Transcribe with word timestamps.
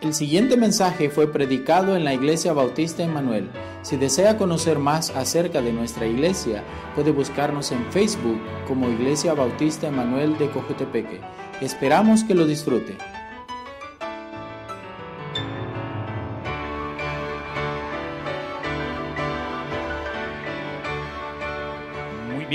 El 0.00 0.14
siguiente 0.14 0.56
mensaje 0.56 1.10
fue 1.10 1.30
predicado 1.30 1.94
en 1.94 2.04
la 2.04 2.14
Iglesia 2.14 2.54
Bautista 2.54 3.02
Emanuel. 3.02 3.50
Si 3.82 3.98
desea 3.98 4.38
conocer 4.38 4.78
más 4.78 5.10
acerca 5.10 5.60
de 5.60 5.74
nuestra 5.74 6.06
iglesia, 6.06 6.64
puede 6.94 7.10
buscarnos 7.10 7.70
en 7.70 7.84
Facebook 7.92 8.40
como 8.66 8.88
Iglesia 8.88 9.34
Bautista 9.34 9.88
Emanuel 9.88 10.38
de 10.38 10.48
Cojutepeque. 10.48 11.20
Esperamos 11.60 12.24
que 12.24 12.34
lo 12.34 12.46
disfrute. 12.46 12.96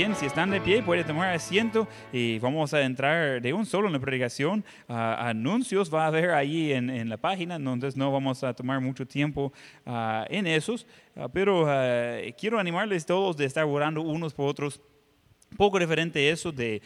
Bien, 0.06 0.16
si 0.16 0.26
están 0.26 0.50
de 0.50 0.60
pie, 0.60 0.84
puede 0.84 1.02
tomar 1.02 1.34
asiento 1.34 1.88
y 2.12 2.38
vamos 2.38 2.72
a 2.72 2.80
entrar 2.82 3.42
de 3.42 3.52
un 3.52 3.66
solo 3.66 3.88
en 3.88 3.94
la 3.94 3.98
predicación. 3.98 4.64
Ah, 4.88 5.30
anuncios 5.30 5.92
va 5.92 6.04
a 6.04 6.06
haber 6.06 6.30
ahí 6.30 6.72
en, 6.72 6.90
en, 6.90 7.08
la 7.08 7.16
página, 7.16 7.56
entonces 7.56 7.96
no 7.96 8.12
vamos 8.12 8.44
a 8.44 8.54
tomar 8.54 8.80
mucho 8.80 9.04
tiempo 9.04 9.52
uh, 9.84 10.22
en 10.28 10.46
esos, 10.46 10.86
uh, 11.16 11.28
pero 11.32 11.66
quiero 12.38 12.60
animarles 12.60 13.04
todos 13.04 13.36
de 13.36 13.46
estar 13.46 13.64
orando 13.64 14.00
unos 14.00 14.32
por 14.32 14.48
otros. 14.48 14.80
Poco 15.56 15.76
diferente 15.76 16.30
eso 16.30 16.52
de, 16.52 16.80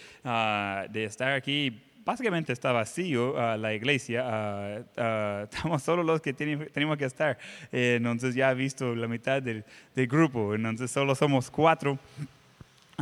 de 0.91 1.05
estar 1.05 1.33
aquí 1.33 1.79
básicamente 2.03 2.55
está 2.55 2.73
vacío 2.73 3.35
uh, 3.35 3.59
la 3.59 3.75
iglesia, 3.75 4.25
uh, 4.25 5.01
uh, 5.01 5.45
estamos 5.51 5.83
solo 5.83 6.03
los 6.03 6.23
que 6.23 6.33
tenemos 6.33 6.97
que 6.97 7.05
estar. 7.05 7.37
Eh, 7.71 7.97
entonces 7.99 8.35
ya 8.35 8.51
he 8.51 8.55
visto 8.55 8.95
la 8.95 9.09
mitad 9.09 9.43
del, 9.43 9.63
del, 9.95 10.07
grupo, 10.07 10.55
entonces 10.55 10.91
solo 10.91 11.15
somos 11.15 11.51
cuatro. 11.51 11.99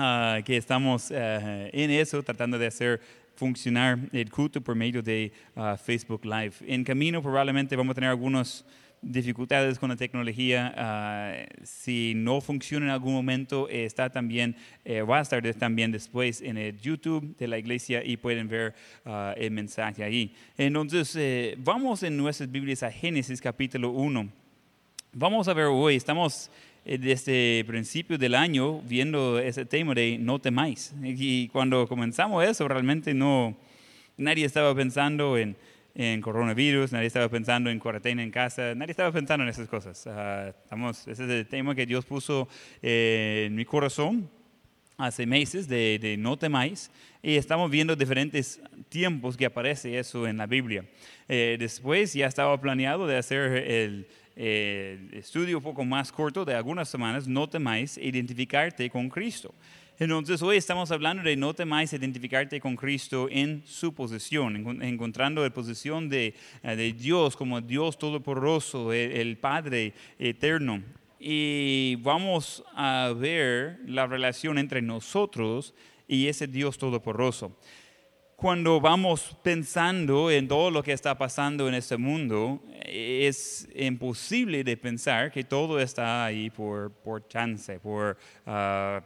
Ah, 0.01 0.39
que 0.45 0.57
estamos 0.57 1.11
eh, 1.11 1.71
en 1.73 1.91
eso, 1.91 2.23
tratando 2.23 2.57
de 2.57 2.69
hacer 2.69 3.01
funcionar 3.35 3.99
el 4.13 4.31
culto 4.31 4.61
por 4.61 4.77
medio 4.77 5.03
de 5.03 5.33
ah, 5.57 5.77
Facebook 5.77 6.25
Live. 6.25 6.53
En 6.69 6.85
camino 6.85 7.21
probablemente 7.21 7.75
vamos 7.75 7.91
a 7.91 7.95
tener 7.97 8.11
algunas 8.11 8.65
dificultades 9.03 9.77
con 9.77 9.89
la 9.89 9.97
tecnología. 9.97 10.73
Ah, 10.77 11.35
si 11.65 12.13
no 12.15 12.41
funciona 12.41 12.87
en 12.87 12.93
algún 12.93 13.13
momento, 13.13 13.69
está 13.69 14.09
también, 14.09 14.55
eh, 14.85 15.03
va 15.03 15.19
a 15.19 15.23
estar 15.23 15.43
también 15.55 15.91
después 15.91 16.43
en 16.43 16.59
el 16.59 16.79
YouTube 16.79 17.37
de 17.37 17.49
la 17.49 17.59
iglesia 17.59 18.01
y 18.05 18.17
pueden 18.19 18.47
ver 18.47 18.77
el 19.37 19.51
mensaje 19.51 20.05
ahí. 20.05 20.33
Entonces, 20.57 21.17
eh, 21.17 21.57
vamos 21.59 22.05
en 22.05 22.17
nuestras 22.17 22.49
Biblias 22.49 22.85
a 22.85 22.93
Génesis 22.93 23.41
capítulo 23.41 23.91
1. 23.91 24.29
Vamos 25.13 25.49
a 25.49 25.55
ver 25.55 25.65
hoy, 25.65 25.97
estamos 25.97 26.51
desde 26.97 27.61
el 27.61 27.67
principio 27.67 28.17
del 28.17 28.35
año 28.35 28.81
viendo 28.81 29.39
ese 29.39 29.67
tema 29.67 29.95
de 29.95 30.17
no 30.19 30.39
temáis. 30.39 30.95
Y 31.03 31.49
cuando 31.49 31.87
comenzamos 31.87 32.43
eso, 32.47 32.67
realmente 32.67 33.13
no, 33.13 33.55
nadie 34.17 34.47
estaba 34.47 34.75
pensando 34.75 35.37
en, 35.37 35.57
en 35.95 36.21
coronavirus, 36.21 36.93
nadie 36.93 37.09
estaba 37.09 37.29
pensando 37.29 37.71
en 37.71 37.79
cuarentena 37.79 38.23
en 38.23 38.31
casa, 38.31 38.75
nadie 38.75 38.93
estaba 38.93 39.13
pensando 39.13 39.43
en 39.45 39.51
esas 39.51 39.69
cosas. 39.69 40.07
Uh, 40.07 40.49
estamos, 40.49 41.07
ese 41.09 41.25
es 41.25 41.31
el 41.31 41.47
tema 41.47 41.75
que 41.75 41.87
Dios 41.87 42.05
puso 42.05 42.49
eh, 42.81 43.45
en 43.49 43.55
mi 43.55 43.65
corazón 43.65 44.31
hace 44.97 45.27
meses 45.27 45.69
de, 45.69 45.99
de, 46.01 46.17
no 46.17 46.37
temáis 46.37 46.91
y 47.23 47.37
estamos 47.37 47.71
viendo 47.71 47.95
diferentes 47.95 48.61
tiempos 48.89 49.37
que 49.37 49.47
aparece 49.47 49.99
eso 49.99 50.27
en 50.27 50.37
la 50.37 50.47
Biblia. 50.47 50.85
Eh, 51.29 51.57
después 51.59 52.15
ya 52.15 52.27
estaba 52.27 52.61
planeado 52.61 53.07
de 53.07 53.17
hacer 53.17 53.53
el, 53.71 54.09
eh, 54.41 55.09
estudio 55.15 55.57
un 55.57 55.65
poco 55.65 55.85
más 55.85 56.13
corto 56.13 56.45
de 56.45 56.55
algunas 56.55 56.89
semanas, 56.89 57.27
no 57.27 57.49
temáis 57.49 57.99
identificarte 57.99 58.89
con 58.89 59.09
Cristo. 59.09 59.53
Entonces 59.99 60.41
hoy 60.43 60.57
estamos 60.57 60.93
hablando 60.93 61.25
de 61.25 61.35
no 61.35 61.53
temáis 61.55 61.93
identificarte 61.93 62.61
con 62.61 62.77
Cristo 62.77 63.27
en 63.33 63.65
su 63.67 63.93
posición, 63.93 64.81
encontrando 64.81 65.43
la 65.43 65.51
posición 65.51 66.09
de, 66.09 66.35
eh, 66.63 66.77
de 66.77 66.93
Dios 66.93 67.37
como 67.37 67.61
Dios 67.61 67.99
todopoderoso, 67.99 68.93
el, 68.93 69.11
el 69.11 69.39
Padre 69.39 69.93
eterno. 70.21 70.85
Y 71.19 71.97
vamos 71.97 72.63
a 72.77 73.13
ver 73.19 73.81
la 73.87 74.07
relación 74.07 74.57
entre 74.57 74.81
nosotros 74.81 75.75
y 76.07 76.29
ese 76.29 76.47
Dios 76.47 76.79
todopoderoso 76.79 77.59
cuando 78.39 78.81
vamos 78.81 79.37
pensando 79.43 80.31
en 80.31 80.47
todo 80.47 80.71
lo 80.71 80.81
que 80.85 80.93
está 80.93 81.19
pasando 81.19 81.67
en 81.67 81.75
este 81.75 81.97
mundo, 81.97 82.63
es 82.85 83.69
imposible 83.75 84.63
de 84.63 84.77
pensar 84.77 85.33
que 85.33 85.43
todo 85.43 85.81
está 85.81 86.25
ahí 86.25 86.49
por, 86.49 86.93
por 86.93 87.27
chance, 87.27 87.81
por... 87.81 88.17
Uh, 88.47 89.03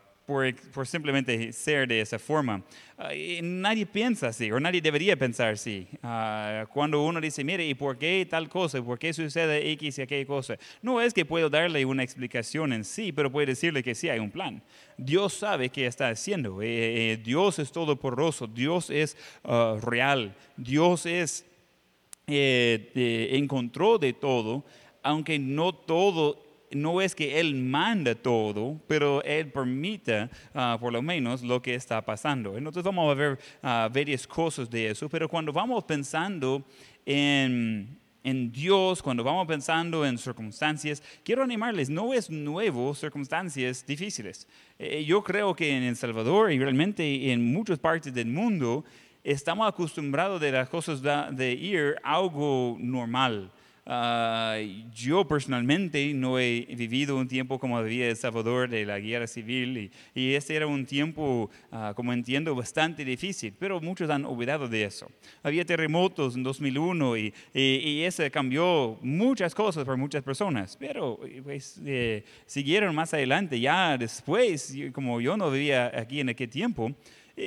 por, 0.73 0.87
simplemente 0.87 1.53
ser 1.53 1.87
de 1.87 2.01
esa 2.01 2.19
forma. 2.19 2.63
Ah, 2.99 3.11
nadie 3.43 3.87
piensa 3.87 4.29
así, 4.29 4.51
o 4.51 4.59
nadie 4.59 4.81
debería 4.81 5.17
pensar 5.17 5.49
así. 5.49 5.87
Ah, 6.03 6.67
cuando 6.73 7.03
uno 7.03 7.21
dice, 7.21 7.45
mire, 7.45 7.67
¿y 7.67 7.75
por 7.75 7.99
qué 7.99 8.27
tal 8.29 8.49
cosa? 8.49 8.83
¿Por 8.83 8.99
qué 8.99 9.13
sucede 9.13 9.71
X 9.73 9.99
y 9.99 10.03
aquella 10.03 10.27
cosa? 10.27 10.57
No 10.81 11.01
es 11.01 11.13
que 11.13 11.25
puedo 11.25 11.51
darle 11.51 11.85
una 11.85 12.03
explicación 12.03 12.73
en 12.73 12.85
sí, 12.85 13.13
pero 13.13 13.31
puedo 13.31 13.47
decirle 13.47 13.83
que 13.83 13.95
sí 13.95 14.09
hay 14.09 14.19
un 14.19 14.31
plan. 14.31 14.63
Dios 14.97 15.35
sabe 15.35 15.69
qué 15.69 15.87
está 15.87 16.09
haciendo. 16.09 16.63
Eh, 16.63 17.13
eh, 17.13 17.17
Dios 17.23 17.59
es 17.59 17.71
todopoderoso, 17.73 18.47
Dios 18.47 18.91
es 18.91 19.17
real, 19.81 20.35
Dios 20.57 21.07
es 21.07 21.45
eh, 22.27 23.29
en 23.33 23.49
control 23.49 23.99
de 23.99 24.13
todo, 24.13 24.65
aunque 25.03 25.39
no 25.39 25.75
todo 25.75 26.52
no 26.75 27.01
es 27.01 27.15
que 27.15 27.39
Él 27.41 27.55
manda 27.55 28.15
todo, 28.15 28.81
pero 28.87 29.23
Él 29.25 29.51
permite 29.51 30.29
ah, 30.55 30.77
por 30.81 30.93
lo 30.93 31.03
menos 31.03 31.43
lo 31.43 31.61
que 31.61 31.75
está 31.75 32.05
pasando. 32.05 32.57
Entonces 32.57 32.83
vamos 32.83 33.11
a 33.11 33.15
ver 33.15 33.39
ah, 33.63 33.89
varias 33.93 34.27
cosas 34.27 34.71
de 34.71 34.91
eso, 34.91 35.09
pero 35.09 35.29
cuando 35.29 35.53
vamos 35.53 35.85
pensando 35.85 36.65
en, 37.05 37.99
Dios, 38.53 39.03
cuando 39.03 39.25
vamos 39.25 39.47
pensando 39.47 40.07
en 40.07 40.17
circunstancias, 40.17 41.03
quiero 41.25 41.43
animarles, 41.43 41.91
no 41.91 42.15
es 42.15 42.31
nuevo 42.31 42.95
circunstancias 42.95 43.85
difíciles. 43.85 44.47
Eh, 44.79 45.05
yo 45.05 45.23
creo 45.23 45.55
que 45.55 45.77
en 45.77 45.83
El 45.83 45.97
Salvador 45.97 46.53
y 46.53 46.59
realmente 46.59 47.33
en 47.33 47.53
muchas 47.53 47.79
partes 47.79 48.15
del 48.15 48.29
mundo 48.29 48.85
estamos 49.25 49.69
acostumbrados 49.69 50.41
de 50.41 50.53
las 50.53 50.69
cosas 50.69 51.03
de 51.03 51.53
ir 51.53 51.97
algo 52.03 52.77
normal. 52.79 53.51
Ah, 53.85 54.59
yo 54.95 55.27
personalmente 55.27 56.15
no 56.15 56.39
he 56.39 56.69
vivido 56.77 57.17
un 57.17 57.27
tiempo 57.27 57.59
como 57.59 57.83
vivía 57.83 58.09
El 58.09 58.17
Salvador 58.17 58.71
de 58.71 58.87
la 58.87 59.01
guerra 59.01 59.27
civil 59.27 59.91
y, 60.15 60.35
ese 60.35 60.55
era 60.55 60.69
un 60.69 60.87
tiempo, 60.87 61.51
uh, 61.73 61.93
como 61.95 62.13
entiendo, 62.13 62.55
bastante 62.55 63.05
difícil, 63.05 63.53
pero 63.59 63.81
muchos 63.81 64.09
han 64.09 64.25
olvidado 64.25 64.69
de 64.69 64.85
eso. 64.85 65.11
Había 65.43 65.65
terremotos 65.65 66.37
en 66.37 66.45
2001 66.45 67.17
y, 67.17 67.35
y, 67.53 68.03
eso 68.03 68.23
cambió 68.31 68.99
muchas 69.03 69.53
cosas 69.53 69.85
para 69.85 69.97
muchas 69.97 70.23
personas, 70.23 70.77
pero 70.79 71.19
pues, 71.43 71.81
eh, 71.85 72.25
siguieron 72.47 72.95
más 72.95 73.13
adelante, 73.13 73.59
ya 73.59 73.99
después, 73.99 74.77
como 74.93 75.21
yo 75.21 75.37
no 75.37 75.51
vivía 75.51 75.91
aquí 75.93 76.21
en 76.21 76.29
aquel 76.29 76.49
tiempo, 76.49 76.93
eh, 76.93 76.95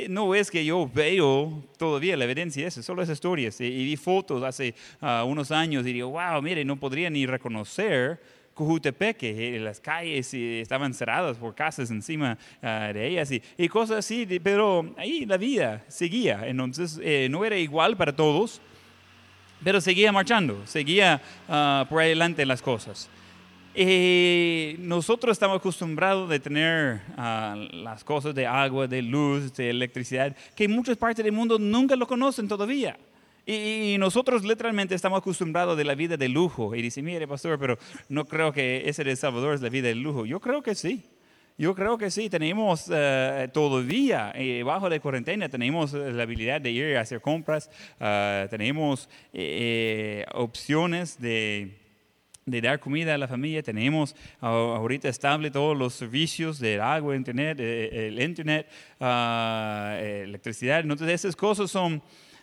no 0.09 0.33
es 0.33 0.49
que 0.49 0.65
yo 0.65 0.89
veo 0.93 1.63
todavía 1.77 2.17
la 2.17 2.25
evidencia 2.25 2.63
de 2.63 2.69
eso, 2.69 2.81
solo 2.81 3.01
esas 3.01 3.17
historias. 3.17 3.59
Y, 3.61 3.69
vi 3.69 3.95
fotos 3.95 4.43
hace 4.43 4.73
ah, 5.01 5.23
unos 5.25 5.51
años 5.51 5.85
y 5.85 5.93
digo, 5.93 6.09
wow, 6.09 6.41
mire, 6.41 6.65
no 6.65 6.75
podría 6.77 7.09
ni 7.09 7.25
reconocer 7.25 8.19
Cojutepeque, 8.55 9.57
eh, 9.57 9.59
las 9.59 9.81
calles 9.81 10.33
estaban 10.33 10.93
cerradas 10.93 11.37
por 11.37 11.53
casas 11.53 11.91
encima 11.91 12.37
ah, 12.63 12.89
de 12.93 13.05
ellas 13.05 13.29
y, 13.57 13.67
cosas 13.67 13.97
así, 13.97 14.25
pero 14.41 14.93
ahí 14.97 15.25
la 15.25 15.35
vida 15.35 15.83
seguía, 15.89 16.47
entonces 16.47 16.97
eh, 17.03 17.27
no 17.29 17.43
era 17.43 17.57
igual 17.57 17.97
para 17.97 18.15
todos, 18.15 18.61
pero 19.61 19.81
seguía 19.81 20.11
marchando, 20.13 20.61
seguía 20.65 21.21
uh, 21.47 21.85
por 21.89 22.01
adelante 22.01 22.45
las 22.45 22.61
cosas. 22.61 23.09
Eh, 23.77 24.77
nosotros 24.79 25.33
estamos 25.33 25.57
acostumbrados 25.57 26.29
de 26.29 26.39
tener 26.39 27.01
ah, 27.17 27.57
las 27.73 28.05
cosas 28.05 28.33
de 28.33 28.47
agua, 28.47 28.87
de 28.87 29.01
luz, 29.01 29.53
de 29.53 29.69
electricidad, 29.69 30.33
que 30.55 30.63
en 30.63 30.71
muchas 30.71 30.95
partes 30.95 31.25
del 31.25 31.33
mundo 31.33 31.59
nunca 31.59 31.97
lo 31.97 32.07
conocen 32.07 32.47
todavía. 32.47 32.97
Y, 33.45 33.97
nosotros 33.99 34.45
literalmente 34.45 34.95
estamos 34.95 35.19
acostumbrados 35.19 35.77
de 35.77 35.83
la 35.83 35.93
vida 35.93 36.15
de 36.15 36.29
lujo. 36.29 36.73
Y 36.73 36.81
dice, 36.81 37.01
mire, 37.01 37.27
pastor, 37.27 37.59
pero 37.59 37.77
no 38.07 38.25
creo 38.25 38.53
que 38.53 38.87
ese 38.87 39.03
de 39.03 39.13
Salvador 39.17 39.55
es 39.55 39.61
la 39.61 39.69
vida 39.69 39.89
de 39.89 39.95
lujo. 39.95 40.25
Yo 40.25 40.39
creo 40.39 40.63
que 40.63 40.73
sí. 40.73 41.03
Yo 41.57 41.75
creo 41.75 41.97
que 41.97 42.11
sí, 42.11 42.29
tenemos 42.29 42.89
uh, 42.89 43.49
todavía, 43.53 44.33
eh, 44.35 44.61
bajo 44.63 44.89
la 44.89 44.99
cuarentena, 44.99 45.47
tenemos 45.47 45.93
la 45.93 46.23
habilidad 46.23 46.59
de 46.59 46.71
ir 46.71 46.97
a 46.97 47.01
hacer 47.01 47.21
compras, 47.21 47.69
uh, 48.01 48.49
tenemos 48.49 49.07
eh, 49.31 50.25
opciones 50.33 51.17
de, 51.17 51.84
de 52.45 52.61
dar 52.61 52.79
comida 52.79 53.15
a 53.15 53.17
la 53.17 53.27
familia. 53.27 53.63
Tenemos 53.63 54.15
ahorita 54.39 55.09
estable 55.09 55.49
todos 55.49 55.75
los 55.75 55.95
servicios 55.95 56.59
del 56.59 56.79
agua, 56.79 57.15
internet, 57.15 57.59
eh, 57.59 57.89
eh, 57.91 58.07
el 58.07 58.21
internet, 58.21 58.67
ah, 58.99 59.97
electricidad. 59.99 60.81
Entonces 60.81 61.09
esas 61.09 61.35
cosas 61.35 61.71
son, 61.71 62.01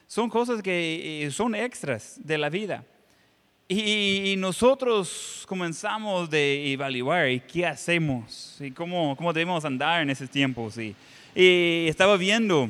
son 0.08 0.28
cosas 0.28 0.60
que 0.60 1.25
eh, 1.25 1.31
son 1.31 1.54
extras 1.54 2.19
de 2.22 2.37
la 2.37 2.50
vida. 2.50 2.84
Y, 3.69 4.34
nosotros 4.38 5.44
comenzamos 5.49 6.28
de 6.28 6.72
evaluar 6.72 7.28
qué 7.46 7.64
hacemos 7.64 8.58
y 8.60 8.72
cómo, 8.72 9.16
cómo 9.16 9.32
debemos 9.32 9.64
andar 9.64 10.02
en 10.02 10.10
esos 10.10 10.28
tiempos. 10.28 10.76
Y, 10.78 10.94
y 11.34 11.87
estaba 11.88 12.16
viendo 12.16 12.69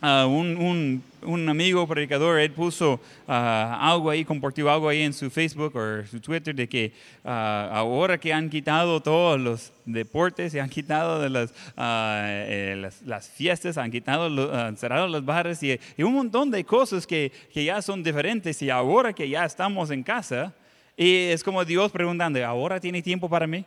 ah, 0.00 0.26
un, 0.26 0.56
un- 0.56 1.02
un 1.22 1.48
amigo 1.48 1.84
predicador, 1.88 2.38
él 2.38 2.52
puso 2.52 3.00
ah, 3.26 3.78
algo 3.82 4.10
ahí, 4.10 4.24
compartió 4.24 4.70
algo 4.70 4.88
ahí 4.88 5.02
en 5.02 5.12
su 5.12 5.28
Facebook 5.28 5.74
o 5.74 6.06
su 6.06 6.20
Twitter 6.20 6.54
de 6.54 6.68
que 6.68 6.92
ah, 7.24 7.68
ahora 7.72 8.16
que 8.18 8.32
han 8.32 8.48
quitado 8.48 9.00
todos 9.00 9.40
los 9.40 9.72
deportes, 9.84 10.52
se 10.52 10.60
han 10.60 10.68
quitado 10.68 11.20
de 11.20 11.30
las, 11.30 11.52
eh, 11.76 12.90
las, 13.04 13.28
fiestas, 13.28 13.76
han 13.76 13.90
quitado, 13.90 14.54
han 14.54 14.76
cerrado 14.76 15.08
los 15.08 15.24
bares 15.24 15.60
y, 15.64 15.78
y 15.96 16.02
un 16.04 16.14
montón 16.14 16.50
de 16.52 16.62
cosas 16.62 17.06
que, 17.06 17.32
que 17.52 17.64
ya 17.64 17.82
son 17.82 18.02
diferentes 18.04 18.62
y 18.62 18.70
ahora 18.70 19.12
que 19.12 19.28
ya 19.28 19.44
estamos 19.44 19.90
en 19.90 20.02
casa, 20.04 20.52
y 20.96 21.12
es 21.24 21.42
como 21.42 21.64
Dios 21.64 21.90
preguntando, 21.90 22.44
¿ahora 22.46 22.78
tiene 22.78 23.02
tiempo 23.02 23.28
para 23.28 23.46
mí? 23.48 23.64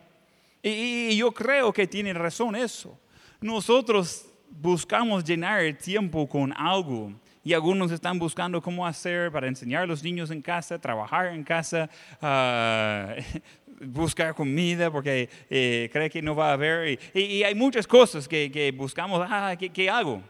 Y, 0.62 1.08
y 1.10 1.16
yo 1.16 1.30
creo 1.32 1.72
que 1.72 1.86
tiene 1.86 2.12
razón 2.14 2.56
eso. 2.56 2.98
Nosotros 3.40 4.26
buscamos 4.50 5.24
llenar 5.24 5.60
el 5.60 5.76
tiempo 5.76 6.28
con 6.28 6.52
algo 6.56 7.12
y 7.42 7.52
algunos 7.54 7.90
están 7.90 8.18
buscando 8.18 8.60
cómo 8.60 8.86
hacer 8.86 9.30
para 9.32 9.48
enseñar 9.48 9.82
a 9.84 9.86
los 9.86 10.02
niños 10.02 10.30
en 10.30 10.42
casa, 10.42 10.78
trabajar 10.78 11.28
en 11.28 11.42
casa, 11.42 11.88
ah, 12.20 13.14
buscar 13.80 14.34
comida 14.34 14.90
porque 14.90 15.28
eh, 15.48 15.88
cree 15.92 16.10
que 16.10 16.20
no 16.20 16.34
va 16.34 16.50
a 16.50 16.52
haber. 16.52 16.98
Y, 17.14 17.18
y- 17.18 17.24
y 17.38 17.44
hay 17.44 17.54
muchas 17.54 17.86
cosas 17.86 18.28
que, 18.28 18.50
que 18.52 18.70
buscamos, 18.72 19.24
ah, 19.28 19.54
¿qué, 19.58 19.70
qué 19.70 19.88
hago? 19.88 20.22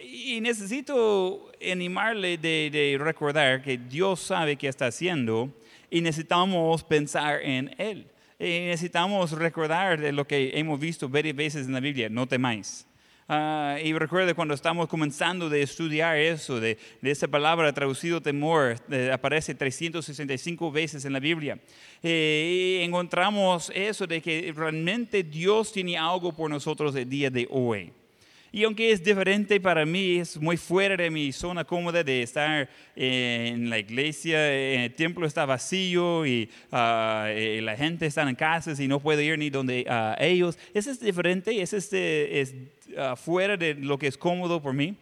Y 0.00 0.40
necesito 0.40 1.52
animarle 1.70 2.38
de, 2.38 2.70
de 2.72 2.96
recordar 2.98 3.62
que 3.62 3.76
Dios 3.76 4.20
sabe 4.20 4.56
qué 4.56 4.66
está 4.66 4.86
haciendo 4.86 5.50
y 5.90 6.00
necesitamos 6.00 6.82
pensar 6.82 7.40
en 7.42 7.74
Él. 7.78 8.06
Y 8.38 8.44
necesitamos 8.70 9.32
recordar 9.32 10.00
de 10.00 10.12
lo 10.12 10.26
que 10.26 10.52
hemos 10.58 10.80
visto 10.80 11.08
varias 11.08 11.36
veces 11.36 11.66
en 11.66 11.74
la 11.74 11.80
Biblia, 11.80 12.08
no 12.08 12.26
temáis. 12.26 12.86
Ah, 13.32 13.78
y 13.80 13.92
recuerde 13.92 14.34
cuando 14.34 14.54
estamos 14.54 14.88
comenzando 14.88 15.48
de 15.48 15.62
estudiar 15.62 16.16
eso, 16.16 16.58
de, 16.58 16.76
de 17.00 17.10
esa 17.12 17.28
palabra 17.28 17.72
traducido 17.72 18.20
temor, 18.20 18.74
eh, 18.90 19.12
aparece 19.12 19.54
365 19.54 20.72
veces 20.72 21.04
en 21.04 21.12
la 21.12 21.20
Biblia. 21.20 21.56
Eh, 22.02 22.80
y 22.80 22.84
encontramos 22.84 23.70
eso 23.72 24.04
de 24.08 24.20
que 24.20 24.52
realmente 24.52 25.22
Dios 25.22 25.70
tiene 25.70 25.96
algo 25.96 26.32
por 26.32 26.50
nosotros 26.50 26.92
el 26.96 27.08
día 27.08 27.30
de 27.30 27.46
hoy. 27.52 27.92
Y 28.52 28.64
aunque 28.64 28.90
es 28.90 29.02
diferente 29.04 29.60
para 29.60 29.86
mí, 29.86 30.16
es 30.16 30.36
muy 30.36 30.56
fuera 30.56 30.96
de 30.96 31.08
mi 31.08 31.30
zona 31.30 31.64
cómoda 31.64 32.02
de 32.02 32.22
estar 32.22 32.68
eh, 32.96 33.52
en 33.54 33.70
la 33.70 33.78
iglesia, 33.78 34.38
eh, 34.50 34.86
el 34.86 34.92
templo 34.94 35.24
está 35.24 35.46
vacío 35.46 36.26
y 36.26 36.50
ah, 36.72 37.26
eh, 37.28 37.60
la 37.62 37.76
gente 37.76 38.06
está 38.06 38.28
en 38.28 38.34
casas 38.34 38.80
y 38.80 38.88
no 38.88 38.98
puede 38.98 39.24
ir 39.24 39.38
ni 39.38 39.50
donde 39.50 39.86
ah, 39.88 40.16
ellos. 40.18 40.58
Eso 40.74 40.90
es 40.90 40.98
diferente, 40.98 41.62
eso 41.62 41.76
es, 41.76 41.92
es 41.92 42.54
ah, 42.98 43.14
fuera 43.14 43.56
de 43.56 43.74
lo 43.74 43.98
que 43.98 44.08
es 44.08 44.18
cómodo 44.18 44.60
por 44.60 44.74
mí, 44.74 44.96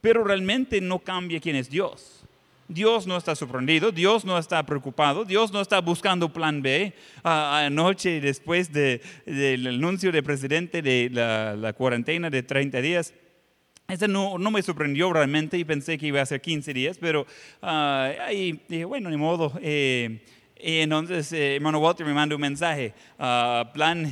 pero 0.00 0.24
realmente 0.24 0.80
no 0.80 0.98
cambia 0.98 1.40
quién 1.40 1.56
es 1.56 1.68
Dios. 1.68 2.23
Dios 2.68 3.06
no 3.06 3.16
está 3.16 3.34
sorprendido, 3.34 3.92
Dios 3.92 4.24
no 4.24 4.38
está 4.38 4.64
preocupado, 4.64 5.24
Dios 5.24 5.52
no 5.52 5.60
está 5.60 5.80
buscando 5.80 6.32
plan 6.32 6.62
B. 6.62 6.94
Ah, 7.22 7.64
anoche, 7.66 8.20
después 8.20 8.72
de- 8.72 9.00
del 9.26 9.66
anuncio 9.66 10.10
del 10.10 10.22
presidente 10.22 10.80
de 10.80 11.10
la, 11.12 11.72
cuarentena 11.74 12.30
de 12.30 12.42
30 12.42 12.80
días, 12.80 13.12
ese 13.88 14.08
no, 14.08 14.38
me 14.38 14.62
sorprendió 14.62 15.12
realmente 15.12 15.58
y 15.58 15.64
pensé 15.64 15.98
que 15.98 16.06
iba 16.06 16.22
a 16.22 16.26
ser 16.26 16.40
15 16.40 16.72
días, 16.72 16.96
pero 16.98 17.26
ah, 17.60 18.10
ahí 18.26 18.60
dije, 18.68 18.84
bueno, 18.86 19.10
ni 19.10 19.16
modo. 19.18 19.52
Eh, 19.60 20.24
y 20.58 20.78
entonces, 20.78 21.30
eh, 21.32 21.56
hermano 21.56 21.78
Walter 21.80 22.06
me 22.06 22.14
mandó 22.14 22.36
un 22.36 22.40
mensaje, 22.40 22.94
ah, 23.18 23.70
plan 23.74 24.10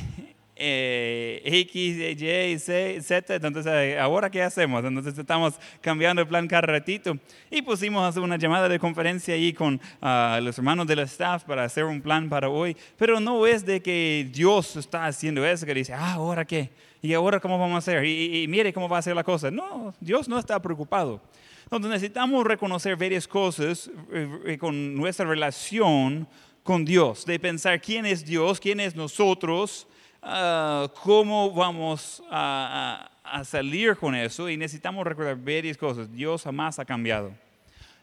eh, 0.55 1.41
X, 1.43 2.21
Y, 2.21 2.59
C, 2.59 2.99
Z, 3.01 3.35
entonces, 3.35 3.65
eh, 3.67 3.99
¿ahora 3.99 4.29
qué 4.29 4.41
hacemos? 4.41 4.83
Entonces 4.85 5.17
estamos 5.17 5.55
cambiando 5.81 6.21
el 6.21 6.27
plan 6.27 6.47
cada 6.47 6.61
ratito 6.61 7.17
y 7.49 7.61
pusimos 7.61 8.15
una 8.17 8.37
llamada 8.37 8.69
de 8.69 8.77
conferencia 8.79 9.33
ahí 9.33 9.51
con 9.53 9.79
ah, 10.01 10.39
los 10.41 10.57
hermanos 10.57 10.85
del 10.87 10.99
staff 10.99 11.43
para 11.43 11.63
hacer 11.63 11.85
un 11.85 12.01
plan 12.01 12.29
para 12.29 12.49
hoy, 12.49 12.77
pero 12.97 13.19
no 13.19 13.45
es 13.47 13.65
de 13.65 13.81
que 13.81 14.27
Dios 14.31 14.75
está 14.75 15.05
haciendo 15.05 15.45
eso, 15.45 15.65
que 15.65 15.73
dice, 15.73 15.93
ah, 15.93 16.13
¿ahora 16.13 16.45
qué? 16.45 16.69
¿Y 17.01 17.13
ahora 17.13 17.39
cómo 17.39 17.57
vamos 17.59 17.75
a 17.75 17.77
hacer? 17.79 18.05
Y, 18.05 18.09
y- 18.11 18.43
y 18.43 18.47
mire 18.47 18.71
cómo 18.71 18.87
va 18.87 18.97
a 18.99 19.01
ser 19.01 19.15
la 19.15 19.23
cosa. 19.23 19.51
No, 19.51 19.93
Dios 19.99 20.29
no 20.29 20.39
está 20.39 20.61
preocupado. 20.61 21.21
Entonces 21.63 21.89
necesitamos 21.91 22.45
reconocer 22.45 22.95
varias 22.95 23.27
cosas 23.27 23.89
eh, 24.13 24.29
eh, 24.45 24.57
con 24.57 24.93
nuestra 24.95 25.25
relación 25.25 26.27
con 26.61 26.85
Dios, 26.85 27.25
de 27.25 27.39
pensar 27.39 27.81
quién 27.81 28.05
es 28.05 28.23
Dios, 28.23 28.59
quién 28.59 28.79
es 28.79 28.95
nosotros, 28.95 29.85
ah, 30.23 30.87
cómo 31.01 31.51
vamos 31.51 32.23
a, 32.29 33.09
salir 33.43 33.95
con 33.97 34.15
eso. 34.15 34.49
Y 34.49 34.57
necesitamos 34.57 35.05
recordar 35.05 35.35
varias 35.35 35.77
cosas. 35.77 36.11
Dios 36.11 36.43
jamás 36.43 36.79
ha 36.79 36.85
cambiado 36.85 37.33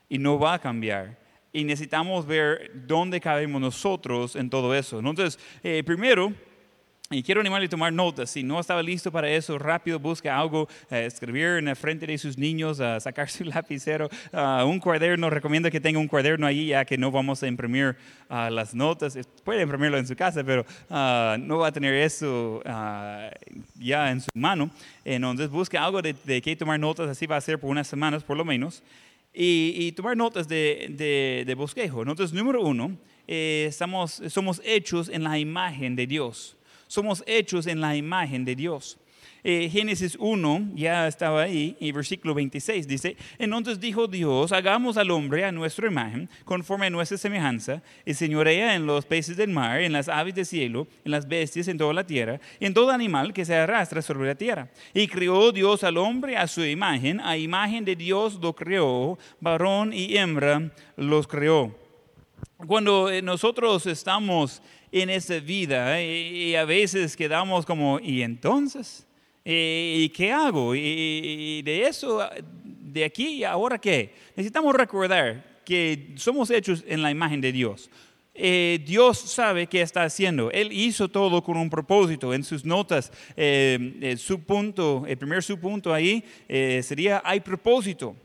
y 0.09 0.19
no 0.19 0.39
va 0.39 0.55
a 0.55 0.59
cambiar. 0.59 1.19
Y 1.53 1.65
necesitamos 1.65 2.27
ver 2.27 2.71
dónde 2.87 3.21
cabemos 3.21 3.61
nosotros 3.61 4.37
en 4.37 4.51
todo 4.51 4.75
eso. 4.75 4.99
Entonces, 4.99 5.39
eh, 5.63 5.83
primero, 5.85 6.33
y 7.13 7.25
quiero 7.25 7.41
animarle 7.41 7.67
a 7.67 7.69
tomar 7.69 7.93
notas. 7.93 8.31
Si 8.31 8.45
no 8.45 8.61
estaba 8.61 8.85
listo 8.85 9.11
para 9.11 9.29
eso, 9.29 9.59
rápido 9.59 9.99
busca 9.99 10.39
algo, 10.39 10.69
eh, 10.93 11.07
escribir 11.07 11.59
en 11.59 11.65
la 11.65 11.75
frente 11.75 12.07
de 12.07 12.17
sus 12.17 12.39
niños, 12.39 12.79
ah, 12.79 13.01
sacar 13.01 13.29
su 13.29 13.43
lapicero, 13.47 14.09
ah, 14.33 14.65
un 14.65 14.79
cuaderno. 14.79 15.29
Recomiendo 15.29 15.69
que 15.73 15.81
tenga 15.81 15.99
un 15.99 16.07
cuaderno 16.07 16.47
ahí, 16.47 16.69
ya 16.69 16.85
que 16.85 16.97
no 16.97 17.11
vamos 17.11 17.43
a 17.43 17.49
imprimir 17.49 17.97
ah, 18.29 18.49
las 18.49 18.77
notas. 18.77 19.19
Puede 19.43 19.63
imprimirlo 19.63 19.99
en 19.99 20.07
su 20.07 20.15
casa, 20.15 20.45
pero 20.45 20.65
ah, 20.89 21.37
no 21.41 21.59
va 21.59 21.67
a 21.67 21.73
tener 21.73 21.95
eso 21.95 22.63
ah, 22.65 23.29
ya 23.75 24.13
en 24.13 24.21
su 24.21 24.31
mano. 24.35 24.71
Entonces, 25.05 25.51
busca 25.51 25.85
algo 25.85 26.01
de, 26.03 26.15
de 26.23 26.41
qué 26.41 26.55
tomar 26.55 26.79
notas. 26.79 27.09
Así 27.09 27.27
va 27.27 27.37
a 27.37 27.41
ser 27.41 27.59
por 27.59 27.71
unas 27.71 27.89
semanas, 27.89 28.23
por 28.23 28.37
lo 28.37 28.45
menos. 28.45 28.85
Y, 29.35 29.75
y 29.77 29.91
tomar 29.93 30.17
notas 30.17 30.47
de, 30.47 30.87
de, 30.91 31.43
de 31.45 31.55
bosquejo. 31.57 32.03
Entonces, 32.03 32.33
número 32.33 32.63
uno, 32.63 32.97
eh, 33.27 33.67
estamos, 33.69 34.23
somos 34.29 34.63
hechos 34.65 35.09
en 35.09 35.25
la 35.25 35.41
imagen 35.41 35.97
de 35.97 36.07
Dios. 36.07 36.57
Somos 36.91 37.23
hechos 37.25 37.69
en 37.69 37.81
la 37.81 37.95
imagen 37.95 38.45
de 38.45 38.57
Dios. 38.57 38.99
Eh, 39.45 39.69
Génesis 39.71 40.17
1, 40.19 40.71
ya 40.75 41.07
estaba 41.07 41.43
ahí, 41.43 41.77
y 41.79 41.93
versículo 41.93 42.35
26 42.35 42.89
dice, 42.89 43.17
entonces 43.39 43.79
dijo 43.79 44.09
Dios, 44.09 44.51
hagamos 44.51 44.97
al 44.97 45.13
hombre 45.13 45.45
a 45.45 45.53
nuestra 45.53 45.87
imagen, 45.87 46.29
conforme 46.45 46.87
a 46.87 46.91
nuestra 46.91 47.17
semejanza, 47.17 47.81
y 48.05 48.15
señorea 48.15 48.75
en 48.75 48.87
los 48.87 49.07
peces 49.07 49.37
del 49.37 49.51
mar, 49.51 49.81
en 49.81 49.93
las 49.93 50.09
aves 50.09 50.35
del 50.35 50.45
cielo, 50.45 50.89
en 51.05 51.13
las 51.13 51.29
bestias, 51.29 51.69
en 51.69 51.79
toda 51.79 51.95
la 51.95 52.05
tierra, 52.05 52.41
y 52.59 52.67
en 52.67 52.75
todo 52.75 52.91
animal 52.91 53.33
que 53.33 53.45
se 53.45 53.55
arrastra 53.55 54.03
sobre 54.03 54.27
la 54.27 54.35
tierra. 54.35 54.69
Y 54.93 55.07
creó 55.07 55.53
Dios 55.53 55.85
al 55.85 55.97
hombre 55.97 56.37
a 56.37 56.49
su 56.49 56.65
imagen, 56.65 57.21
a 57.21 57.37
imagen 57.37 57.85
de 57.85 57.95
Dios 57.95 58.41
lo 58.43 58.53
creó, 58.57 59.17
varón 59.41 59.93
y 59.93 60.17
hembra 60.17 60.73
los 60.97 61.29
creó 61.29 61.73
cuando 62.67 63.11
eh, 63.11 63.23
nosotros 63.23 63.87
estamos 63.87 64.63
en 64.93 65.11
esa 65.11 65.39
vida 65.39 66.01
eh, 66.01 66.51
y 66.51 66.55
a 66.55 66.65
veces 66.65 67.17
quedamos 67.17 67.67
como, 67.67 68.01
¿y 68.01 68.23
entonces? 68.23 69.07
¿Y 69.45 70.09
qué 70.11 70.33
hago? 70.33 70.75
¿Y, 70.75 70.81
y 70.81 71.63
de 71.63 71.87
eso, 71.87 72.21
de 72.63 73.05
aquí 73.05 73.29
y 73.29 73.45
ahora 73.45 73.79
qué? 73.79 74.15
Necesitamos 74.37 74.75
recordar 74.75 75.63
que 75.65 76.15
somos 76.17 76.51
hechos 76.51 76.85
en 76.87 77.03
la 77.03 77.11
imagen 77.11 77.41
de 77.41 77.53
Dios. 77.53 77.91
Eh, 78.35 78.81
Dios 78.87 79.19
sabe 79.19 79.67
qué 79.67 79.83
está 79.83 80.03
haciendo. 80.03 80.51
Él 80.51 80.73
hizo 80.73 81.09
todo 81.09 81.43
con 81.43 81.57
un 81.57 81.69
propósito. 81.69 82.33
En 82.33 82.43
sus 82.43 82.65
notas, 82.65 83.13
eh, 83.37 83.99
eh, 84.01 84.17
su 84.17 84.41
punto, 84.41 85.05
el 85.07 85.19
primer 85.19 85.43
subpunto 85.43 85.93
ahí 85.93 86.25
eh, 86.49 86.81
sería, 86.83 87.21
hay 87.25 87.41
propósito 87.41 88.17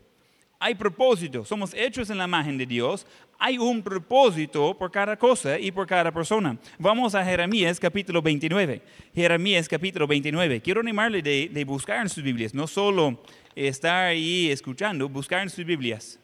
hay 0.58 0.74
propósito, 0.74 1.44
somos 1.44 1.74
hechos 1.74 2.08
en 2.10 2.18
la 2.18 2.24
imagen 2.24 2.56
de 2.56 2.66
Dios, 2.66 3.06
hay 3.38 3.58
un 3.58 3.82
propósito 3.82 4.76
por 4.76 4.90
cada 4.90 5.16
cosa 5.16 5.58
y 5.58 5.70
por 5.70 5.86
cada 5.86 6.10
persona. 6.10 6.56
Vamos 6.78 7.14
a 7.14 7.24
Jeremías 7.24 7.78
capítulo 7.78 8.22
29. 8.22 8.80
Jeremías 9.14 9.68
capítulo 9.68 10.06
29. 10.06 10.60
Quiero 10.60 10.80
animarle 10.80 11.22
de, 11.22 11.50
de 11.52 11.64
buscar 11.64 12.00
en 12.00 12.08
sus 12.08 12.22
Biblias, 12.22 12.54
no 12.54 12.66
solo 12.66 13.22
estar 13.54 14.06
ahí 14.06 14.50
escuchando, 14.50 15.08
buscar 15.08 15.42
en 15.42 15.50
sus 15.50 15.64
Biblias. 15.64 16.18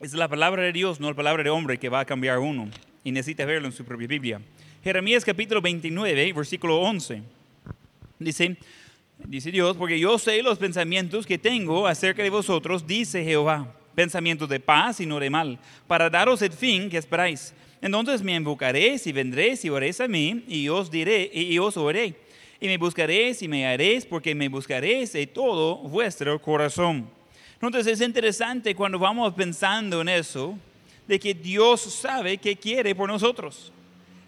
Es 0.00 0.14
la 0.14 0.28
palabra 0.28 0.62
de 0.62 0.72
Dios, 0.72 1.00
no 1.00 1.08
la 1.08 1.16
palabra 1.16 1.42
de 1.42 1.50
hombre 1.50 1.78
que 1.78 1.88
va 1.88 2.00
a 2.00 2.04
cambiar 2.04 2.38
uno. 2.38 2.68
Y 3.04 3.12
necesita 3.12 3.44
verlo 3.44 3.66
en 3.68 3.72
su 3.72 3.84
propia 3.84 4.06
Biblia. 4.06 4.40
Jeremías 4.82 5.24
capítulo 5.24 5.60
29, 5.60 6.32
versículo 6.32 6.80
11. 6.80 7.22
Dice, 8.18 8.56
dice 9.24 9.50
Dios, 9.50 9.76
porque 9.76 9.98
yo 9.98 10.18
sé 10.18 10.42
los 10.42 10.58
pensamientos 10.58 11.26
que 11.26 11.38
tengo 11.38 11.86
acerca 11.86 12.22
de 12.22 12.30
vosotros, 12.30 12.86
dice 12.86 13.24
Jehová, 13.24 13.72
pensamientos 13.94 14.48
de 14.48 14.60
paz 14.60 15.00
y 15.00 15.06
no 15.06 15.18
de 15.20 15.30
mal, 15.30 15.58
para 15.86 16.10
daros 16.10 16.42
el 16.42 16.52
fin 16.52 16.88
que 16.88 16.98
esperáis. 16.98 17.54
Entonces 17.80 18.22
me 18.22 18.34
invocaréis 18.34 19.06
y 19.06 19.12
vendréis 19.12 19.64
y 19.64 19.70
oréis 19.70 20.00
a 20.00 20.08
mí, 20.08 20.44
y 20.46 20.68
os 20.68 20.90
diré, 20.90 21.30
y 21.32 21.58
os 21.58 21.76
oré. 21.76 22.14
Y 22.60 22.66
me 22.68 22.78
buscaréis 22.78 23.42
y 23.42 23.48
me 23.48 23.66
haréis, 23.66 24.06
porque 24.06 24.34
me 24.34 24.48
buscaréis 24.48 25.12
de 25.12 25.26
todo 25.26 25.76
vuestro 25.78 26.40
corazón. 26.40 27.08
Entonces 27.60 27.86
es 27.86 28.06
interesante 28.06 28.74
cuando 28.74 28.98
vamos 28.98 29.34
pensando 29.34 30.00
en 30.00 30.08
eso, 30.08 30.56
de 31.06 31.18
que 31.18 31.34
Dios 31.34 31.80
sabe 31.80 32.38
qué 32.38 32.56
quiere 32.56 32.94
por 32.94 33.08
nosotros. 33.08 33.72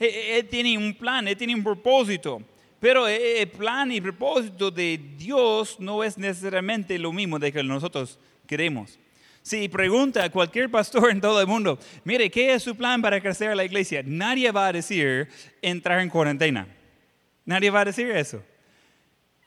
Él, 0.00 0.10
él 0.10 0.48
tiene 0.48 0.76
un 0.76 0.92
plan, 0.94 1.26
Él 1.28 1.36
tiene 1.36 1.54
un 1.54 1.62
propósito. 1.62 2.42
Pero 2.84 3.08
el 3.08 3.48
plan 3.48 3.90
y 3.92 4.00
propósito 4.00 4.70
de 4.70 5.00
Dios 5.16 5.80
no 5.80 6.04
es 6.04 6.18
necesariamente 6.18 6.98
lo 6.98 7.14
mismo 7.14 7.38
de 7.38 7.50
que 7.50 7.62
nosotros 7.62 8.18
queremos. 8.46 8.98
Si 9.44 9.68
pregunta 9.68 10.24
a 10.24 10.30
cualquier 10.30 10.70
pastor 10.70 11.10
en 11.10 11.20
todo 11.20 11.38
el 11.38 11.46
mundo, 11.46 11.78
mire, 12.04 12.30
¿qué 12.30 12.54
es 12.54 12.62
su 12.62 12.74
plan 12.74 13.02
para 13.02 13.20
crecer 13.20 13.54
la 13.54 13.62
iglesia? 13.62 14.02
Nadie 14.02 14.50
va 14.50 14.68
a 14.68 14.72
decir 14.72 15.28
entrar 15.60 16.00
en 16.00 16.08
cuarentena. 16.08 16.66
Nadie 17.44 17.68
va 17.68 17.82
a 17.82 17.84
decir 17.84 18.10
eso. 18.10 18.42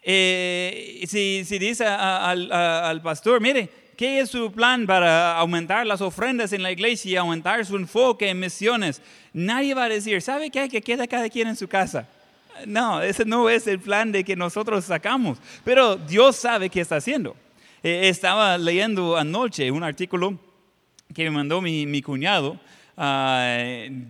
Eh, 0.04 1.04
si, 1.08 1.42
dice 1.58 1.84
al 1.88 3.02
pastor, 3.02 3.42
mire, 3.42 3.72
¿qué 3.98 4.20
es 4.20 4.30
su 4.30 4.52
plan 4.52 4.86
para 4.86 5.36
aumentar 5.36 5.84
las 5.84 6.02
ofrendas 6.02 6.54
en 6.54 6.62
la 6.62 6.72
iglesia 6.72 7.12
y 7.14 7.16
aumentar 7.16 7.66
su 7.66 7.76
enfoque 7.76 8.30
en 8.30 8.40
misiones? 8.40 9.02
Nadie 9.34 9.74
va 9.74 9.86
a 9.86 9.90
decir, 9.90 10.22
¿sabe 10.22 10.52
qué? 10.52 10.70
Que 10.70 10.84
queda 10.84 11.08
cada 11.08 11.28
quien 11.28 11.48
en 11.48 11.56
su 11.56 11.68
casa. 11.68 12.08
No, 12.68 13.02
ese 13.02 13.26
no 13.26 13.50
es 13.50 13.66
el 13.66 13.80
plan 13.80 14.12
de 14.12 14.24
que 14.24 14.36
nosotros 14.36 14.86
sacamos. 14.86 15.40
Pero 15.64 15.96
Dios 15.96 16.36
sabe 16.36 16.70
qué 16.70 16.82
está 16.82 16.98
haciendo. 16.98 17.36
Eh, 17.88 18.10
estaba 18.10 18.58
leyendo 18.58 19.16
anoche 19.16 19.72
un 19.72 19.82
artículo 19.82 20.38
que 21.16 21.24
me 21.24 21.32
mandó 21.32 21.62
mi, 21.62 22.02
cuñado 22.02 22.60
ah, 22.98 23.62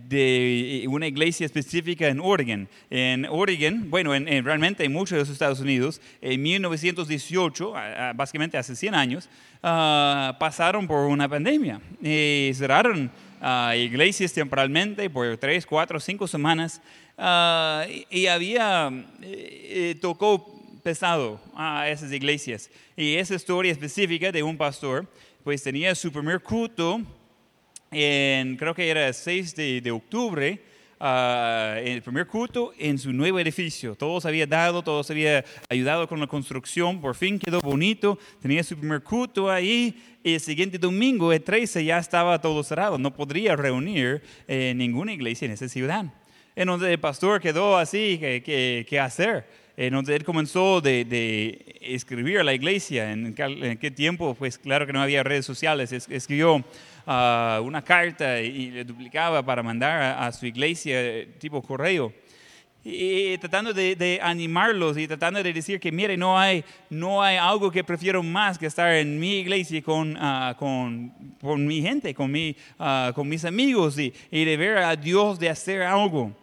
de 0.08 0.84
una 0.90 1.06
iglesia 1.06 1.46
específica 1.46 2.08
en 2.08 2.20
Oregon. 2.20 2.68
En 2.90 3.28
Oregon, 3.30 3.88
bueno, 3.92 4.16
en, 4.16 4.44
realmente 4.44 4.84
en 4.84 4.92
muchos 4.92 5.12
de 5.12 5.20
los 5.20 5.30
Estados 5.30 5.60
Unidos, 5.60 6.02
en 6.22 6.42
1918, 6.42 7.74
básicamente 8.16 8.58
hace 8.58 8.76
100 8.76 8.96
años, 8.96 9.30
ah, 9.62 10.36
pasaron 10.40 10.88
por 10.88 11.06
una 11.06 11.30
pandemia 11.30 11.80
y 12.02 12.50
cerraron 12.56 13.12
ah, 13.42 13.76
iglesias 13.76 14.34
temporalmente 14.34 15.08
por 15.08 15.38
3, 15.38 15.68
4, 15.68 16.00
5 16.00 16.28
semanas 16.28 16.82
y, 18.10 18.28
había, 18.28 18.90
eh, 19.22 19.92
eh, 19.92 19.96
tocó 20.02 20.57
pesado 20.88 21.38
a 21.54 21.90
esas 21.90 22.14
iglesias. 22.14 22.72
Y 22.96 23.16
esa 23.16 23.36
historia 23.36 23.74
específica 23.74 24.32
de 24.32 24.42
un 24.42 24.56
pastor, 24.56 25.06
pues 25.44 25.62
tenía 25.62 25.94
su 25.94 26.14
primer 26.14 26.40
culto 26.40 27.02
en, 27.92 28.56
creo 28.56 28.74
que 28.74 28.90
era 28.90 29.10
el 29.10 29.14
6 29.14 29.54
de, 29.84 29.92
octubre, 29.92 30.62
uh, 31.02 31.78
el 31.86 32.02
primer 32.02 32.26
culto 32.26 32.72
en 32.80 32.98
su 32.98 33.12
nuevo 33.12 33.38
edificio. 33.38 33.96
Todos 33.96 34.26
había 34.26 34.48
dado, 34.48 34.82
todos 34.82 35.12
había 35.12 35.44
ayudado 35.68 36.08
con 36.08 36.22
la 36.22 36.28
construcción, 36.28 37.02
por 37.02 37.16
fin 37.16 37.38
quedó 37.38 37.60
bonito, 37.60 38.18
tenía 38.42 38.64
su 38.64 38.78
primer 38.78 39.04
culto 39.04 39.52
ahí 39.52 39.94
y 40.24 40.36
el 40.36 40.40
siguiente 40.40 40.78
domingo, 40.78 41.34
el 41.34 41.44
13, 41.44 41.84
ya 41.84 41.98
estaba 41.98 42.40
todo 42.40 42.64
cerrado, 42.64 42.98
no 42.98 43.14
podría 43.14 43.58
reunir 43.58 44.22
eh, 44.48 44.72
ninguna 44.74 45.12
iglesia 45.12 45.48
en 45.48 45.52
esa 45.52 45.68
ciudad. 45.68 46.06
Entonces 46.56 46.88
el 46.88 47.00
pastor 47.02 47.42
quedó 47.42 47.76
así, 47.76 48.18
¿qué, 48.22 48.86
qué 48.88 49.00
hacer? 49.02 49.67
En 49.78 49.94
donde 49.94 50.16
él 50.16 50.24
comenzó 50.24 50.82
de, 50.82 51.06
de 51.06 51.78
escribir 51.82 52.40
a 52.40 52.44
la 52.44 52.56
iglesia. 52.56 53.12
En, 53.12 53.36
qué 53.36 53.92
tiempo, 53.92 54.34
pues 54.34 54.58
claro 54.58 54.88
que 54.88 54.92
no 54.92 55.02
había 55.02 55.22
redes 55.22 55.46
sociales. 55.46 55.92
escribió 55.92 56.66
ah, 57.06 57.62
una 57.64 57.84
carta 57.84 58.42
y, 58.42 58.72
le 58.72 58.84
duplicaba 58.84 59.46
para 59.46 59.62
mandar 59.62 60.18
a, 60.20 60.32
su 60.32 60.48
iglesia 60.48 61.28
tipo 61.38 61.62
correo. 61.62 62.12
Y, 62.84 63.38
tratando 63.38 63.72
de, 63.72 64.20
animarlos 64.24 64.98
y 64.98 65.08
tratando 65.08 65.44
de 65.44 65.54
decir 65.54 65.80
que, 65.80 65.92
mire, 65.92 66.18
no 66.18 66.40
hay, 66.40 66.64
no 66.90 67.22
hay 67.22 67.38
algo 67.38 67.70
que 67.70 67.84
prefiero 67.84 68.24
más 68.24 68.58
que 68.58 68.66
estar 68.66 68.92
en 68.96 69.20
mi 69.20 69.40
iglesia 69.40 69.80
con, 69.84 70.18
uh, 70.18 70.56
con, 70.58 71.14
con, 71.40 71.68
mi 71.68 71.84
gente, 71.84 72.16
con, 72.16 72.32
mi, 72.32 72.56
uh, 72.80 73.14
con 73.14 73.30
mis 73.30 73.46
amigos 73.46 74.00
y, 74.00 74.12
y 74.32 74.44
de 74.44 74.58
ver 74.58 74.80
a 74.80 74.96
Dios 74.96 75.38
de 75.38 75.50
hacer 75.50 75.84
algo. 75.84 76.34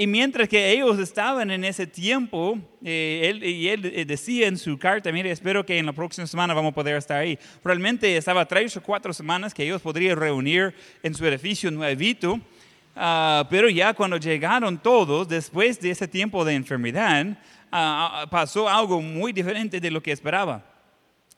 Y 0.00 0.06
mientras 0.06 0.48
que 0.48 0.70
ellos 0.70 0.96
estaban 1.00 1.50
en 1.50 1.64
ese 1.64 1.84
tiempo, 1.84 2.56
eh, 2.84 3.22
él, 3.24 3.42
y 3.42 3.68
él 3.68 3.84
eh, 3.84 4.04
decía 4.04 4.46
en 4.46 4.56
su 4.56 4.78
carta, 4.78 5.10
mire, 5.10 5.28
espero 5.32 5.66
que 5.66 5.76
en 5.76 5.86
la 5.86 5.92
próxima 5.92 6.24
semana 6.24 6.54
vamos 6.54 6.70
a 6.70 6.74
poder 6.76 6.94
estar 6.94 7.18
ahí. 7.18 7.36
Realmente 7.64 8.16
estaba 8.16 8.46
tres 8.46 8.76
o 8.76 8.80
cuatro 8.80 9.12
semanas 9.12 9.52
que 9.52 9.64
ellos 9.64 9.82
podrían 9.82 10.16
reunir 10.16 10.72
en 11.02 11.16
su 11.16 11.26
edificio 11.26 11.68
nuevito, 11.72 12.34
uh, 12.34 13.42
pero 13.50 13.68
ya 13.68 13.92
cuando 13.92 14.18
llegaron 14.18 14.78
todos, 14.78 15.26
después 15.26 15.80
de 15.80 15.90
ese 15.90 16.06
tiempo 16.06 16.44
de 16.44 16.54
enfermedad, 16.54 17.36
uh, 17.72 18.30
pasó 18.30 18.68
algo 18.68 19.02
muy 19.02 19.32
diferente 19.32 19.80
de 19.80 19.90
lo 19.90 20.00
que 20.00 20.12
esperaba. 20.12 20.64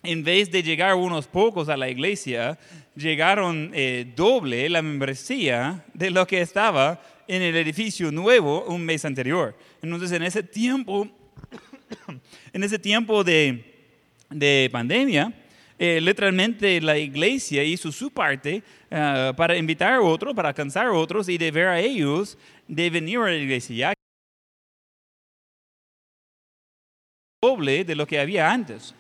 En 0.03 0.23
vez 0.23 0.51
de 0.51 0.63
llegar 0.63 0.95
unos 0.97 1.27
pocos 1.27 1.71
a 1.71 1.79
la 1.79 1.89
iglesia, 1.89 2.59
llegaron 2.95 3.71
eh, 3.75 4.11
doble 4.17 4.69
la 4.69 4.81
membresía 4.83 5.85
de 5.93 6.11
lo 6.11 6.27
que 6.27 6.41
estaba 6.41 7.01
en 7.31 7.43
el 7.43 7.55
edificio 7.55 8.11
nuevo 8.11 8.65
un 8.65 8.85
mes 8.85 9.05
anterior. 9.05 9.57
Entonces, 9.81 10.11
en 10.11 10.25
ese 10.25 10.43
tiempo, 10.43 11.09
en 12.53 12.65
ese 12.65 12.77
tiempo 12.77 13.23
de, 13.23 13.95
de 14.29 14.69
pandemia, 14.73 15.33
eh, 15.79 16.01
literalmente 16.01 16.81
la 16.81 16.99
iglesia 16.99 17.63
hizo 17.63 17.93
su 17.93 18.11
parte 18.11 18.65
uh, 18.91 19.33
para 19.37 19.57
invitar 19.57 19.95
a 19.95 20.03
otros, 20.03 20.35
para 20.35 20.49
alcanzar 20.49 20.87
a 20.87 20.93
otros 20.93 21.29
y 21.29 21.39
de 21.39 21.53
ver 21.53 21.69
a 21.69 21.79
ellos 21.79 22.37
de 22.67 22.91
venir 22.91 23.19
a 23.21 23.27
la 23.27 23.37
iglesia. 23.37 23.95
doble 27.41 27.85
de 27.85 27.95
lo 27.95 28.07
que 28.07 28.19
había 28.19 28.51
antes. 28.51 28.93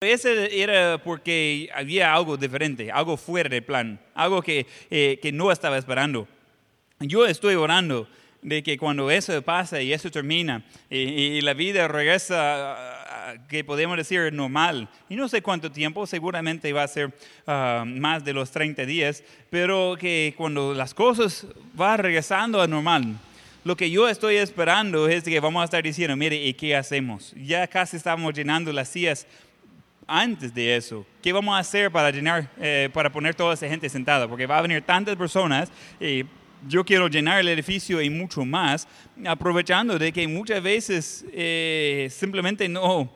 Ese 0.00 0.62
era 0.62 0.98
porque 1.02 1.68
había 1.74 2.14
algo 2.14 2.36
diferente, 2.36 2.92
algo 2.92 3.16
fuera 3.16 3.48
de 3.48 3.60
plan, 3.60 3.98
algo 4.14 4.40
que, 4.40 4.64
eh, 4.90 5.18
que 5.20 5.32
no 5.32 5.50
estaba 5.50 5.76
esperando. 5.76 6.28
Yo 7.00 7.26
estoy 7.26 7.56
orando 7.56 8.06
de 8.40 8.62
que 8.62 8.78
cuando 8.78 9.10
eso 9.10 9.42
pasa 9.42 9.82
y 9.82 9.92
eso 9.92 10.08
termina 10.08 10.64
y, 10.88 11.40
la 11.40 11.52
vida 11.52 11.88
regresa, 11.88 13.34
que 13.48 13.64
podemos 13.64 13.96
decir 13.96 14.32
normal, 14.32 14.88
y 15.08 15.16
no 15.16 15.28
sé 15.28 15.42
cuánto 15.42 15.72
tiempo, 15.72 16.06
seguramente 16.06 16.72
va 16.72 16.84
a 16.84 16.88
ser 16.88 17.12
ah, 17.48 17.82
más 17.84 18.24
de 18.24 18.34
los 18.34 18.52
30 18.52 18.86
días, 18.86 19.24
pero 19.50 19.96
que 19.98 20.32
cuando 20.36 20.74
las 20.74 20.94
cosas 20.94 21.44
van 21.74 21.98
regresando 21.98 22.62
a 22.62 22.68
normal, 22.68 23.16
lo 23.64 23.76
que 23.76 23.90
yo 23.90 24.08
estoy 24.08 24.36
esperando 24.36 25.08
es 25.08 25.24
que 25.24 25.40
vamos 25.40 25.60
a 25.60 25.64
estar 25.64 25.82
diciendo, 25.82 26.16
mire, 26.16 26.36
¿y 26.36 26.54
qué 26.54 26.76
hacemos? 26.76 27.34
Ya 27.36 27.66
casi 27.66 27.96
estamos 27.96 28.32
llenando 28.32 28.72
las 28.72 28.88
sillas 28.88 29.26
antes 30.08 30.54
de 30.54 30.74
eso, 30.74 31.06
¿qué 31.22 31.32
vamos 31.32 31.54
a 31.54 31.58
hacer 31.58 31.92
para 31.92 32.10
llenar, 32.10 32.50
eh, 32.58 32.88
para 32.92 33.12
poner 33.12 33.34
toda 33.34 33.54
esa 33.54 33.68
gente 33.68 33.88
sentada? 33.88 34.26
Porque 34.26 34.46
va 34.46 34.58
a 34.58 34.62
venir 34.62 34.82
tantas 34.82 35.14
personas 35.16 35.70
y 36.00 36.24
yo 36.66 36.84
quiero 36.84 37.08
llenar 37.08 37.38
el 37.38 37.48
edificio 37.48 38.00
y 38.00 38.10
mucho 38.10 38.44
más, 38.44 38.88
aprovechando 39.26 39.98
de 39.98 40.10
que 40.10 40.26
muchas 40.26 40.62
veces 40.62 41.24
eh, 41.32 42.08
simplemente 42.10 42.68
no, 42.68 43.08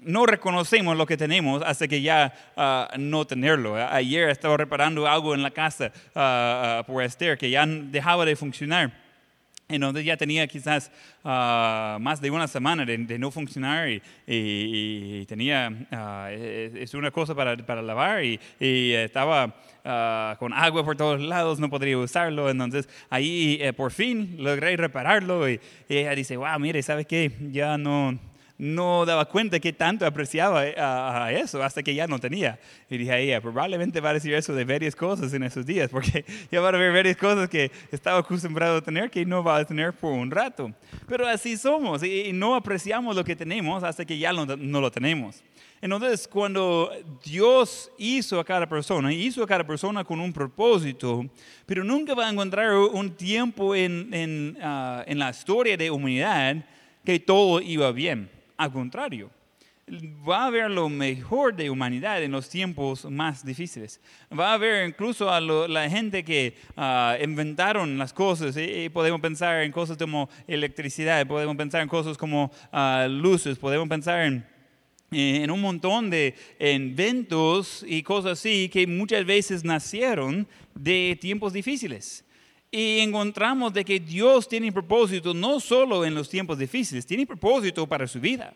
no 0.00 0.24
reconocemos 0.24 0.96
lo 0.96 1.04
que 1.04 1.16
tenemos 1.16 1.62
hasta 1.66 1.88
que 1.88 2.00
ya 2.00 2.32
uh, 2.56 2.96
no 2.98 3.26
tenerlo. 3.26 3.76
Ayer 3.76 4.30
estaba 4.30 4.56
reparando 4.56 5.06
algo 5.08 5.34
en 5.34 5.42
la 5.42 5.50
casa 5.50 5.92
uh, 6.14 6.84
por 6.86 7.02
Esther 7.02 7.36
que 7.36 7.50
ya 7.50 7.66
dejaba 7.66 8.24
de 8.24 8.36
funcionar 8.36 9.03
en 9.68 9.80
donde 9.80 10.04
ya 10.04 10.16
tenía 10.16 10.46
quizás 10.46 10.90
ah, 11.24 11.98
más 12.00 12.20
de 12.20 12.30
una 12.30 12.46
semana 12.46 12.84
de, 12.84 13.18
no 13.18 13.30
funcionar 13.30 13.88
y, 14.26 15.24
tenía, 15.26 15.70
uh, 15.90 16.28
es 16.30 16.92
una 16.94 17.10
cosa 17.10 17.34
para, 17.34 17.56
para 17.56 17.82
lavar 17.82 18.24
y, 18.24 18.38
estaba 18.60 19.54
ah, 19.84 20.36
con 20.38 20.52
agua 20.52 20.84
por 20.84 20.96
todos 20.96 21.20
lados, 21.20 21.58
no 21.58 21.70
podría 21.70 21.98
usarlo, 21.98 22.50
entonces 22.50 22.88
ahí 23.08 23.58
eh, 23.60 23.72
por 23.72 23.90
fin 23.90 24.36
logré 24.38 24.76
repararlo 24.76 25.48
y, 25.48 25.60
y 25.88 25.96
ella 25.96 26.14
dice, 26.14 26.36
wow, 26.36 26.58
mire, 26.58 26.82
¿sabe 26.82 27.04
qué? 27.04 27.32
Ya 27.52 27.78
no, 27.78 28.18
no 28.64 29.04
daba 29.04 29.26
cuenta 29.26 29.60
que 29.60 29.74
tanto 29.74 30.06
apreciaba 30.06 30.66
eh, 30.66 30.74
a, 30.78 31.30
eso 31.32 31.62
hasta 31.62 31.82
que 31.82 31.94
ya 31.94 32.06
no 32.06 32.18
tenía. 32.18 32.58
Y 32.88 32.96
dije 32.96 33.12
a 33.12 33.18
ella, 33.18 33.40
probablemente 33.40 34.00
va 34.00 34.10
a 34.10 34.14
decir 34.14 34.32
eso 34.32 34.54
de 34.54 34.64
varias 34.64 34.96
cosas 34.96 35.32
en 35.34 35.42
esos 35.42 35.66
días, 35.66 35.90
porque 35.90 36.24
ya 36.50 36.60
va 36.60 36.70
a 36.70 36.74
haber 36.74 36.92
varias 36.92 37.16
cosas 37.16 37.48
que 37.48 37.70
estaba 37.92 38.20
acostumbrado 38.20 38.78
a 38.78 38.80
tener 38.80 39.10
que 39.10 39.26
no 39.26 39.44
va 39.44 39.58
a 39.58 39.64
tener 39.66 39.92
por 39.92 40.12
un 40.12 40.30
rato. 40.30 40.72
Pero 41.06 41.28
así 41.28 41.58
somos 41.58 42.02
y, 42.02 42.32
no 42.32 42.54
apreciamos 42.54 43.14
lo 43.14 43.22
que 43.22 43.36
tenemos 43.36 43.84
hasta 43.84 44.04
que 44.04 44.18
ya 44.18 44.32
no, 44.32 44.46
no 44.46 44.80
lo 44.80 44.90
tenemos. 44.90 45.44
Entonces, 45.82 46.26
cuando 46.26 46.90
Dios 47.22 47.90
hizo 47.98 48.40
a 48.40 48.44
cada 48.44 48.66
persona, 48.66 49.12
hizo 49.12 49.42
a 49.42 49.46
cada 49.46 49.66
persona 49.66 50.02
con 50.02 50.18
un 50.18 50.32
propósito, 50.32 51.26
pero 51.66 51.84
nunca 51.84 52.14
va 52.14 52.28
a 52.28 52.30
encontrar 52.30 52.72
un 52.72 53.10
tiempo 53.10 53.74
en, 53.74 54.08
en, 54.14 54.56
ah, 54.62 55.04
en 55.06 55.18
la 55.18 55.28
historia 55.28 55.76
de 55.76 55.90
humanidad 55.90 56.64
que 57.04 57.20
todo 57.20 57.60
iba 57.60 57.92
bien 57.92 58.33
al 58.56 58.72
contrario, 58.72 59.30
va 60.26 60.44
a 60.44 60.46
haber 60.46 60.70
lo 60.70 60.88
mejor 60.88 61.54
de 61.54 61.68
humanidad 61.68 62.22
en 62.22 62.32
los 62.32 62.48
tiempos 62.48 63.04
más 63.04 63.44
difíciles. 63.44 64.00
Va 64.36 64.50
a 64.50 64.54
haber 64.54 64.88
incluso 64.88 65.30
a 65.30 65.40
la 65.40 65.90
gente 65.90 66.24
que 66.24 66.56
ah, 66.76 67.16
inventaron 67.22 67.98
las 67.98 68.12
cosas. 68.12 68.56
Y, 68.56 68.88
podemos 68.88 69.20
pensar 69.20 69.62
en 69.62 69.72
cosas 69.72 69.96
como 69.96 70.28
electricidad, 70.46 71.26
podemos 71.26 71.56
pensar 71.56 71.82
en 71.82 71.88
cosas 71.88 72.16
como 72.16 72.50
ah, 72.72 73.06
luces, 73.10 73.58
podemos 73.58 73.88
pensar 73.88 74.20
en 74.20 74.54
en 75.16 75.50
un 75.50 75.60
montón 75.60 76.10
de 76.10 76.34
eventos 76.58 77.84
y 77.86 78.02
cosas 78.02 78.32
así 78.32 78.68
que 78.68 78.86
muchas 78.86 79.24
veces 79.24 79.64
nacieron 79.64 80.46
de 80.74 81.16
tiempos 81.20 81.52
difíciles. 81.52 82.23
Y 82.76 82.98
encontramos 82.98 83.72
de 83.72 83.84
que 83.84 84.00
Dios 84.00 84.48
tiene 84.48 84.72
propósito 84.72 85.32
no 85.32 85.60
solo 85.60 86.04
en 86.04 86.12
los 86.12 86.28
tiempos 86.28 86.58
difíciles, 86.58 87.06
tiene 87.06 87.24
propósito 87.24 87.86
para 87.86 88.08
su 88.08 88.18
vida. 88.18 88.52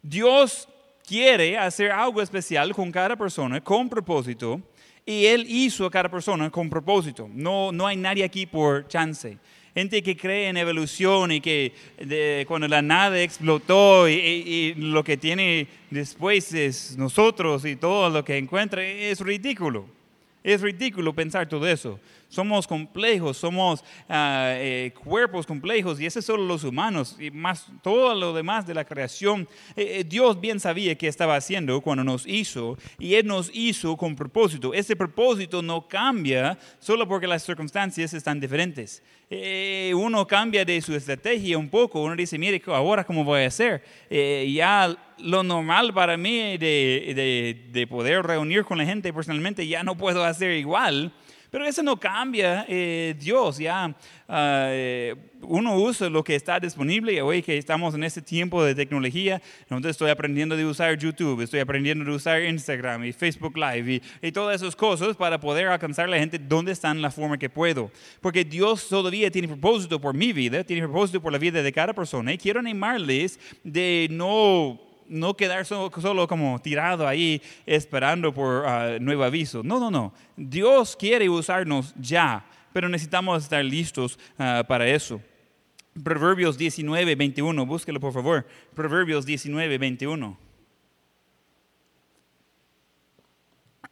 Dios 0.00 0.66
quiere 1.06 1.58
hacer 1.58 1.90
algo 1.90 2.22
especial 2.22 2.74
con 2.74 2.90
cada 2.90 3.14
persona, 3.14 3.60
con 3.60 3.90
propósito, 3.90 4.62
y 5.04 5.26
Él 5.26 5.44
hizo 5.46 5.84
a 5.84 5.90
cada 5.90 6.10
persona 6.10 6.48
con 6.48 6.70
propósito. 6.70 7.28
No, 7.30 7.72
no 7.72 7.86
hay 7.86 7.98
nadie 7.98 8.24
aquí 8.24 8.46
por 8.46 8.88
chance 8.88 9.36
gente 9.74 10.02
que 10.02 10.16
cree 10.16 10.48
en 10.48 10.56
evolución 10.56 11.32
y 11.32 11.42
que 11.42 11.74
cuando 12.48 12.66
la 12.66 12.80
nada 12.80 13.20
explotó 13.20 14.08
y, 14.08 14.72
lo 14.78 15.04
que 15.04 15.18
tiene 15.18 15.68
después 15.90 16.54
es 16.54 16.96
nosotros 16.96 17.66
y 17.66 17.76
todo 17.76 18.08
lo 18.08 18.24
que 18.24 18.38
encuentra 18.38 18.82
es 18.82 19.20
ridículo. 19.20 19.84
Es 20.42 20.62
ridículo 20.62 21.12
pensar 21.12 21.46
todo 21.46 21.66
eso. 21.68 22.00
Somos 22.36 22.66
complejos, 22.66 23.38
somos 23.38 23.82
ah, 24.10 24.52
eh, 24.58 24.92
cuerpos 25.02 25.46
complejos 25.46 25.98
y 25.98 26.04
eso 26.04 26.18
es 26.18 26.24
solo 26.26 26.44
los 26.44 26.64
humanos 26.64 27.16
y 27.18 27.30
más 27.30 27.64
todo 27.82 28.14
lo 28.14 28.34
demás 28.34 28.66
de 28.66 28.74
la 28.74 28.84
creación. 28.84 29.48
Eh, 29.74 30.00
eh, 30.00 30.04
Dios 30.04 30.38
bien 30.38 30.60
sabía 30.60 30.94
qué 30.96 31.08
estaba 31.08 31.34
haciendo 31.34 31.80
cuando 31.80 32.04
nos 32.04 32.26
hizo 32.26 32.76
y 32.98 33.14
Él 33.14 33.26
nos 33.26 33.50
hizo 33.54 33.96
con 33.96 34.14
propósito. 34.14 34.74
Ese 34.74 34.94
propósito 34.96 35.62
no 35.62 35.88
cambia 35.88 36.58
solo 36.78 37.08
porque 37.08 37.26
las 37.26 37.42
circunstancias 37.42 38.12
están 38.12 38.38
diferentes. 38.38 39.02
uno 39.94 40.26
cambia 40.26 40.62
de 40.62 40.82
su 40.82 40.94
estrategia 40.94 41.56
un 41.56 41.70
poco, 41.70 42.02
uno 42.02 42.14
dice, 42.14 42.36
mire, 42.36 42.60
ahora 42.66 43.02
cómo 43.02 43.24
voy 43.24 43.44
a 43.44 43.46
hacer. 43.46 43.82
ya 44.10 44.94
lo 45.20 45.42
normal 45.42 45.94
para 45.94 46.18
mí 46.18 46.58
de, 46.58 47.64
de, 47.72 47.86
poder 47.86 48.22
reunir 48.26 48.64
con 48.64 48.76
la 48.76 48.84
gente 48.84 49.10
personalmente 49.10 49.66
ya 49.66 49.82
no 49.82 49.96
puedo 49.96 50.22
hacer 50.22 50.50
igual. 50.50 51.14
Pero 51.50 51.64
eso 51.64 51.82
no 51.82 51.98
cambia 51.98 52.64
eh, 52.68 53.14
Dios, 53.18 53.58
ya 53.58 53.94
ah, 54.28 54.68
eh, 54.70 55.14
uno 55.42 55.76
usa 55.76 56.08
lo 56.08 56.24
que 56.24 56.34
está 56.34 56.58
disponible 56.58 57.20
hoy 57.22 57.42
que 57.42 57.56
estamos 57.56 57.94
en 57.94 58.04
este 58.04 58.22
tiempo 58.22 58.64
de 58.64 58.74
tecnología, 58.74 59.40
entonces 59.62 59.90
estoy 59.90 60.10
aprendiendo 60.10 60.56
de 60.56 60.64
usar 60.64 60.98
YouTube, 60.98 61.42
estoy 61.42 61.60
aprendiendo 61.60 62.04
de 62.04 62.10
usar 62.10 62.42
Instagram 62.42 63.04
y 63.04 63.12
Facebook 63.12 63.56
Live 63.56 64.02
y, 64.22 64.32
todas 64.32 64.60
esas 64.60 64.76
cosas 64.76 65.16
para 65.16 65.40
poder 65.40 65.68
alcanzar 65.68 66.06
a 66.06 66.08
la 66.08 66.18
gente 66.18 66.38
donde 66.38 66.72
están 66.72 67.00
la 67.00 67.10
forma 67.10 67.38
que 67.38 67.48
puedo. 67.48 67.90
Porque 68.20 68.44
Dios 68.44 68.88
todavía 68.88 69.30
tiene 69.30 69.48
propósito 69.48 70.00
por 70.00 70.14
mi 70.14 70.32
vida, 70.32 70.62
tiene 70.62 70.82
propósito 70.82 71.22
por 71.22 71.32
la 71.32 71.38
vida 71.38 71.62
de 71.62 71.72
cada 71.72 71.94
persona 71.94 72.32
y 72.32 72.38
quiero 72.38 72.60
animarles 72.60 73.40
de 73.64 74.08
no 74.10 74.85
no 75.08 75.36
quedar 75.36 75.64
solo, 75.66 76.26
como 76.26 76.58
tirado 76.60 77.06
ahí 77.06 77.40
esperando 77.64 78.32
por 78.32 78.64
uh, 78.64 78.98
nuevo 79.00 79.24
aviso. 79.24 79.62
No, 79.62 79.78
no, 79.78 79.90
no. 79.90 80.12
Dios 80.36 80.96
quiere 80.96 81.28
usarnos 81.28 81.94
ya, 81.96 82.44
pero 82.72 82.88
necesitamos 82.88 83.44
estar 83.44 83.64
listos 83.64 84.18
uh, 84.38 84.64
para 84.66 84.88
eso. 84.88 85.20
Proverbios 86.02 86.58
19, 86.58 87.14
21, 87.14 87.66
búsquelo 87.66 88.00
por 88.00 88.12
favor. 88.12 88.46
Proverbios 88.74 89.24
19, 89.24 89.78
21. 89.78 90.38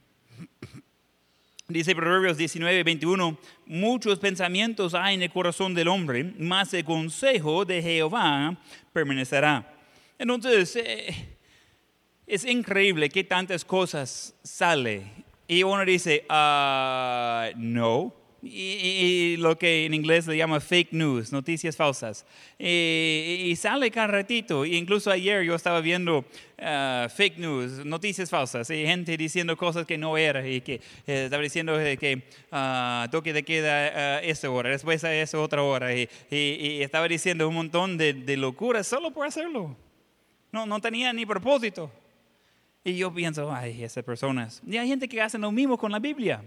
Dice 1.69 1.97
Proverbios 1.97 2.37
19, 2.37 2.85
21, 2.85 3.37
muchos 3.67 4.21
pensamientos 4.21 4.95
hay 4.95 5.17
en 5.17 5.23
el 5.23 5.31
corazón 5.31 5.75
del 5.75 5.89
hombre, 5.89 6.33
mas 6.39 6.73
el 6.75 6.85
consejo 6.85 7.65
de 7.65 7.83
Jehová 7.83 8.57
permanecerá. 8.93 9.76
Entonces, 10.19 10.77
eh, 10.77 11.15
es 12.27 12.45
increíble 12.45 13.09
que 13.09 13.25
tantas 13.25 13.65
cosas 13.65 14.35
sale 14.43 15.27
y 15.49 15.63
uno 15.63 15.85
dice, 15.85 16.25
uh, 16.29 17.57
no. 17.57 18.13
Y, 18.43 19.37
lo 19.39 19.59
que 19.59 19.87
en 19.87 19.95
inglés 19.95 20.27
le 20.27 20.37
llama 20.37 20.61
fake 20.61 20.93
news, 20.93 21.33
noticias 21.33 21.77
falsas. 21.77 22.25
Y, 22.59 23.55
sale 23.57 23.91
cada 23.91 24.09
ratito. 24.09 24.65
incluso 24.65 25.11
ayer 25.11 25.43
yo 25.43 25.55
estaba 25.55 25.81
viendo 25.81 26.19
uh, 26.19 27.09
fake 27.09 27.39
news, 27.39 27.85
noticias 27.85 28.31
falsas, 28.31 28.71
y 28.71 28.87
gente 28.87 29.17
diciendo 29.17 29.57
cosas 29.57 29.87
que 29.87 29.99
no 29.99 30.17
era, 30.17 30.47
y 30.47 30.61
que 30.61 30.75
eh, 31.07 31.25
estaba 31.25 31.43
diciendo 31.43 31.77
que 31.99 32.23
uh, 32.53 33.11
toque 33.11 33.33
de 33.33 33.43
queda 33.43 34.21
esa 34.21 34.51
hora, 34.51 34.71
después 34.71 35.03
a 35.03 35.15
esa 35.15 35.41
otra 35.41 35.63
hora, 35.63 35.93
y, 35.95 36.09
estaba 36.31 37.09
diciendo 37.09 37.49
un 37.49 37.55
montón 37.55 37.97
de, 37.97 38.13
de 38.13 38.37
locuras 38.37 38.87
solo 38.87 39.13
por 39.13 39.27
hacerlo. 39.27 39.77
No, 40.57 40.65
no 40.65 40.81
tenía 40.81 41.13
ni 41.13 41.27
propósito. 41.27 41.91
Y 42.83 42.97
yo 42.97 43.13
pienso, 43.13 43.53
ay, 43.53 43.85
esas 43.85 44.03
personas. 44.03 44.63
Y 44.67 44.79
hay 44.79 44.89
gente 44.89 45.07
que 45.07 45.21
hace 45.21 45.37
lo 45.37 45.53
mismo 45.53 45.77
con 45.77 45.93
la 45.93 45.99
Biblia. 45.99 46.43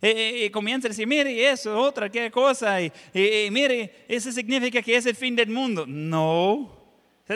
Y, 0.00 0.48
comienza 0.50 0.86
a 0.86 0.90
decir, 0.90 1.08
mire, 1.08 1.50
eso, 1.50 1.76
otra, 1.76 2.08
qué 2.08 2.30
cosa. 2.30 2.80
Y, 2.80 2.92
mire, 3.50 4.04
eso 4.06 4.30
significa 4.30 4.80
que 4.80 4.94
es 4.94 5.06
el 5.06 5.16
fin 5.16 5.34
del 5.34 5.48
mundo. 5.48 5.84
No, 5.88 6.70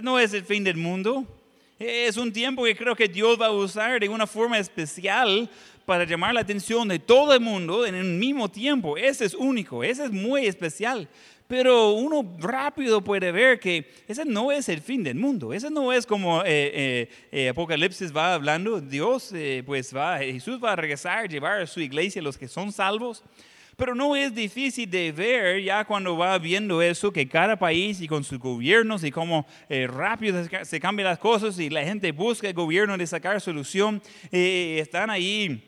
no 0.00 0.20
es 0.20 0.32
el 0.32 0.44
fin 0.44 0.62
del 0.62 0.76
mundo. 0.76 1.26
Es 1.76 2.16
un 2.16 2.32
tiempo 2.32 2.62
que 2.62 2.76
creo 2.76 2.94
que 2.94 3.08
Dios 3.08 3.36
va 3.40 3.46
a 3.46 3.50
usar 3.50 3.98
de 3.98 4.08
una 4.08 4.28
forma 4.28 4.58
especial 4.58 5.50
para 5.86 6.04
llamar 6.04 6.34
la 6.34 6.40
atención 6.40 6.86
de 6.86 7.00
todo 7.00 7.34
el 7.34 7.40
mundo 7.40 7.84
en 7.84 7.96
el 7.96 8.04
mismo 8.04 8.48
tiempo. 8.48 8.96
Ese 8.96 9.24
es 9.24 9.34
único, 9.34 9.82
ese 9.82 10.04
es 10.04 10.12
muy 10.12 10.46
especial. 10.46 11.08
Pero 11.48 11.92
uno 11.92 12.36
rápido 12.38 13.02
puede 13.02 13.30
ver 13.30 13.60
que 13.60 13.88
ese 14.08 14.24
no 14.24 14.50
es 14.50 14.68
el 14.68 14.80
fin 14.80 15.04
del 15.04 15.14
mundo. 15.14 15.52
Ese 15.52 15.70
no 15.70 15.92
es 15.92 16.04
como 16.04 16.42
eh, 16.42 16.46
eh, 16.46 17.08
eh, 17.30 17.48
Apocalipsis 17.50 18.14
va 18.14 18.34
hablando. 18.34 18.80
Dios, 18.80 19.32
pues 19.64 19.94
va, 19.94 20.18
Jesús 20.18 20.58
va 20.62 20.72
a 20.72 20.76
regresar, 20.76 21.28
llevar 21.28 21.62
a 21.62 21.66
su 21.66 21.80
iglesia 21.80 22.20
los 22.20 22.36
que 22.36 22.48
son 22.48 22.72
salvos. 22.72 23.22
Pero 23.76 23.94
no 23.94 24.16
es 24.16 24.34
difícil 24.34 24.90
de 24.90 25.12
ver 25.12 25.62
ya 25.62 25.84
cuando 25.84 26.16
va 26.16 26.36
viendo 26.38 26.80
eso, 26.80 27.12
que 27.12 27.28
cada 27.28 27.56
país 27.58 28.00
y 28.00 28.08
con 28.08 28.24
sus 28.24 28.38
gobiernos 28.38 29.04
y 29.04 29.10
cómo 29.10 29.46
rápido 29.68 30.42
se 30.64 30.80
cambian 30.80 31.10
las 31.10 31.18
cosas 31.18 31.58
y 31.58 31.68
la 31.68 31.84
gente 31.84 32.10
busca 32.10 32.48
el 32.48 32.54
gobierno 32.54 32.96
de 32.96 33.06
sacar 33.06 33.38
solución, 33.38 34.00
están 34.32 35.10
ahí 35.10 35.62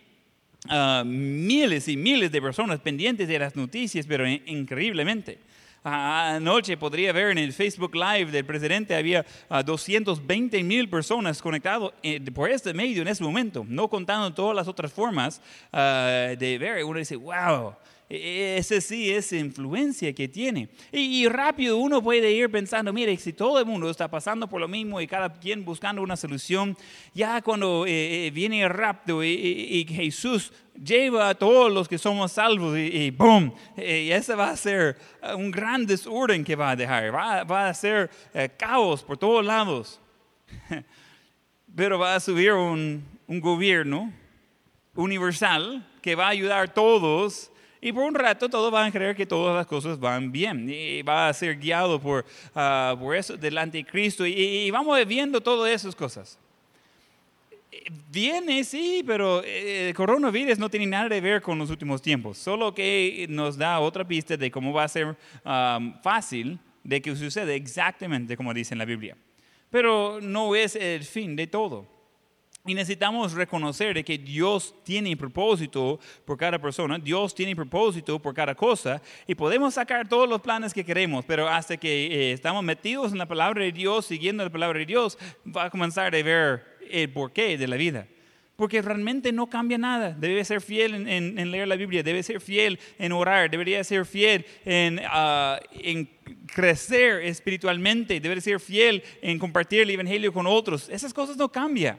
ah, 0.71 1.03
miles 1.05 1.87
y 1.87 1.99
miles 1.99 2.33
de 2.33 2.41
personas 2.41 2.81
pendientes 2.81 3.29
de 3.29 3.38
las 3.38 3.55
noticias, 3.55 4.07
pero 4.07 4.27
increíblemente. 4.27 5.38
Anoche 5.83 6.77
podría 6.77 7.12
ver 7.12 7.31
en 7.31 7.38
el 7.38 7.53
Facebook 7.53 7.95
Live 7.95 8.31
del 8.31 8.45
presidente, 8.45 8.95
había 8.95 9.25
220 9.64 10.62
mil 10.62 10.88
personas 10.88 11.41
conectadas 11.41 11.93
eh, 12.03 12.21
por 12.33 12.51
este 12.51 12.75
medio 12.75 13.03
en 13.03 13.09
ese 13.09 13.23
momento, 13.23 13.64
no 13.69 13.88
contando 13.88 14.33
todas 14.33 14.55
las 14.55 14.69
otras 14.69 14.93
formas 14.93 15.41
ah, 15.73 16.35
de 16.38 16.59
ver. 16.59 16.85
Uno 16.85 16.99
dice, 16.99 17.17
wow, 17.17 17.75
ese 18.09 18.81
sí 18.81 19.11
es 19.12 19.33
influencia 19.33 20.14
que 20.14 20.29
tiene. 20.29 20.71
Y, 20.90 21.29
rápido 21.29 21.77
uno 21.77 22.03
puede 22.03 22.33
ir 22.33 22.51
pensando, 22.51 22.92
mire, 22.92 23.14
si 23.18 23.35
todo 23.35 23.59
el 23.59 23.66
mundo 23.66 23.90
está 23.90 24.09
pasando 24.09 24.49
por 24.49 24.61
lo 24.61 24.68
mismo 24.68 25.01
y 25.01 25.07
cada 25.07 25.33
quien 25.35 25.64
buscando 25.64 26.01
una 26.01 26.16
solución, 26.16 26.77
ya 27.12 27.42
cuando 27.42 27.85
eh, 27.87 28.27
eh, 28.27 28.31
viene 28.31 28.62
el 28.62 28.71
rapto 28.71 29.23
y, 29.23 29.87
Jesús 29.88 30.53
lleva 30.83 31.29
a 31.29 31.35
todos 31.35 31.73
los 31.73 31.88
que 31.88 31.99
somos 31.99 32.33
salvos 32.33 32.79
y, 32.79 33.11
¡boom! 33.11 33.53
Y 33.77 34.11
ese 34.11 34.35
va 34.35 34.51
a 34.51 34.57
ser 34.57 34.97
un 35.37 35.51
gran 35.51 35.85
desorden 35.85 36.44
que 36.44 36.57
va 36.57 36.71
a 36.71 36.77
dejar, 36.77 37.14
va, 37.14 37.68
a 37.68 37.75
ser 37.75 38.11
eh, 38.33 38.49
caos 38.57 39.03
por 39.03 39.18
todos 39.18 39.44
lados. 39.44 40.01
Pero 41.75 41.99
va 41.99 42.14
a 42.14 42.21
subir 42.21 42.53
un 42.53 43.05
gobierno 43.29 44.11
universal 44.94 45.87
que 46.01 46.14
va 46.14 46.27
a 46.27 46.31
ayudar 46.31 46.64
a 46.64 46.73
todos 46.73 47.53
y 47.81 47.93
por 47.93 48.05
un 48.05 48.14
rato 48.14 48.49
todos 48.49 48.73
van 48.73 48.87
a 48.87 48.93
creer 48.93 49.14
que 49.14 49.27
todas 49.27 49.55
las 49.55 49.67
cosas 49.67 49.99
van 49.99 50.33
bien. 50.33 50.69
Y 50.69 51.03
va 51.03 51.29
a 51.29 51.33
ser 51.33 51.57
guiado 51.59 52.01
por, 52.01 52.25
uh, 52.55 52.99
por 52.99 53.14
eso 53.14 53.37
del 53.37 53.57
anticristo. 53.59 54.27
Y, 54.27 54.33
y, 54.33 54.71
vamos 54.71 54.99
viendo 55.07 55.41
todas 55.41 55.71
esas 55.71 55.95
cosas. 55.95 56.38
Viene, 58.11 58.64
sí, 58.64 59.05
pero 59.07 59.43
eh, 59.45 59.88
el 59.88 59.95
coronavirus 59.95 60.59
no 60.59 60.69
tiene 60.69 60.87
nada 60.87 61.09
que 61.09 61.21
ver 61.21 61.41
con 61.41 61.59
los 61.59 61.71
últimos 61.71 62.03
tiempos. 62.03 62.37
Solo 62.38 62.75
que 62.75 63.27
nos 63.29 63.57
da 63.57 63.79
otra 63.79 64.07
pista 64.07 64.37
de 64.37 64.51
cómo 64.51 64.73
va 64.73 64.85
a 64.85 64.88
ser 64.88 65.17
um, 65.45 65.95
fácil 66.03 66.59
de 66.83 67.01
que 67.01 67.14
suceda 67.14 67.53
exactamente 67.53 68.37
como 68.37 68.53
dice 68.53 68.75
en 68.75 68.79
la 68.79 68.85
Biblia. 68.85 69.17
Pero 69.71 70.19
no 70.21 70.55
es 70.57 70.75
el 70.75 71.05
fin 71.05 71.37
de 71.37 71.47
todo. 71.47 71.98
Y 72.68 72.74
necesitamos 72.74 73.33
reconocer 73.33 74.04
que 74.04 74.18
Dios 74.18 74.74
tiene 74.85 75.16
propósito 75.16 75.98
por 76.26 76.37
cada 76.37 76.59
persona, 76.59 76.98
Dios 76.98 77.35
tiene 77.35 77.57
propósito 77.57 78.18
por 78.20 78.35
cada 78.35 78.54
cosa, 78.54 79.00
y 79.26 79.35
podemos 79.35 79.72
sacar 79.72 80.07
todos 80.07 80.28
los 80.28 80.42
planes 80.42 80.74
que 80.74 80.85
queremos, 80.85 81.24
pero 81.24 81.48
hasta 81.48 81.78
que 81.78 81.88
eh, 82.09 82.33
estamos 82.33 82.62
metidos 82.62 83.12
en 83.12 83.16
la 83.16 83.24
palabra 83.24 83.64
de 83.64 83.72
Dios, 83.72 84.04
siguiendo 84.04 84.44
la 84.44 84.50
palabra 84.50 84.81
de 84.81 84.85
Dios, 84.85 85.16
va 85.46 85.64
a 85.64 85.70
comenzar 85.70 86.14
a 86.14 86.22
ver 86.22 86.62
el 86.90 87.11
porqué 87.11 87.57
de 87.57 87.66
la 87.66 87.76
vida. 87.76 88.07
porque 88.57 88.83
realmente 88.83 89.31
no 89.31 89.46
cambia 89.46 89.78
nada. 89.78 90.11
Debe 90.11 90.44
ser 90.44 90.61
fiel 90.61 91.09
en, 91.09 91.50
leer 91.50 91.68
la 91.68 91.76
Biblia, 91.76 92.02
debe 92.02 92.22
ser 92.24 92.40
fiel 92.40 92.78
en 92.98 93.12
orar, 93.12 93.48
debería 93.48 93.83
ser 93.85 94.04
fiel 94.04 94.44
en, 94.64 95.00
ah, 95.07 95.61
en 95.72 96.11
crecer 96.52 97.22
espiritualmente, 97.22 98.20
debe 98.20 98.40
ser 98.40 98.59
fiel 98.61 99.02
en 99.22 99.38
compartir 99.38 99.83
el 99.83 99.90
Evangelio 99.90 100.33
con 100.35 100.46
otros. 100.46 100.88
Esas 100.90 101.14
cosas 101.14 101.37
no 101.38 101.48
cambian. 101.50 101.96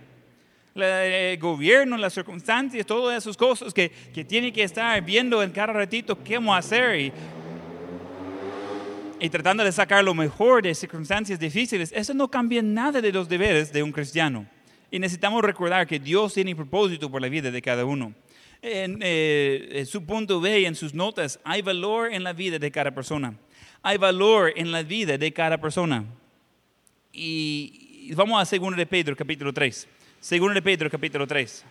El 0.75 1.37
gobierno, 1.39 1.97
las 1.97 2.13
circunstancias, 2.13 2.85
todas 2.85 3.23
esas 3.23 3.35
cosas 3.35 3.73
que, 3.73 3.89
que 4.13 4.23
tiene 4.23 4.53
que 4.53 4.63
estar 4.63 5.01
viendo 5.03 5.41
en 5.43 5.51
cada 5.51 5.73
ratito 5.73 6.21
qué 6.23 6.35
vamos 6.35 6.55
a 6.55 6.59
hacer 6.59 6.99
y, 6.99 7.11
y 9.19 9.29
tratando 9.29 9.63
de 9.63 9.71
sacar 9.71 10.03
lo 10.03 10.13
mejor 10.13 10.63
de 10.63 10.73
circunstancias 10.73 11.39
difíciles, 11.39 11.91
eso 11.93 12.13
no 12.13 12.29
cambia 12.29 12.61
nada 12.61 13.01
de 13.01 13.11
los 13.11 13.27
deberes 13.27 13.71
de 13.73 13.83
un 13.83 13.91
cristiano. 13.91 14.47
Y 14.91 14.97
necesitamos 14.97 15.43
recordar 15.43 15.85
que 15.85 15.99
Dios 15.99 16.33
tiene 16.33 16.55
propósito 16.55 17.11
por 17.11 17.21
la 17.21 17.29
vida 17.29 17.51
de 17.51 17.61
cada 17.61 17.85
uno. 17.85 18.13
En, 18.61 18.99
eh, 19.01 19.85
su 19.87 20.05
punto 20.05 20.41
B, 20.41 20.65
en 20.65 20.75
sus 20.75 20.93
notas, 20.93 21.39
hay 21.43 21.61
valor 21.61 22.11
en 22.11 22.23
la 22.23 22.33
vida 22.33 22.57
de 22.57 22.71
cada 22.71 22.91
persona. 22.91 23.33
Hay 23.81 23.97
valor 23.97 24.51
en 24.55 24.71
la 24.71 24.83
vida 24.83 25.17
de 25.17 25.31
cada 25.31 25.59
persona. 25.59 26.05
Y 27.13 28.11
vamos 28.15 28.41
a 28.41 28.57
2 28.57 28.75
de 28.75 28.85
Pedro, 28.85 29.15
capítulo 29.15 29.53
3. 29.53 29.87
2 30.21 30.53
de 30.53 30.61
Pedro, 30.61 30.89
capítulo 30.89 31.25
3. 31.25 31.63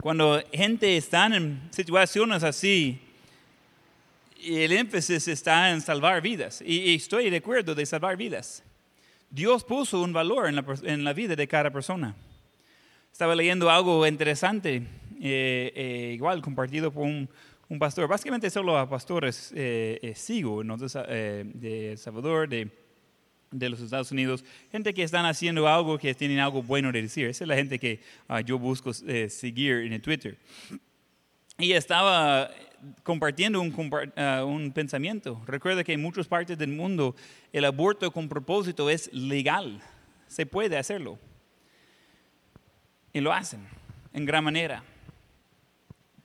Cuando 0.00 0.42
gente 0.50 0.96
está 0.96 1.26
en 1.26 1.60
situaciones 1.70 2.42
así, 2.44 2.98
el 4.42 4.72
énfasis 4.72 5.28
está 5.28 5.70
en 5.70 5.82
salvar 5.82 6.22
vidas. 6.22 6.62
Y, 6.64 6.94
estoy 6.94 7.28
de 7.28 7.36
acuerdo 7.36 7.74
de 7.74 7.84
salvar 7.84 8.16
vidas. 8.16 8.62
Dios 9.28 9.62
puso 9.62 10.00
un 10.00 10.14
valor 10.14 10.48
en 10.48 11.04
la, 11.04 11.12
vida 11.12 11.36
de 11.36 11.46
cada 11.46 11.70
persona. 11.70 12.14
Estaba 13.12 13.34
leyendo 13.34 13.68
algo 13.68 14.06
interesante, 14.06 14.76
eh, 15.20 15.72
eh, 15.74 16.12
igual 16.14 16.40
compartido 16.40 16.90
por 16.90 17.02
un, 17.02 17.28
pastor. 17.76 18.08
Básicamente 18.08 18.48
solo 18.50 18.78
a 18.78 18.88
pastores 18.88 19.52
eh, 19.54 20.12
sigo, 20.14 20.62
de 20.62 21.94
Salvador, 21.98 22.48
de, 22.48 22.70
de, 23.50 23.68
los 23.68 23.80
Estados 23.80 24.12
Unidos. 24.12 24.44
Gente 24.70 24.94
que 24.94 25.02
están 25.02 25.26
haciendo 25.26 25.66
algo, 25.66 25.98
que 25.98 26.14
tienen 26.14 26.38
algo 26.38 26.62
bueno 26.62 26.92
de 26.92 27.02
decir. 27.02 27.26
Esa 27.26 27.44
es 27.44 27.48
la 27.48 27.56
gente 27.56 27.78
que 27.78 28.00
ah, 28.28 28.40
yo 28.40 28.58
busco 28.58 28.92
seguir 28.94 29.78
en 29.78 29.92
el 29.92 30.00
Twitter. 30.00 30.38
Y 31.58 31.72
estaba 31.72 32.50
compartiendo 33.02 33.60
ah, 34.16 34.44
un, 34.44 34.72
pensamiento. 34.72 35.42
Recuerda 35.46 35.84
que 35.84 35.92
en 35.92 36.02
muchas 36.02 36.26
partes 36.26 36.56
del 36.56 36.70
mundo 36.70 37.14
el 37.52 37.64
aborto 37.64 38.10
con 38.12 38.28
propósito 38.28 38.88
es 38.90 39.12
legal. 39.12 39.80
Se 40.26 40.46
puede 40.46 40.76
hacerlo. 40.78 41.18
Y 43.12 43.20
lo 43.20 43.32
hacen 43.32 43.66
en 44.12 44.24
gran 44.24 44.44
manera. 44.44 44.84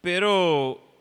Pero 0.02 0.93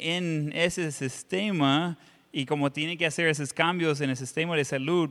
en 0.00 0.52
ese 0.54 0.90
sistema 0.92 1.98
y 2.32 2.46
como 2.46 2.72
tiene 2.72 2.96
que 2.96 3.06
hacer 3.06 3.28
esos 3.28 3.52
cambios 3.52 4.00
en 4.00 4.10
el 4.10 4.16
sistema 4.16 4.56
de 4.56 4.64
salud 4.64 5.10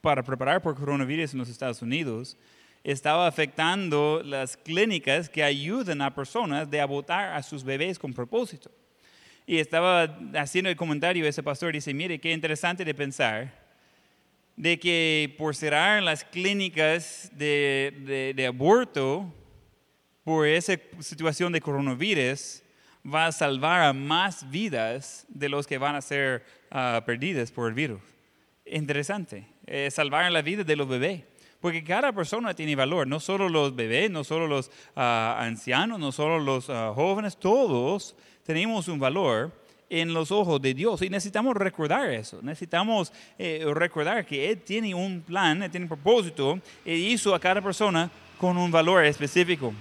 para 0.00 0.22
preparar 0.22 0.62
por 0.62 0.74
coronavirus 0.74 1.32
en 1.32 1.38
los 1.38 1.48
Estados 1.48 1.82
Unidos, 1.82 2.36
estaba 2.84 3.26
afectando 3.26 4.22
las 4.24 4.56
clínicas 4.56 5.28
que 5.28 5.44
ayudan 5.44 6.02
a 6.02 6.14
personas 6.14 6.68
de 6.70 6.80
abortar 6.80 7.34
a 7.34 7.42
sus 7.42 7.62
bebés 7.62 7.98
con 7.98 8.12
propósito. 8.12 8.70
Y 9.46 9.58
estaba 9.58 10.18
haciendo 10.34 10.70
el 10.70 10.76
comentario 10.76 11.26
ese 11.26 11.42
pastor, 11.42 11.72
dice, 11.72 11.94
mire, 11.94 12.18
qué 12.18 12.32
interesante 12.32 12.84
de 12.84 12.94
pensar 12.94 13.62
de 14.56 14.78
que 14.78 15.34
por 15.38 15.56
cerrar 15.56 16.02
las 16.02 16.24
clínicas 16.24 17.30
de, 17.34 18.32
de, 18.36 18.46
aborto 18.46 19.32
por 20.24 20.46
esa 20.46 20.74
situación 21.00 21.52
de 21.52 21.60
coronavirus, 21.60 22.61
va 23.04 23.26
a 23.26 23.32
salvar 23.32 23.82
a 23.82 23.92
más 23.92 24.48
vidas 24.50 25.26
de 25.28 25.48
los 25.48 25.66
que 25.66 25.78
van 25.78 25.94
a 25.94 26.02
ser 26.02 26.44
uh, 26.70 27.04
perdidas 27.04 27.50
por 27.50 27.68
el 27.68 27.74
virus. 27.74 28.00
Interesante, 28.64 29.46
eh, 29.66 29.90
salvar 29.90 30.30
la 30.30 30.42
vida 30.42 30.64
de 30.64 30.76
los 30.76 30.88
bebés. 30.88 31.22
Porque 31.60 31.84
cada 31.84 32.12
persona 32.12 32.54
tiene 32.54 32.74
valor, 32.74 33.06
no 33.06 33.20
solo 33.20 33.48
los 33.48 33.76
bebés, 33.76 34.10
no 34.10 34.24
solo 34.24 34.48
los 34.48 34.66
uh, 34.96 35.00
ancianos, 35.38 36.00
no 36.00 36.10
solo 36.10 36.40
los 36.40 36.68
uh, 36.68 36.92
jóvenes, 36.92 37.36
todos 37.36 38.16
tenemos 38.44 38.88
un 38.88 38.98
valor 38.98 39.52
en 39.88 40.14
los 40.14 40.32
ojos 40.32 40.60
de 40.60 40.72
Dios 40.72 41.02
y 41.02 41.10
necesitamos 41.10 41.54
recordar 41.54 42.08
eso, 42.10 42.40
necesitamos 42.42 43.12
eh, 43.38 43.62
recordar 43.74 44.24
que 44.24 44.50
Él 44.50 44.58
tiene 44.62 44.94
un 44.94 45.20
plan, 45.20 45.62
Él 45.62 45.70
tiene 45.70 45.84
un 45.84 45.88
propósito 45.88 46.58
e 46.82 46.96
hizo 46.96 47.34
a 47.34 47.38
cada 47.38 47.60
persona 47.60 48.10
con 48.38 48.56
un 48.56 48.70
valor 48.70 49.04
específico. 49.04 49.74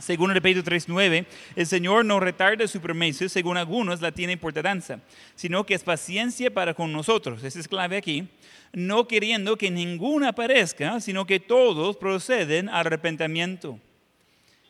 Según 0.00 0.30
el 0.32 0.42
Pedro 0.42 0.62
3.9, 0.62 1.26
el 1.54 1.66
Señor 1.66 2.04
no 2.04 2.18
retarda 2.18 2.66
su 2.66 2.80
promesa, 2.80 3.28
según 3.28 3.56
algunos 3.56 4.00
la 4.00 4.12
tiene 4.12 4.36
por 4.36 4.52
tardanza, 4.52 5.00
sino 5.34 5.64
que 5.64 5.74
es 5.74 5.82
paciencia 5.82 6.52
para 6.52 6.74
con 6.74 6.92
nosotros. 6.92 7.44
Esa 7.44 7.60
es 7.60 7.68
clave 7.68 7.96
aquí. 7.96 8.28
No 8.72 9.06
queriendo 9.06 9.56
que 9.56 9.70
ninguna 9.70 10.30
aparezca, 10.30 10.98
sino 11.00 11.26
que 11.26 11.38
todos 11.38 11.96
proceden 11.96 12.68
al 12.68 12.86
arrepentimiento. 12.86 13.78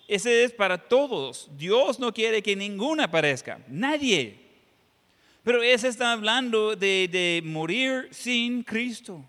Ese 0.08 0.44
es 0.44 0.52
para 0.52 0.76
todos. 0.76 1.48
Dios 1.56 1.98
no 1.98 2.12
quiere 2.12 2.42
que 2.42 2.56
ninguna 2.56 3.04
aparezca, 3.04 3.60
nadie. 3.68 4.42
Pero 5.42 5.62
ese 5.62 5.88
está 5.88 6.12
hablando 6.12 6.76
de, 6.76 7.42
morir 7.44 8.08
sin 8.10 8.62
Cristo. 8.62 9.24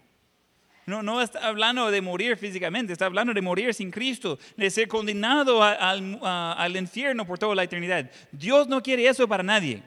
No, 0.85 1.01
no 1.01 1.21
está 1.21 1.47
hablando 1.47 1.89
de 1.91 2.01
morir 2.01 2.37
físicamente, 2.37 2.93
está 2.93 3.05
hablando 3.05 3.33
de 3.33 3.41
morir 3.41 3.73
sin 3.73 3.89
Cristo, 3.89 4.37
de 4.57 4.69
ser 4.69 4.87
condenado 4.87 5.63
al, 5.63 6.19
al 6.21 6.75
infierno 6.75 7.25
por 7.25 7.39
toda 7.39 7.55
la 7.55 7.63
eternidad. 7.63 8.09
Dios 8.31 8.67
no 8.67 8.81
quiere 8.83 9.07
eso 9.07 9.27
para 9.27 9.43
nadie. 9.43 9.81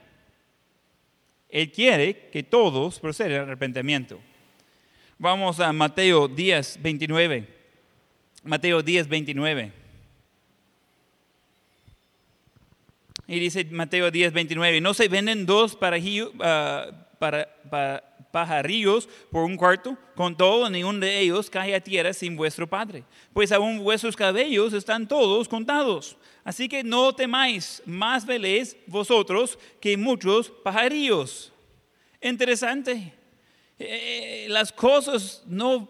Él 1.49 1.71
quiere 1.71 2.29
que 2.31 2.43
todos 2.43 2.99
procedan 2.99 3.33
al 3.33 3.41
arrepentimiento. 3.43 4.19
Vamos 5.19 5.61
a 5.61 5.73
Mateo 5.73 6.29
10, 6.29 6.83
29. 6.83 7.49
Mateo 8.43 8.83
10, 8.83 9.09
29. 9.09 9.73
Y 13.29 13.41
dice 13.41 13.65
Mateo 13.65 14.11
10, 14.11 14.33
29, 14.33 14.81
no 14.81 14.95
se 14.95 15.09
venden 15.09 15.47
dos 15.47 15.77
ah, 16.41 16.91
para, 17.19 18.16
pajarillos 18.37 19.09
por 19.31 19.45
un 19.45 19.57
cuarto, 19.57 19.97
con 20.15 20.37
todo, 20.37 20.69
ninguno 20.69 20.99
de 21.01 21.21
ellos 21.21 21.49
cae 21.49 21.75
a 21.75 21.81
tierra 21.81 22.13
sin 22.13 22.37
vuestro 22.37 22.67
Padre, 22.67 23.03
pues 23.33 23.51
aún 23.51 23.79
vuestros 23.79 24.15
cabellos 24.15 24.75
están 24.75 25.09
todos 25.09 25.49
contados. 25.49 26.19
Así 26.45 26.69
que 26.69 26.85
no 26.85 27.15
temáis, 27.15 27.83
más 27.87 28.27
veléis 28.27 28.77
vosotros 28.87 29.59
que 29.81 29.97
muchos 29.97 30.51
pajarillos. 30.63 31.51
Interesante. 32.21 33.15
Eh, 33.79 34.47
las 34.51 34.71
cosas 34.71 35.43
no, 35.47 35.89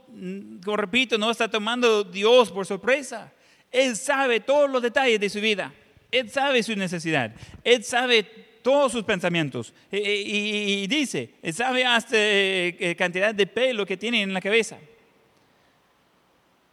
como 0.65 0.77
repito, 0.77 1.19
no 1.19 1.33
está 1.33 1.51
tomando 1.51 2.05
Dios 2.05 2.53
por 2.53 2.65
sorpresa. 2.65 3.33
Él 3.73 3.97
sabe 3.97 4.39
todos 4.39 4.71
los 4.71 4.83
detalles 4.83 5.19
de 5.19 5.29
su 5.29 5.41
vida. 5.41 5.75
Él 6.13 6.31
sabe 6.31 6.63
su 6.63 6.77
necesidad. 6.77 7.35
Él 7.65 7.83
sabe 7.83 8.46
todos 8.67 8.91
sus 8.91 9.05
pensamientos. 9.05 9.73
Y, 9.93 10.89
dice, 10.89 11.31
Él 11.41 11.55
sabe 11.55 11.85
hasta 11.85 12.17
eh, 12.19 12.97
cantidad 12.99 13.33
de 13.33 13.47
pelo 13.47 13.87
que 13.87 13.97
tiene 13.97 14.23
en 14.23 14.35
la 14.35 14.41
cabeza. 14.41 14.77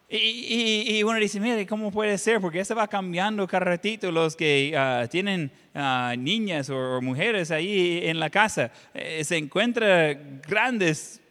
Y, 0.10 1.04
uno 1.04 1.20
dice, 1.20 1.40
mire, 1.40 1.68
¿cómo 1.68 1.92
puede 1.92 2.18
ser? 2.18 2.42
Porque 2.42 2.62
eso 2.62 2.74
va 2.74 2.88
cambiando 2.88 3.46
cada 3.46 3.66
ratito 3.66 4.12
los 4.12 4.36
que 4.36 4.74
ah, 4.76 5.06
tienen 5.08 5.52
ah, 5.76 6.16
niñas 6.18 6.68
o, 6.72 7.00
mujeres 7.00 7.52
ahí 7.52 8.00
en 8.02 8.20
la 8.20 8.32
casa. 8.32 8.72
Eh, 8.96 9.24
se 9.24 9.38
encuentran 9.38 10.42
grandes 10.48 11.22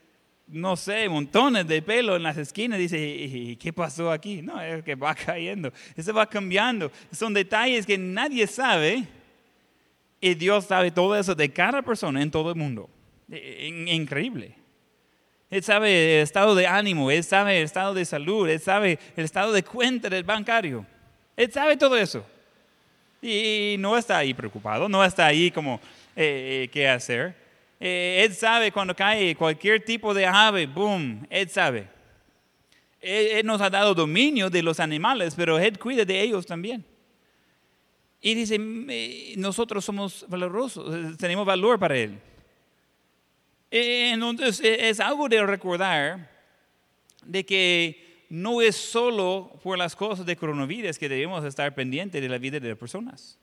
no 0.46 0.76
sé, 0.76 1.08
montones 1.08 1.66
de 1.66 1.82
pelo 1.82 2.14
en 2.14 2.22
las 2.22 2.36
esquinas. 2.36 2.78
Dice, 2.78 3.00
¿y 3.00 3.56
qué 3.56 3.72
pasó 3.72 4.12
aquí? 4.12 4.42
No, 4.42 4.62
es 4.62 4.84
que 4.84 4.94
va 4.94 5.12
cayendo. 5.26 5.72
Eso 5.96 6.14
va 6.14 6.26
cambiando. 6.26 6.92
Son 7.10 7.34
detalles 7.34 7.84
que 7.84 7.98
nadie 7.98 8.46
sabe. 8.46 9.08
Y 10.22 10.34
Dios 10.34 10.66
sabe 10.66 10.92
todo 10.92 11.16
eso 11.16 11.34
de 11.34 11.52
cada 11.52 11.82
persona 11.82 12.22
en 12.22 12.30
todo 12.30 12.50
el 12.50 12.56
mundo. 12.56 12.88
Increíble. 13.28 14.54
Él 15.50 15.64
sabe 15.64 16.18
el 16.18 16.22
estado 16.22 16.54
de 16.54 16.66
ánimo, 16.66 17.10
Él 17.10 17.24
sabe 17.24 17.58
el 17.58 17.64
estado 17.64 17.92
de 17.92 18.04
salud, 18.04 18.48
Él 18.48 18.60
sabe 18.60 19.00
el 19.16 19.24
estado 19.24 19.52
de 19.52 19.64
cuenta 19.64 20.08
del 20.08 20.22
bancario. 20.22 20.86
Él 21.36 21.50
sabe 21.50 21.76
todo 21.76 21.96
eso. 21.96 22.24
Y 23.20 23.74
no 23.80 23.98
está 23.98 24.18
ahí 24.18 24.32
preocupado, 24.32 24.88
no 24.88 25.04
está 25.04 25.26
ahí 25.26 25.50
como, 25.50 25.80
eh, 26.14 26.62
eh, 26.64 26.68
¿qué 26.72 26.88
hacer? 26.88 27.34
Eh, 27.80 28.22
él 28.24 28.32
sabe 28.32 28.70
cuando 28.70 28.94
cae 28.94 29.34
cualquier 29.34 29.84
tipo 29.84 30.14
de 30.14 30.24
ave, 30.24 30.66
boom, 30.66 31.26
Él 31.28 31.48
sabe. 31.48 31.88
Él, 33.00 33.44
nos 33.44 33.60
ha 33.60 33.68
dado 33.68 33.92
dominio 33.92 34.48
de 34.48 34.62
los 34.62 34.78
animales, 34.78 35.34
pero 35.36 35.58
Él 35.58 35.80
cuida 35.80 36.04
de 36.04 36.20
ellos 36.20 36.46
también. 36.46 36.84
Y 38.24 38.34
dice, 38.34 38.56
nosotros 39.36 39.84
somos 39.84 40.24
valorosos, 40.28 40.94
eh, 40.94 41.16
tenemos 41.18 41.44
valor 41.44 41.78
para 41.78 41.98
Él. 41.98 42.20
Eh, 43.68 44.12
entonces 44.12 44.60
es 44.62 45.00
algo 45.00 45.28
de 45.28 45.44
recordar 45.44 46.30
de 47.24 47.44
que 47.44 48.24
no 48.28 48.62
es 48.62 48.76
solo 48.76 49.58
por 49.62 49.76
las 49.76 49.96
cosas 49.96 50.24
de 50.24 50.36
coronavirus 50.36 50.98
que 50.98 51.08
debemos 51.08 51.44
estar 51.44 51.74
pendientes 51.74 52.22
de 52.22 52.28
la 52.28 52.38
vida 52.38 52.60
de 52.60 52.68
las 52.68 52.78
personas. 52.78 53.38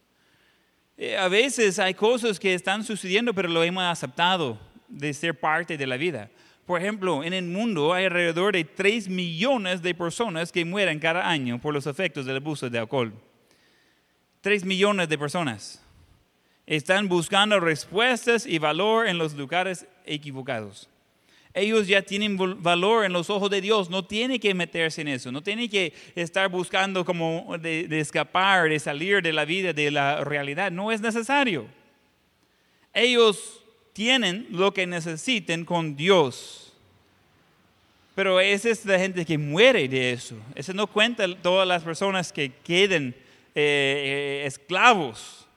A 1.18 1.28
veces 1.28 1.78
hay 1.80 1.94
cosas 1.94 2.40
que 2.40 2.54
están 2.54 2.84
sucediendo, 2.84 3.34
pero 3.34 3.48
lo 3.48 3.64
hemos 3.64 3.84
aceptado 3.84 4.60
de 4.88 5.14
ser 5.14 5.40
parte 5.40 5.78
de 5.78 5.88
la 5.88 5.98
vida. 5.98 6.30
Por 6.66 6.80
ejemplo, 6.80 7.24
en 7.24 7.34
el 7.34 7.46
mundo 7.46 7.94
hay 7.94 8.06
alrededor 8.06 8.54
de 8.54 8.64
3 8.64 9.10
millones 9.10 9.82
de 9.82 9.96
personas 9.96 10.52
que 10.52 10.64
mueren 10.64 11.00
cada 11.00 11.28
año 11.28 11.60
por 11.60 11.74
los 11.74 11.88
efectos 11.88 12.26
del 12.26 12.38
abuso 12.38 12.70
de 12.70 12.78
alcohol. 12.78 13.14
3 14.42 14.66
millones 14.66 15.10
de 15.10 15.18
personas 15.18 15.82
están 16.66 17.08
buscando 17.08 17.60
respuestas 17.60 18.46
y 18.46 18.60
valor 18.60 19.08
en 19.08 19.18
los 19.18 19.34
lugares 19.34 19.86
equivocados 20.06 20.90
ellos 21.54 21.88
ya 21.88 22.02
tienen 22.02 22.38
valor 22.62 23.06
en 23.06 23.14
los 23.14 23.30
ojos 23.30 23.50
de 23.50 23.62
Dios, 23.62 23.90
no 23.90 24.06
tienen 24.06 24.40
que 24.40 24.54
meterse 24.54 25.02
en 25.02 25.08
eso, 25.08 25.32
no 25.32 25.42
tienen 25.42 25.70
que 25.70 25.94
estar 26.16 26.50
buscando 26.50 27.04
como 27.04 27.58
de, 27.60 27.88
escapar, 28.00 28.70
de 28.70 28.80
salir 28.80 29.22
de 29.22 29.34
la 29.34 29.46
vida, 29.46 29.74
de 29.74 29.90
la 29.90 30.24
realidad, 30.24 30.72
no 30.72 30.92
es 30.92 31.02
necesario. 31.02 31.66
Ellos 32.94 33.64
tienen 33.94 34.48
lo 34.52 34.74
que 34.74 34.86
necesiten 34.86 35.66
con 35.66 35.96
Dios. 35.96 36.74
Pero 38.16 38.40
esa 38.40 38.70
es 38.70 38.86
la 38.86 39.00
gente 39.00 39.26
que 39.26 39.38
muere 39.38 39.88
de 39.88 40.12
eso. 40.12 40.36
Eso 40.54 40.74
no 40.74 40.88
cuenta 40.88 41.26
todas 41.42 41.68
las 41.68 41.84
personas 41.84 42.34
que 42.34 42.52
queden 42.64 43.16
eh, 43.60 44.42
eh, 44.42 44.46
esclavos 44.46 45.48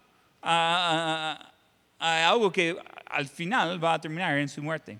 a 0.42 1.52
algo 1.98 2.50
que 2.50 2.76
al 3.06 3.28
final 3.28 3.82
va 3.82 3.94
a 3.94 4.00
terminar 4.00 4.36
en 4.38 4.48
su 4.48 4.62
muerte. 4.62 4.98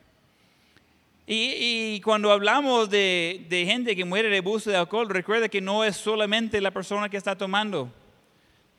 Y, 1.27 2.01
cuando 2.01 2.33
hablamos 2.33 2.91
de, 2.91 3.47
gente 3.67 3.95
que 3.95 4.05
muere 4.05 4.29
de 4.29 4.39
abuso 4.39 4.71
de 4.71 4.77
alcohol, 4.77 5.09
recuerda 5.09 5.49
que 5.49 5.61
no 5.61 5.85
es 5.85 5.97
solamente 5.97 6.61
la 6.61 6.73
persona 6.73 7.09
que 7.09 7.17
está 7.17 7.37
tomando. 7.37 7.93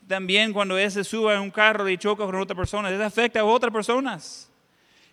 También 0.08 0.52
cuando 0.52 0.78
ese 0.78 1.04
sube 1.04 1.34
a 1.34 1.40
un 1.40 1.50
carro 1.50 1.88
y 1.90 1.98
choca 1.98 2.26
con 2.26 2.36
otra 2.36 2.56
persona, 2.56 2.92
eso 2.92 3.04
afecta 3.04 3.40
a 3.40 3.46
otras 3.46 3.72
personas. 3.72 4.50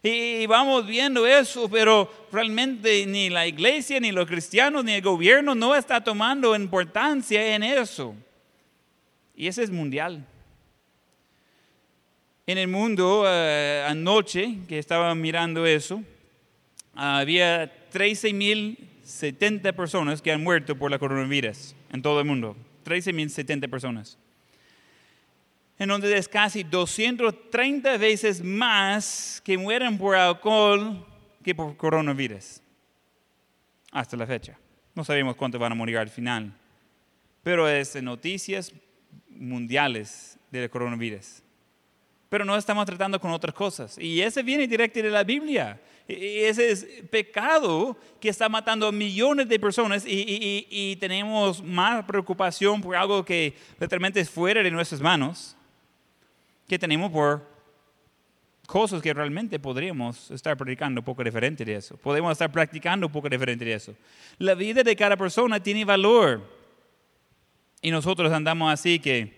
Y 0.02 0.46
vamos 0.46 0.86
viendo 0.86 1.26
eso, 1.26 1.68
pero 1.70 2.10
realmente 2.32 3.06
ni 3.06 3.30
la 3.30 3.46
iglesia, 3.46 4.00
ni 4.00 4.10
los 4.10 4.26
cristianos, 4.26 4.84
ni 4.84 4.94
el 4.94 5.02
gobierno 5.02 5.54
no 5.54 5.76
está 5.76 6.02
tomando 6.02 6.56
importancia 6.56 7.54
en 7.54 7.62
eso. 7.62 8.14
Y 9.40 9.48
ese 9.48 9.62
es 9.62 9.70
mundial. 9.70 10.26
En 12.46 12.58
el 12.58 12.68
mundo, 12.68 13.24
eh, 13.26 13.82
anoche 13.88 14.58
que 14.68 14.78
estaba 14.78 15.14
mirando 15.14 15.64
eso, 15.64 16.04
había 16.94 17.72
13.070 17.90 19.72
personas 19.72 20.20
que 20.20 20.30
han 20.30 20.42
muerto 20.42 20.76
por 20.76 20.90
la 20.90 20.98
coronavirus 20.98 21.74
en 21.90 22.02
todo 22.02 22.20
el 22.20 22.26
mundo. 22.26 22.54
13.070 22.84 23.70
personas. 23.70 24.18
En 25.78 25.88
donde 25.88 26.14
es 26.14 26.28
casi 26.28 26.62
230 26.62 27.96
veces 27.96 28.44
más 28.44 29.40
que 29.42 29.56
mueren 29.56 29.96
por 29.96 30.16
alcohol 30.16 31.02
que 31.42 31.54
por 31.54 31.74
coronavirus. 31.78 32.60
Hasta 33.90 34.18
la 34.18 34.26
fecha. 34.26 34.58
No 34.94 35.02
sabemos 35.02 35.34
cuántos 35.34 35.58
van 35.58 35.72
a 35.72 35.76
morir 35.76 35.96
al 35.96 36.10
final. 36.10 36.52
Pero 37.42 37.66
es 37.66 37.96
noticias 38.02 38.70
mundiales 39.40 40.38
del 40.50 40.70
coronavirus. 40.70 41.42
Pero 42.28 42.44
no 42.44 42.56
estamos 42.56 42.86
tratando 42.86 43.20
con 43.20 43.32
otras 43.32 43.54
cosas. 43.54 43.98
Y 43.98 44.20
ese 44.22 44.44
viene 44.44 44.68
directo 44.68 45.02
de 45.02 45.10
la 45.10 45.24
Biblia. 45.24 45.80
Ese 46.06 46.70
es 46.70 46.86
pecado 47.10 47.96
que 48.20 48.28
está 48.28 48.48
matando 48.48 48.86
a 48.86 48.92
millones 48.92 49.48
de 49.48 49.58
personas 49.58 50.04
y, 50.06 50.96
tenemos 51.00 51.62
más 51.62 52.04
preocupación 52.04 52.80
por 52.80 52.96
algo 52.96 53.24
que 53.24 53.54
literalmente 53.78 54.20
es 54.20 54.28
fuera 54.28 54.62
de 54.62 54.70
nuestras 54.70 55.00
manos 55.00 55.56
que 56.68 56.78
tenemos 56.78 57.10
por 57.10 57.48
cosas 58.66 59.02
que 59.02 59.12
realmente 59.12 59.58
podríamos 59.58 60.30
estar 60.30 60.56
predicando 60.56 61.00
un 61.00 61.04
poco 61.04 61.24
diferente 61.24 61.64
de 61.64 61.76
eso. 61.76 61.96
Podemos 61.96 62.30
estar 62.32 62.50
practicando 62.50 63.06
un 63.06 63.12
poco 63.12 63.28
diferente 63.28 63.64
de 63.64 63.74
eso. 63.74 63.94
La 64.38 64.54
vida 64.54 64.82
de 64.82 64.94
cada 64.94 65.16
persona 65.16 65.60
tiene 65.60 65.84
valor 65.84 66.59
y 67.82 67.90
nosotros 67.90 68.32
andamos 68.32 68.72
así 68.72 68.98
que 68.98 69.32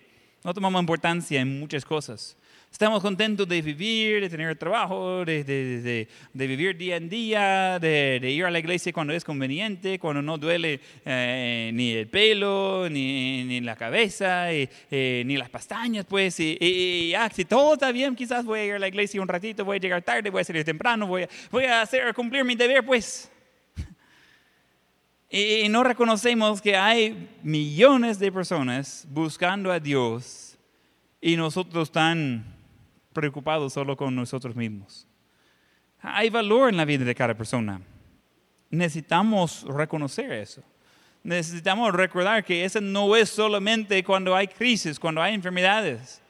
no 0.44 0.52
tomamos 0.52 0.80
importancia 0.80 1.40
en 1.40 1.60
muchas 1.60 1.84
cosas. 1.84 2.36
Estamos 2.72 3.02
contentos 3.02 3.46
de 3.46 3.60
vivir, 3.60 4.22
de 4.22 4.30
tener 4.30 4.56
trabajo, 4.56 5.26
de, 5.26 6.08
vivir 6.32 6.74
día 6.74 6.96
en 6.96 7.06
día, 7.06 7.78
de, 7.78 8.18
ir 8.30 8.46
a 8.46 8.50
la 8.50 8.58
iglesia 8.58 8.94
cuando 8.94 9.12
es 9.12 9.22
conveniente, 9.24 9.98
cuando 9.98 10.22
no 10.22 10.38
duele 10.38 10.80
eh, 11.04 11.70
ni 11.74 11.90
el 11.92 12.08
pelo, 12.08 12.88
ni, 12.88 13.60
la 13.60 13.76
cabeza, 13.76 14.50
eh, 14.50 15.22
ni 15.26 15.36
las 15.36 15.50
pestañas, 15.50 16.06
pues. 16.06 16.40
Y, 16.40 17.12
ah, 17.14 17.28
si 17.32 17.44
todo 17.44 17.74
está 17.74 17.92
bien, 17.92 18.16
quizás 18.16 18.42
voy 18.42 18.60
a 18.60 18.64
ir 18.64 18.72
a 18.72 18.78
la 18.78 18.88
iglesia 18.88 19.20
un 19.20 19.28
ratito, 19.28 19.66
voy 19.66 19.76
a 19.76 19.80
llegar 19.80 20.00
tarde, 20.00 20.30
voy 20.30 20.40
a 20.40 20.44
salir 20.44 20.64
temprano, 20.64 21.06
voy 21.06 21.24
a, 21.24 21.28
voy 21.50 21.64
a 21.64 21.82
hacer, 21.82 22.14
cumplir 22.14 22.42
mi 22.42 22.54
deber, 22.54 22.86
pues. 22.86 23.30
Y 25.34 25.66
no 25.70 25.82
reconocemos 25.82 26.60
que 26.60 26.76
hay 26.76 27.26
millones 27.42 28.18
de 28.18 28.30
personas 28.30 29.06
buscando 29.08 29.72
a 29.72 29.80
Dios 29.80 30.58
y 31.22 31.36
nosotros 31.36 31.90
tan 31.90 32.44
preocupados 33.14 33.72
solo 33.72 33.96
con 33.96 34.14
nosotros 34.14 34.54
mismos. 34.54 35.06
Hay 36.02 36.28
valor 36.28 36.68
en 36.68 36.76
la 36.76 36.84
vida 36.84 37.06
de 37.06 37.14
cada 37.14 37.32
persona. 37.32 37.80
Necesitamos 38.68 39.62
reconocer 39.62 40.30
eso. 40.32 40.62
Necesitamos 41.22 41.94
recordar 41.94 42.44
que 42.44 42.66
eso 42.66 42.82
no 42.82 43.16
es 43.16 43.30
solamente 43.30 44.04
cuando 44.04 44.36
hay 44.36 44.48
crisis, 44.48 45.00
cuando 45.00 45.22
hay 45.22 45.32
enfermedades. 45.32 46.20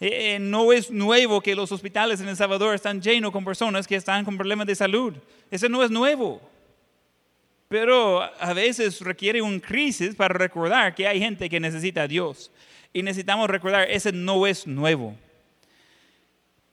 Eh, 0.00 0.36
eh, 0.36 0.38
no 0.38 0.72
es 0.72 0.90
nuevo 0.90 1.42
que 1.42 1.54
los 1.54 1.72
hospitales 1.72 2.22
en 2.22 2.28
El 2.28 2.36
Salvador 2.36 2.74
están 2.74 3.02
llenos 3.02 3.32
con 3.32 3.44
personas 3.44 3.86
que 3.86 3.96
están 3.96 4.24
con 4.24 4.38
problemas 4.38 4.66
de 4.66 4.74
salud. 4.74 5.12
Eso 5.50 5.68
no 5.68 5.84
es 5.84 5.90
nuevo. 5.90 6.55
Pero 7.68 8.22
a 8.22 8.52
veces 8.52 9.00
requiere 9.00 9.42
una 9.42 9.60
crisis 9.60 10.14
para 10.14 10.34
recordar 10.34 10.94
que 10.94 11.06
hay 11.06 11.18
gente 11.18 11.48
que 11.48 11.58
necesita 11.58 12.02
a 12.02 12.08
Dios. 12.08 12.50
Y 12.92 13.02
necesitamos 13.02 13.50
recordar, 13.50 13.90
ese 13.90 14.12
no 14.12 14.46
es 14.46 14.66
nuevo. 14.66 15.14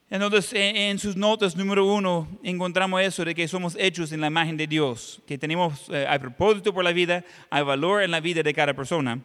Entonces, 0.08 0.50
en 0.54 0.98
sus 0.98 1.16
notas 1.16 1.56
número 1.56 1.84
uno, 1.84 2.28
encontramos 2.42 3.02
eso 3.02 3.24
de 3.24 3.34
que 3.34 3.48
somos 3.48 3.76
hechos 3.78 4.12
en 4.12 4.20
la 4.20 4.28
imagen 4.28 4.56
de 4.56 4.66
Dios, 4.66 5.20
que 5.26 5.36
tenemos, 5.36 5.88
eh, 5.90 6.06
propósito 6.20 6.72
por 6.72 6.84
la 6.84 6.92
vida, 6.92 7.24
hay 7.50 7.64
valor 7.64 8.02
en 8.02 8.12
la 8.12 8.20
vida 8.20 8.42
de 8.42 8.54
cada 8.54 8.72
persona. 8.74 9.18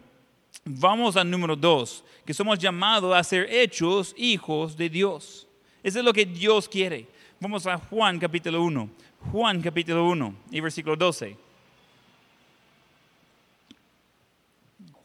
Vamos 0.64 1.16
al 1.16 1.30
número 1.30 1.54
dos, 1.54 2.02
que 2.24 2.34
somos 2.34 2.58
llamados 2.58 3.14
a 3.14 3.22
ser 3.22 3.46
hechos 3.50 4.14
hijos 4.16 4.76
de 4.76 4.88
Dios. 4.88 5.46
Eso 5.82 6.00
es 6.00 6.04
lo 6.04 6.12
que 6.12 6.26
Dios 6.26 6.68
quiere. 6.68 7.06
Vamos 7.38 7.66
a 7.66 7.78
Juan 7.78 8.18
capítulo 8.18 8.62
1. 8.62 8.90
Juan 9.30 9.62
capítulo 9.62 10.08
1 10.08 10.34
y 10.50 10.60
versículo 10.60 10.96
12. 10.96 11.49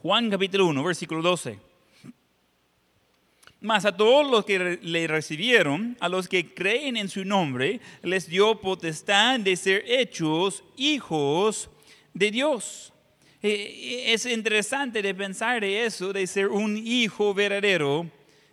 Juan 0.06 0.30
capítulo 0.30 0.68
1, 0.68 0.84
versículo 0.84 1.24
12. 1.24 1.58
Mas 3.62 3.86
a 3.86 3.98
todos 3.98 4.30
los 4.30 4.46
que 4.46 4.78
le 4.84 5.08
recibieron, 5.08 5.98
a 6.00 6.08
los 6.10 6.28
que 6.28 6.54
creen 6.54 6.96
en 6.96 7.10
su 7.10 7.26
nombre, 7.26 7.80
les 8.04 8.30
dio 8.30 8.62
potestad 8.62 9.40
de 9.40 9.56
ser 9.56 9.84
hechos 9.88 10.64
hijos 10.78 11.72
de 12.14 12.30
Dios. 12.30 12.94
E, 13.42 13.50
e, 13.50 14.14
es 14.14 14.28
interesante 14.28 15.02
de 15.02 15.16
pensar 15.16 15.62
de 15.62 15.88
eso, 15.88 16.14
de 16.14 16.28
ser 16.28 16.50
un 16.50 16.78
hijo 16.78 17.34
verdadero 17.34 18.06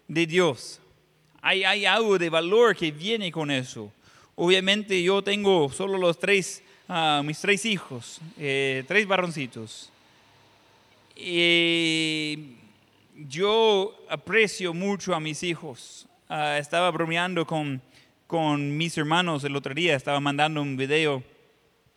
de 0.08 0.24
Dios. 0.24 0.80
Hay, 1.42 1.64
hay 1.64 1.84
algo 1.84 2.16
de 2.16 2.30
valor 2.30 2.74
que 2.74 2.90
viene 2.90 3.30
con 3.30 3.50
eso. 3.50 3.92
Obviamente 4.36 5.02
yo 5.02 5.20
tengo 5.20 5.70
solo 5.70 5.98
los 5.98 6.18
tres, 6.18 6.62
ah, 6.88 7.20
mis 7.22 7.38
tres 7.38 7.66
hijos, 7.66 8.22
eh, 8.38 8.84
tres 8.88 9.06
varoncitos. 9.06 9.91
Y 11.16 12.56
yo 13.14 13.94
aprecio 14.08 14.74
mucho 14.74 15.14
a 15.14 15.20
mis 15.20 15.42
hijos. 15.42 16.08
Ah, 16.28 16.58
estaba 16.58 16.90
bromeando 16.90 17.46
con, 17.46 17.82
con 18.26 18.76
mis 18.76 18.96
hermanos 18.96 19.44
el 19.44 19.54
otro 19.54 19.74
día, 19.74 19.94
estaba 19.94 20.20
mandando 20.20 20.62
un 20.62 20.76
video 20.76 21.22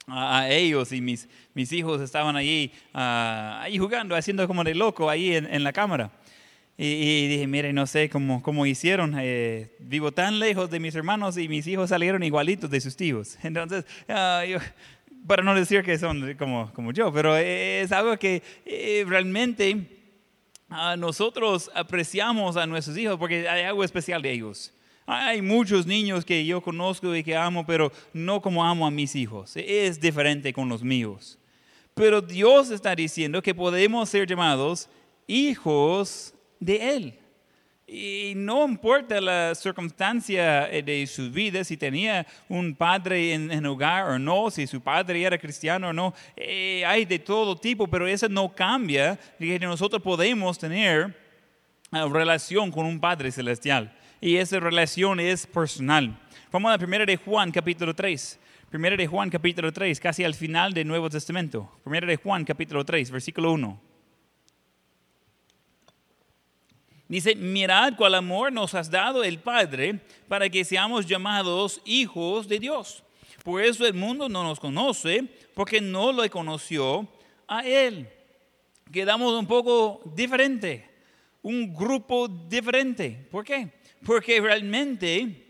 a, 0.08 0.50
ellos 0.50 0.92
y 0.92 1.02
mis, 1.02 1.28
mis 1.54 1.72
hijos 1.72 2.02
estaban 2.02 2.36
allí, 2.36 2.72
ah, 2.94 3.62
ahí 3.64 3.78
jugando, 3.78 4.16
haciendo 4.16 4.48
como 4.48 4.64
de 4.64 4.76
loco 4.76 5.10
ahí 5.10 5.36
en, 5.36 5.64
la 5.64 5.74
cámara. 5.74 6.12
Y, 6.78 7.28
dije, 7.30 7.48
mire, 7.48 7.72
no 7.72 7.88
sé 7.88 8.10
cómo, 8.10 8.44
cómo 8.44 8.66
hicieron. 8.66 9.16
Eh, 9.18 9.72
vivo 9.80 10.12
tan 10.12 10.40
lejos 10.40 10.70
de 10.70 10.82
mis 10.82 10.94
hermanos 10.94 11.38
y 11.38 11.48
mis 11.48 11.66
hijos 11.68 11.90
salieron 11.90 12.22
igualitos 12.22 12.70
de 12.70 12.82
sus 12.82 12.98
tíos. 12.98 13.38
Entonces, 13.44 13.86
ah, 14.10 14.44
para 15.28 15.44
no 15.44 15.56
decir 15.56 15.84
que 15.84 15.98
son 15.98 16.36
como, 16.36 16.72
como 16.74 16.92
yo, 16.92 17.12
pero 17.12 17.36
es 17.36 17.92
algo 17.92 18.18
que 18.18 18.42
eh, 18.66 19.04
realmente 19.08 19.96
nosotros 20.98 21.70
apreciamos 21.74 22.58
a 22.58 22.66
nuestros 22.66 22.98
hijos 22.98 23.18
porque 23.18 23.48
hay 23.48 23.64
algo 23.64 23.84
especial 23.84 24.22
de 24.22 24.32
ellos. 24.32 24.74
Hay 25.08 25.42
muchos 25.42 25.86
niños 25.86 26.26
que 26.26 26.46
yo 26.46 26.62
conozco 26.62 27.16
y 27.16 27.24
que 27.24 27.36
amo, 27.36 27.66
pero 27.66 27.92
no 28.12 28.42
como 28.42 28.66
amo 28.66 28.88
a 28.88 28.92
mis 28.92 29.16
hijos. 29.16 29.56
Es 29.56 30.00
diferente 30.00 30.52
con 30.52 30.68
los 30.68 30.82
míos. 30.82 31.38
Pero 31.94 32.22
Dios 32.22 32.72
está 32.72 32.96
diciendo 32.96 33.42
que 33.42 33.54
podemos 33.54 34.10
ser 34.10 34.28
llamados 34.28 34.90
hijos 35.28 36.34
de 36.60 36.96
Él. 36.96 37.20
Y 37.88 38.34
no 38.36 38.68
importa 38.68 39.22
la 39.22 39.54
circunstancia 39.54 40.72
eh, 40.72 40.82
de 40.82 41.06
su 41.06 41.30
vida, 41.30 41.64
si 41.64 41.78
tenía 41.78 42.26
un 42.50 42.74
padre 42.74 43.34
en, 43.34 43.52
el 43.52 43.66
hogar 43.68 44.06
o 44.06 44.18
no, 44.18 44.50
si 44.50 44.66
su 44.66 44.82
padre 44.82 45.22
era 45.22 45.38
cristiano 45.38 45.90
o 45.90 45.94
no, 45.94 46.14
eh, 46.36 46.84
hay 46.84 47.06
de 47.06 47.20
todo 47.20 47.56
tipo, 47.56 47.88
pero 47.88 48.08
eso 48.08 48.28
no 48.28 48.52
cambia 48.56 49.20
que 49.38 49.60
nosotros 49.60 50.02
podemos 50.02 50.58
tener 50.58 51.16
una 51.92 52.08
relación 52.08 52.72
con 52.72 52.88
un 52.88 53.00
Padre 53.00 53.32
celestial. 53.32 53.96
Y 54.20 54.38
esa 54.38 54.60
relación 54.60 55.20
es 55.20 55.46
personal. 55.46 56.18
Vamos 56.52 56.70
a 56.70 56.74
la 56.74 56.78
primera 56.80 57.06
de 57.06 57.18
Juan, 57.18 57.52
capítulo 57.52 57.94
3. 57.94 58.40
Primera 58.72 58.98
de 58.98 59.06
Juan, 59.06 59.30
capítulo 59.30 59.72
3, 59.72 60.00
casi 60.00 60.24
al 60.24 60.34
final 60.34 60.74
del 60.74 60.88
Nuevo 60.88 61.10
Testamento. 61.10 61.72
Primera 61.84 62.08
de 62.08 62.18
Juan, 62.18 62.44
capítulo 62.44 62.84
3, 62.84 63.12
versículo 63.12 63.52
1. 63.52 63.85
Dice, 67.08 67.36
mirad 67.36 67.94
cuál 67.96 68.16
amor 68.16 68.52
nos 68.52 68.74
has 68.74 68.90
dado 68.90 69.24
el 69.24 69.40
Padre 69.40 70.00
para 70.28 70.50
que 70.50 70.66
seamos 70.66 71.06
llamados 71.06 71.82
hijos 71.86 72.48
de 72.48 72.60
Dios. 72.60 73.04
Por 73.44 73.62
eso 73.62 73.86
el 73.86 73.94
mundo 73.94 74.28
no 74.28 74.44
nos 74.44 74.60
conoce, 74.60 75.24
porque 75.54 75.80
no 75.80 76.12
lo 76.12 76.28
conoció 76.32 77.08
a 77.48 77.64
Él. 77.66 78.10
Quedamos 78.92 79.34
un 79.34 79.46
poco 79.46 80.02
diferente, 80.16 80.90
un 81.44 81.74
grupo 81.74 82.28
diferente. 82.28 83.28
¿Por 83.30 83.46
qué? 83.46 83.70
Porque 84.04 84.42
realmente 84.42 85.46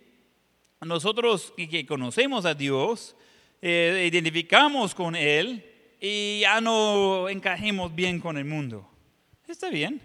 nosotros 0.81 1.53
que 1.55 1.85
conocemos 1.85 2.45
a 2.45 2.53
Dios, 2.53 3.15
eh, 3.61 4.09
identificamos 4.11 4.93
con 4.93 5.15
Él 5.15 5.65
y 6.01 6.41
ya 6.41 6.59
no 6.59 7.29
encajemos 7.29 7.95
bien 7.95 8.19
con 8.19 8.37
el 8.37 8.45
mundo. 8.45 8.89
Está 9.47 9.69
bien. 9.69 10.01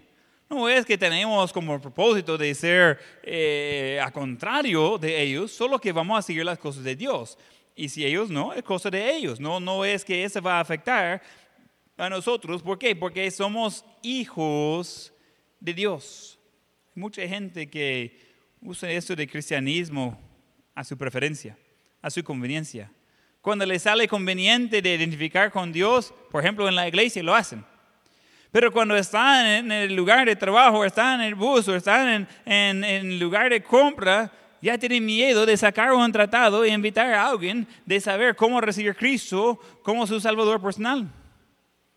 No 0.51 0.67
es 0.67 0.85
que 0.85 0.97
tenemos 0.97 1.53
como 1.53 1.79
propósito 1.79 2.37
de 2.37 2.53
ser 2.53 2.99
eh, 3.23 4.01
a 4.03 4.11
contrario 4.11 4.97
de 4.97 5.21
ellos, 5.21 5.49
solo 5.49 5.79
que 5.79 5.93
vamos 5.93 6.19
a 6.19 6.21
seguir 6.21 6.43
las 6.43 6.59
cosas 6.59 6.83
de 6.83 6.93
Dios. 6.93 7.37
Y 7.73 7.87
si 7.87 8.05
ellos 8.05 8.29
no, 8.29 8.51
es 8.51 8.61
cosa 8.61 8.89
de 8.89 9.15
ellos. 9.15 9.39
No, 9.39 9.61
no 9.61 9.85
es 9.85 10.03
que 10.03 10.25
eso 10.25 10.41
va 10.41 10.57
a 10.57 10.59
afectar 10.59 11.21
a 11.95 12.09
nosotros. 12.09 12.61
¿Por 12.61 12.77
qué? 12.77 12.93
Porque 12.97 13.31
somos 13.31 13.85
hijos 14.03 15.13
de 15.61 15.73
Dios. 15.73 16.37
Hay 16.97 16.99
mucha 16.99 17.25
gente 17.25 17.69
que 17.69 18.19
usa 18.61 18.91
esto 18.91 19.15
de 19.15 19.27
cristianismo 19.27 20.19
a 20.75 20.83
su 20.83 20.97
preferencia, 20.97 21.57
a 22.01 22.09
su 22.09 22.25
conveniencia. 22.25 22.91
Cuando 23.39 23.65
les 23.65 23.83
sale 23.83 24.05
conveniente 24.05 24.81
de 24.81 24.95
identificar 24.95 25.49
con 25.49 25.71
Dios, 25.71 26.13
por 26.29 26.43
ejemplo 26.43 26.67
en 26.67 26.75
la 26.75 26.89
iglesia, 26.89 27.23
lo 27.23 27.33
hacen. 27.33 27.63
Pero 28.51 28.71
cuando 28.71 28.97
están 28.97 29.45
en 29.45 29.71
el 29.71 29.95
lugar 29.95 30.27
de 30.27 30.35
trabajo, 30.35 30.83
están 30.83 31.21
en 31.21 31.27
el 31.27 31.35
bus 31.35 31.67
o 31.69 31.75
están 31.75 32.27
en, 32.45 32.83
el 32.83 33.17
lugar 33.17 33.49
de 33.49 33.63
compra, 33.63 34.29
ya 34.61 34.77
tienen 34.77 35.05
miedo 35.05 35.45
de 35.45 35.55
sacar 35.55 35.93
un 35.93 36.11
tratado 36.11 36.65
e 36.65 36.69
invitar 36.69 37.13
a 37.13 37.27
alguien 37.27 37.65
de 37.85 38.01
saber 38.01 38.35
cómo 38.35 38.59
recibir 38.59 38.91
a 38.91 38.93
Cristo 38.93 39.57
como 39.83 40.05
su 40.05 40.19
Salvador 40.19 40.61
personal. 40.61 41.09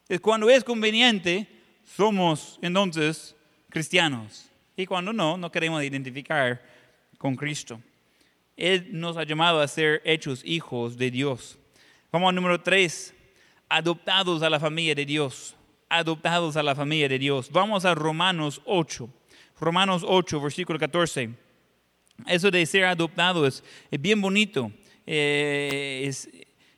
Es 0.09 0.21
cuando 0.21 0.49
es 0.49 0.63
conveniente, 0.63 1.49
somos 1.85 2.59
entonces 2.63 3.35
cristianos. 3.69 4.49
Y 4.77 4.87
cuando 4.87 5.13
no, 5.13 5.37
no 5.37 5.51
queremos 5.51 5.83
identificar 5.83 6.63
con 7.19 7.35
Cristo. 7.35 7.81
Él 8.57 8.89
nos 8.93 9.17
ha 9.17 9.25
llamado 9.25 9.61
a 9.61 9.67
ser 9.67 10.01
hechos 10.05 10.41
hijos 10.45 10.97
de 10.97 11.11
Dios. 11.11 11.59
Vamos 12.13 12.29
al 12.29 12.37
número 12.37 12.61
tres, 12.61 13.13
adoptados 13.69 14.43
a 14.43 14.51
la 14.51 14.61
familia 14.61 14.95
de 14.95 15.05
Dios 15.05 15.57
adoptados 15.99 16.57
a 16.57 16.63
la 16.63 16.75
familia 16.75 17.09
de 17.09 17.19
Dios. 17.19 17.51
Vamos 17.51 17.85
a 17.85 17.95
Romanos 17.95 18.61
8. 18.65 19.09
Romanos 19.61 20.05
8, 20.07 20.41
versículo 20.41 20.79
14. 20.79 21.31
Eso 22.27 22.51
de 22.51 22.67
ser 22.67 22.85
adoptado 22.85 23.47
es, 23.47 23.63
bien 23.91 24.21
bonito. 24.21 24.73
Eh, 25.07 26.11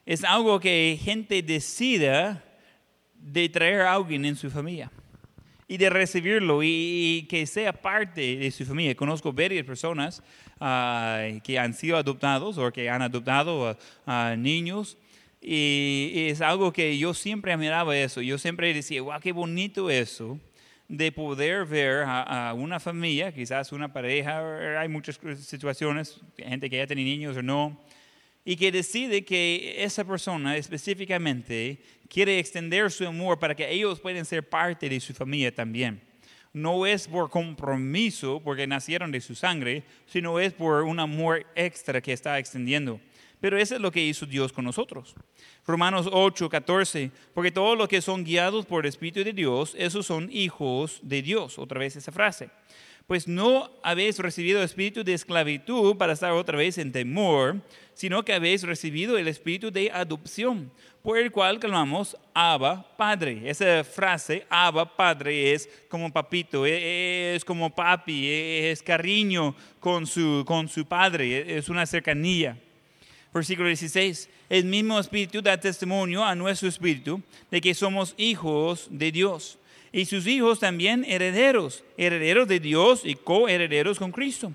es, 0.05 0.24
algo 0.24 0.61
que 0.61 0.98
gente 1.02 1.42
decida 1.42 2.44
de 3.14 3.48
traer 3.48 3.83
a 3.83 3.94
alguien 3.94 4.24
en 4.24 4.37
su 4.37 4.50
familia 4.50 4.90
y 5.68 5.79
de 5.79 5.90
recibirlo 5.90 6.62
y, 6.62 7.26
que 7.29 7.46
sea 7.46 7.72
parte 7.72 8.37
de 8.37 8.50
su 8.50 8.64
familia. 8.64 8.94
Conozco 8.94 9.33
varias 9.33 9.64
personas 9.64 10.22
ah, 10.61 11.26
que 11.42 11.59
han 11.59 11.74
sido 11.74 11.96
adoptados 11.96 12.59
o 12.59 12.70
que 12.70 12.88
han 12.88 13.02
adoptado 13.02 13.76
a 14.07 14.37
niños 14.37 14.98
y, 15.49 16.27
es 16.29 16.41
algo 16.41 16.73
que 16.73 16.99
yo 16.99 17.15
siempre 17.15 17.53
admiraba 17.53 17.97
eso. 17.97 18.21
Yo 18.21 18.37
siempre 18.37 18.75
decía, 18.75 19.01
wow, 19.01 19.21
qué 19.21 19.31
bonito 19.31 19.89
eso 19.89 20.41
de 20.89 21.13
poder 21.13 21.65
ver 21.65 22.05
a, 22.05 22.53
una 22.55 22.81
familia, 22.81 23.33
quizás 23.33 23.71
una 23.71 23.93
pareja, 23.93 24.81
hay 24.81 24.89
muchas 24.89 25.21
situaciones, 25.41 26.21
gente 26.37 26.69
que 26.69 26.79
ya 26.79 26.87
tiene 26.87 27.05
niños 27.05 27.37
o 27.37 27.43
no, 27.43 27.81
y 28.45 28.57
que 28.57 28.73
decide 28.73 29.25
que 29.25 29.83
esa 29.83 30.05
persona 30.05 30.57
específicamente 30.57 31.79
quiere 32.09 32.39
extender 32.39 32.91
su 32.91 33.07
amor 33.07 33.39
para 33.39 33.55
que 33.55 33.69
ellos 33.71 34.01
puedan 34.01 34.25
ser 34.25 34.49
parte 34.49 34.89
de 34.89 35.01
su 35.01 35.15
familia 35.15 35.55
también. 35.55 36.01
No 36.53 36.87
es 36.87 37.07
por 37.07 37.31
compromiso, 37.31 38.41
porque 38.43 38.67
nacieron 38.67 39.13
de 39.13 39.21
su 39.21 39.35
sangre, 39.35 39.85
sino 40.07 40.41
es 40.41 40.53
por 40.53 40.83
un 40.85 40.99
amor 40.99 41.47
extra 41.55 42.01
que 42.01 42.13
está 42.13 42.39
extendiendo. 42.39 43.01
Pero 43.40 43.59
eso 43.59 43.75
es 43.75 43.81
lo 43.81 43.92
que 43.92 44.05
hizo 44.05 44.27
Dios 44.27 44.53
con 44.53 44.64
nosotros. 44.64 45.14
Romanos 45.66 46.09
8, 46.11 46.49
14, 46.49 47.11
porque 47.35 47.51
todos 47.51 47.77
los 47.77 47.88
que 47.88 48.01
son 48.01 48.25
guiados 48.25 48.64
por 48.64 48.85
el 48.85 48.88
Espíritu 48.88 49.22
de 49.22 49.33
Dios, 49.33 49.75
esos 49.79 50.07
son 50.07 50.29
hijos 50.33 51.01
de 51.03 51.22
Dios. 51.22 51.59
Otra 51.59 51.81
vez 51.81 51.96
esa 51.96 52.12
frase. 52.12 52.51
Pues 53.07 53.29
no 53.29 53.70
habéis 53.85 54.18
recibido 54.18 54.59
el 54.59 54.64
espíritu 54.64 55.05
de 55.05 55.14
esclavitud 55.14 55.96
para 55.96 56.12
estar 56.12 56.33
otra 56.33 56.59
vez 56.59 56.77
en 56.77 56.90
temor, 56.90 57.61
sino 57.94 58.25
que 58.25 58.33
habéis 58.33 58.64
recibido 58.64 59.16
el 59.16 59.29
espíritu 59.29 59.70
de 59.70 59.92
adopción, 59.92 60.72
por 61.03 61.16
el 61.16 61.31
cual 61.31 61.61
clamamos 61.61 62.16
Abba 62.35 62.96
Padre. 62.96 63.49
Esa 63.49 63.85
frase, 63.85 64.44
Abba 64.51 64.96
Padre, 64.96 65.53
es 65.53 65.68
como 65.88 66.12
papito, 66.12 66.66
e, 66.66 67.37
es 67.37 67.44
como 67.44 67.72
papi, 67.72 68.29
es 68.29 68.83
cariño 68.83 69.55
con 69.79 70.05
su, 70.05 70.42
con 70.44 70.68
su 70.68 70.85
padre, 70.85 71.57
es 71.57 71.68
una 71.68 71.87
cercanía. 71.87 72.59
Versículo 73.33 73.69
16. 73.69 74.29
El 74.49 74.65
mismo 74.65 74.99
Espíritu 74.99 75.43
da 75.43 75.59
testimonio 75.59 76.25
a 76.25 76.35
nuestro 76.35 76.69
Espíritu 76.69 77.21
de 77.51 77.61
que 77.61 77.75
somos 77.75 78.15
hijos 78.17 78.89
de 78.91 79.12
Dios. 79.12 79.59
Y 79.93 80.05
sus 80.05 80.27
hijos 80.27 80.61
también 80.61 81.05
herederos, 81.05 81.83
herederos 81.97 82.49
de 82.49 82.61
Dios 82.61 83.03
y 83.05 83.15
coherederos 83.15 83.99
con 83.99 84.12
Cristo. 84.12 84.53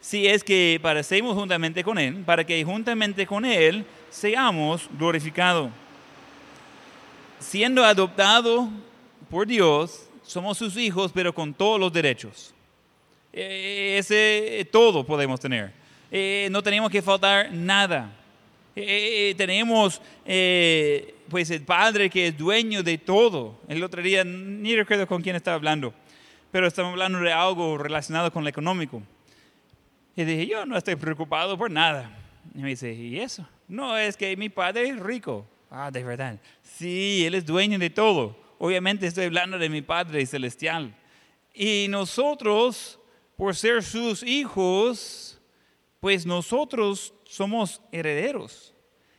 Si 0.00 0.26
es 0.26 0.42
que 0.42 0.78
parecemos 0.82 1.34
juntamente 1.34 1.84
con 1.84 1.98
Él, 1.98 2.24
para 2.26 2.44
que 2.44 2.62
juntamente 2.64 3.26
con 3.26 3.44
Él 3.44 3.84
seamos 4.10 4.88
glorificados. 4.98 5.70
Siendo 7.38 7.84
adoptado 7.84 8.68
por 9.30 9.46
Dios, 9.46 10.08
somos 10.22 10.58
sus 10.58 10.76
hijos, 10.76 11.10
pero 11.12 11.34
con 11.34 11.54
todos 11.54 11.78
los 11.78 11.92
derechos. 11.92 12.52
E, 13.32 13.96
ese 13.98 14.68
todo 14.70 15.04
podemos 15.04 15.40
tener. 15.40 15.72
E, 16.14 16.48
no 16.50 16.62
tenemos 16.62 16.90
que 16.90 17.00
faltar 17.00 17.50
nada. 17.50 18.12
Eh, 18.76 18.82
eh, 18.82 19.30
eh, 19.30 19.34
tenemos 19.34 20.00
pues 21.28 21.50
el 21.50 21.62
Padre 21.62 22.10
que 22.10 22.26
es 22.26 22.36
dueño 22.36 22.82
de 22.82 22.98
todo. 22.98 23.58
El 23.66 23.82
otro 23.82 24.02
día, 24.02 24.22
ni 24.22 24.76
recuerdo 24.76 25.06
con 25.06 25.22
quién 25.22 25.36
estaba 25.36 25.54
hablando, 25.54 25.94
pero 26.50 26.66
estamos 26.66 26.92
hablando 26.92 27.18
de 27.20 27.32
algo 27.32 27.78
relacionado 27.78 28.30
con 28.30 28.44
lo 28.44 28.50
económico. 28.50 29.02
Y 30.14 30.24
dije, 30.24 30.46
yo 30.46 30.66
no 30.66 30.76
estoy 30.76 30.96
preocupado 30.96 31.56
por 31.56 31.70
nada. 31.70 32.10
Y 32.54 32.58
me 32.58 32.68
dice, 32.68 32.92
¿y 32.92 33.18
eso? 33.18 33.48
No, 33.66 33.96
es 33.96 34.14
que 34.14 34.36
mi 34.36 34.50
padre 34.50 34.90
es 34.90 35.00
rico. 35.00 35.46
Ah, 35.70 35.90
de 35.90 36.04
verdad. 36.04 36.38
Sí, 36.62 37.24
él 37.24 37.34
es 37.34 37.46
dueño 37.46 37.78
de 37.78 37.88
todo. 37.88 38.38
Obviamente 38.58 39.06
estoy 39.06 39.24
hablando 39.24 39.58
de 39.58 39.70
mi 39.70 39.80
Padre 39.80 40.24
celestial. 40.26 40.94
Y 41.54 41.86
nosotros, 41.88 43.00
por 43.36 43.56
ser 43.56 43.82
sus 43.82 44.22
hijos, 44.22 45.40
pues 46.02 46.26
nosotros 46.26 47.14
somos 47.22 47.80
herederos. 47.92 48.74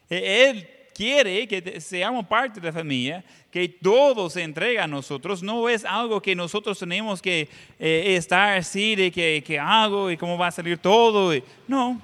E, 0.10 0.50
él 0.50 0.68
quiere 0.94 1.48
que 1.48 1.80
seamos 1.80 2.28
parte 2.28 2.60
de 2.60 2.68
la 2.68 2.74
familia, 2.74 3.24
que 3.50 3.70
todo 3.70 4.30
se 4.30 4.44
entrega 4.44 4.84
a 4.84 4.88
nosotros. 4.88 5.42
No 5.42 5.70
es 5.70 5.86
algo 5.86 6.22
que 6.22 6.36
nosotros 6.36 6.78
tenemos 6.78 7.22
que 7.22 7.48
eh, 7.80 8.16
estar 8.18 8.58
así 8.58 8.98
de 8.98 9.10
que, 9.14 9.58
hago 9.58 10.12
y 10.12 10.18
cómo 10.18 10.38
va 10.38 10.48
a 10.48 10.52
salir 10.52 10.78
todo. 10.78 11.34
No, 11.70 12.02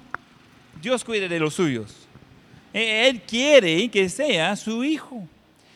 Dios 0.80 1.04
cuida 1.04 1.28
de 1.28 1.38
los 1.38 1.52
suyos. 1.52 2.08
E, 2.72 3.06
él 3.06 3.20
quiere 3.20 3.86
que 3.90 4.08
sea 4.08 4.56
su 4.56 4.82
hijo. 4.82 5.28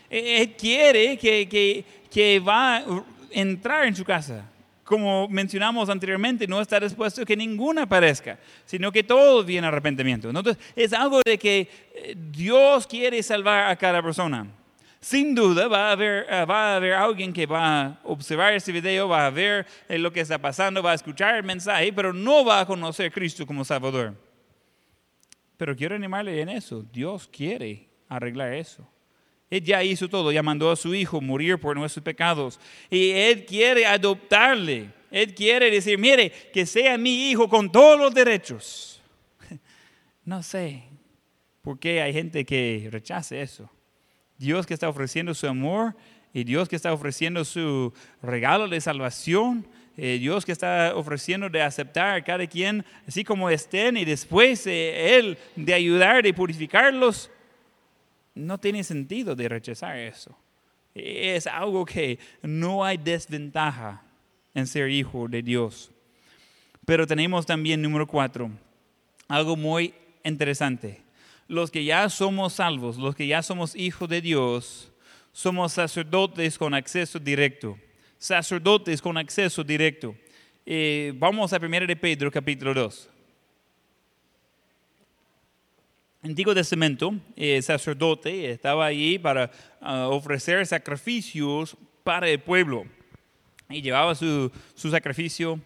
E, 0.09 0.41
él 0.41 0.57
quiere 0.57 1.19
que, 1.19 1.47
que, 1.47 1.85
que 2.11 2.41
va 2.41 2.79
a 2.79 2.85
entrar 3.31 3.87
en 3.87 3.95
su 3.95 4.03
casa 4.03 4.51
como 4.85 5.27
mencionamos 5.29 5.89
anteriormente, 5.89 6.47
no 6.47 6.61
está 6.61 6.79
dispuesto 6.79 7.25
que 7.25 7.37
ninguna 7.37 7.89
parezca, 7.89 8.39
sino 8.67 8.93
que 8.93 9.03
todo 9.03 9.43
viene 9.43 9.67
arrepentimiento. 9.67 10.29
Entonces, 10.29 10.59
es 10.77 10.93
algo 10.93 11.21
de 11.25 11.39
que 11.39 11.69
eh, 11.95 12.15
Dios 12.31 12.87
quiere 12.87 13.23
salvar 13.23 13.71
a 13.71 13.77
cada 13.77 14.03
persona. 14.03 14.47
Sin 15.01 15.35
duda 15.35 15.69
va 15.69 15.89
a 15.89 15.93
haber, 15.93 16.27
eh, 16.31 16.45
va 16.45 16.73
a 16.73 16.77
haber 16.77 16.93
alguien 16.95 17.33
que 17.33 17.47
va 17.47 17.83
a 17.83 18.01
observar 18.05 18.55
ese 18.55 18.73
video, 18.73 19.09
va 19.09 19.27
a 19.27 19.31
ver 19.31 19.67
eh, 19.89 19.99
lo 19.99 20.13
que 20.13 20.21
está 20.21 20.39
pasando, 20.39 20.83
va 20.83 20.93
a 20.93 20.95
escuchar 20.95 21.35
el 21.37 21.43
mensaje, 21.43 21.93
pero 21.93 22.13
no 22.13 22.45
va 22.45 22.61
a 22.61 22.67
conocer 22.67 23.07
a 23.07 23.11
Cristo 23.11 23.47
como 23.47 23.65
Salvador. 23.65 24.15
Pero 25.57 25.77
quiero 25.77 25.95
animarle 25.95 26.41
en 26.41 26.49
eso. 26.49 26.83
Dios 26.93 27.29
quiere 27.29 27.89
arreglar 28.09 28.53
eso. 28.53 28.89
Él 29.51 29.63
ya 29.63 29.83
hizo 29.85 30.09
todo, 30.09 30.33
ya 30.33 30.43
mandó 30.43 30.71
a 30.71 30.77
su 30.77 30.95
hijo 30.95 31.21
morir 31.21 31.59
por 31.59 31.77
nuestros 31.77 32.03
pecados. 32.03 32.59
Y 32.91 33.11
Él 33.11 33.45
quiere 33.45 33.87
adoptarle. 33.87 34.91
Él 35.11 35.35
quiere 35.35 35.71
decir, 35.71 35.99
mire, 35.99 36.31
que 36.53 36.67
sea 36.67 36.99
mi 36.99 37.31
hijo 37.31 37.49
con 37.49 37.71
todos 37.71 37.99
los 37.99 38.15
derechos. 38.15 39.01
No 40.27 40.43
sé 40.43 40.85
por 41.61 41.79
qué 41.79 42.01
hay 42.01 42.15
gente 42.15 42.47
que 42.47 42.89
rechace 42.91 43.43
eso. 43.43 43.71
Dios 44.39 44.67
que 44.67 44.73
está 44.73 44.89
ofreciendo 44.89 45.35
su 45.35 45.47
amor 45.47 45.95
y 46.33 46.45
Dios 46.45 46.69
que 46.69 46.77
está 46.77 46.93
ofreciendo 46.93 47.45
su 47.45 47.93
regalo 48.23 48.69
de 48.69 48.81
salvación, 48.81 49.67
eh, 49.97 50.19
Dios 50.19 50.45
que 50.45 50.53
está 50.53 50.93
ofreciendo 50.97 51.49
de 51.49 51.63
aceptar 51.63 52.17
a 52.17 52.25
cada 52.25 52.47
quien 52.47 52.85
así 53.07 53.23
como 53.23 53.49
estén 53.49 53.97
y 53.97 54.05
después 54.05 54.67
eh, 54.67 55.17
Él 55.17 55.39
de 55.55 55.73
ayudar, 55.75 56.23
de 56.23 56.35
purificarlos, 56.35 57.31
no 58.35 58.59
tiene 58.59 58.85
sentido 58.85 59.35
de 59.35 59.49
rechazar 59.49 59.97
eso. 59.97 60.37
Es 60.95 61.47
algo 61.47 61.85
que 61.85 62.19
no 62.43 62.85
hay 62.85 62.97
desventaja 62.97 64.03
en 64.55 64.67
ser 64.67 64.91
hijo 64.91 65.27
de 65.29 65.43
Dios. 65.43 65.91
Pero 66.85 67.07
tenemos 67.07 67.47
también 67.47 67.83
número 67.83 68.07
cuatro, 68.07 68.51
algo 69.29 69.57
muy 69.57 69.95
interesante 70.23 71.05
los 71.49 71.71
que 71.71 71.85
ya 71.85 72.09
somos 72.09 72.55
salvos, 72.55 72.97
los 72.97 73.15
que 73.15 73.27
ya 73.27 73.43
somos 73.43 73.75
hijos 73.75 74.09
de 74.09 74.21
Dios, 74.21 74.93
somos 75.33 75.73
sacerdotes 75.73 76.59
con 76.59 76.75
acceso 76.75 77.19
directo. 77.19 77.79
Sacerdotes 78.19 79.03
con 79.03 79.17
acceso 79.19 79.63
directo. 79.63 80.15
Eh, 80.65 81.13
vamos 81.17 81.53
a 81.53 81.59
1 81.59 81.87
de 81.87 81.97
Pedro, 81.97 82.31
capítulo 82.31 82.73
2. 82.73 83.11
Antiguo 86.25 86.55
Testamento, 86.55 87.15
el 87.37 87.63
sacerdote 87.63 88.51
estaba 88.51 88.87
allí 88.87 89.19
para 89.19 89.51
ah, 89.83 90.09
ofrecer 90.09 90.67
sacrificios 90.67 91.77
para 92.03 92.31
el 92.31 92.41
pueblo. 92.41 92.87
Y 93.69 93.83
llevaba 93.83 94.15
su, 94.15 94.51
sacrificio 94.75 95.61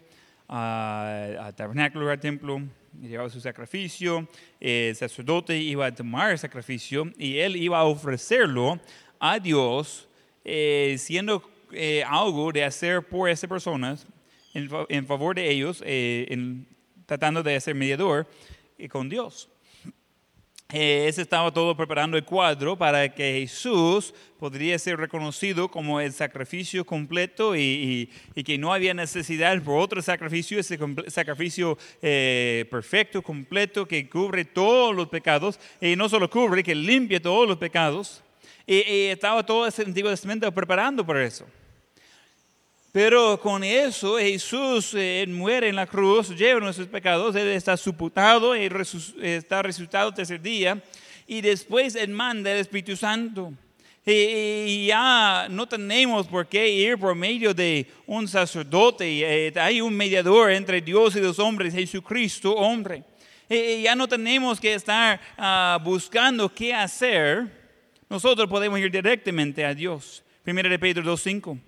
al 0.49 1.55
tabernáculo, 1.55 2.11
al 2.11 2.19
templo, 2.19 2.61
llevaba 3.01 3.31
su 3.31 3.41
sacrificio, 3.41 4.29
el 4.59 4.97
sacerdote 4.97 5.57
iba 5.57 5.87
a 5.87 5.95
tomar 5.95 6.33
el 6.33 6.39
sacrificio 6.41 7.05
y 7.17 7.39
él 7.39 7.55
iba 7.55 7.79
a 7.79 7.85
ofrecerlo 7.85 8.81
a 9.21 9.39
Dios, 9.39 10.09
eh, 10.45 10.97
siendo 10.99 11.49
eh, 11.71 12.03
algo 12.05 12.51
de 12.51 12.65
hacer 12.65 13.07
por 13.07 13.31
esas 13.31 13.49
personas, 13.49 14.09
en, 14.55 15.07
favor 15.07 15.37
de 15.37 15.49
ellos, 15.49 15.85
eh, 15.87 16.65
tratando 17.07 17.45
de 17.45 17.61
ser 17.61 17.77
mediador 17.77 18.27
con 18.91 19.09
Dios. 19.09 19.49
Eh, 20.71 21.11
estaba 21.17 21.51
todo 21.51 21.75
preparando 21.75 22.19
el 22.19 22.27
cuadro 22.27 22.77
para 22.77 23.09
que 23.15 23.41
Jesús 23.41 24.13
podría 24.39 24.79
ser 24.79 24.99
reconocido 24.99 25.71
como 25.71 25.99
el 25.99 26.13
sacrificio 26.13 26.85
completo 26.85 27.57
y, 27.57 28.11
que 28.45 28.59
no 28.59 28.75
había 28.75 28.93
necesidad 28.93 29.63
por 29.63 29.81
otro 29.81 30.03
sacrificio, 30.03 30.61
ese 30.61 30.79
sacrificio 31.07 31.79
eh, 32.03 32.67
perfecto, 32.71 33.23
completo, 33.23 33.89
que 33.89 34.11
cubre 34.11 34.45
todos 34.45 34.95
los 34.95 35.09
pecados, 35.09 35.59
y 35.81 35.97
no 35.97 36.07
solo 36.07 36.29
cubre, 36.29 36.63
que 36.63 36.75
limpia 36.75 37.19
todos 37.19 37.49
los 37.49 37.57
pecados. 37.57 38.23
Y, 38.67 39.07
estaba 39.07 39.47
todo 39.47 39.67
ese 39.67 39.85
Antiguo 39.85 40.11
Testamento 40.11 40.53
preparando 40.53 41.03
por 41.07 41.17
eso. 41.17 41.47
Pero 42.93 43.39
con 43.39 43.63
eso 43.63 44.17
Jesús 44.19 44.95
eh, 44.95 45.27
muere 45.29 45.69
en 45.69 45.77
la 45.77 45.87
cruz, 45.87 46.31
lleva 46.31 46.61
nuestros 46.61 46.89
pecados, 46.89 47.37
Él 47.37 47.49
está 47.49 47.77
suputado, 47.77 48.55
está 48.55 49.63
resucitado 49.63 50.15
tercer 50.15 50.41
día 50.41 50.83
y 51.27 51.43
después 51.43 51.95
Él 51.95 52.11
manda 52.11 52.51
el 52.51 52.59
Espíritu 52.59 52.97
Santo. 52.97 53.53
Y, 54.07 54.87
ya 54.87 55.49
no 55.51 55.69
tenemos 55.69 56.27
por 56.27 56.47
qué 56.47 56.67
ir 56.67 56.97
por 56.97 57.15
medio 57.15 57.53
de 57.53 57.87
un 58.07 58.27
sacerdote, 58.27 59.49
eh, 59.49 59.53
hay 59.61 59.83
un 59.83 59.95
mediador 59.95 60.51
entre 60.51 60.81
Dios 60.81 61.15
y 61.15 61.21
los 61.21 61.39
hombres, 61.39 61.75
Jesucristo, 61.75 62.55
hombre. 62.55 63.05
Ya 63.51 63.95
no 63.95 64.07
tenemos 64.07 64.61
que 64.61 64.75
estar 64.75 65.21
ah, 65.37 65.79
buscando 65.83 66.53
qué 66.53 66.73
hacer, 66.75 67.47
nosotros 68.09 68.49
podemos 68.49 68.79
ir 68.79 68.91
directamente 68.91 69.65
a 69.65 69.75
Dios. 69.75 70.23
Primero 70.43 70.69
de 70.71 70.79
Pedro 70.79 71.03
2.5. 71.03 71.68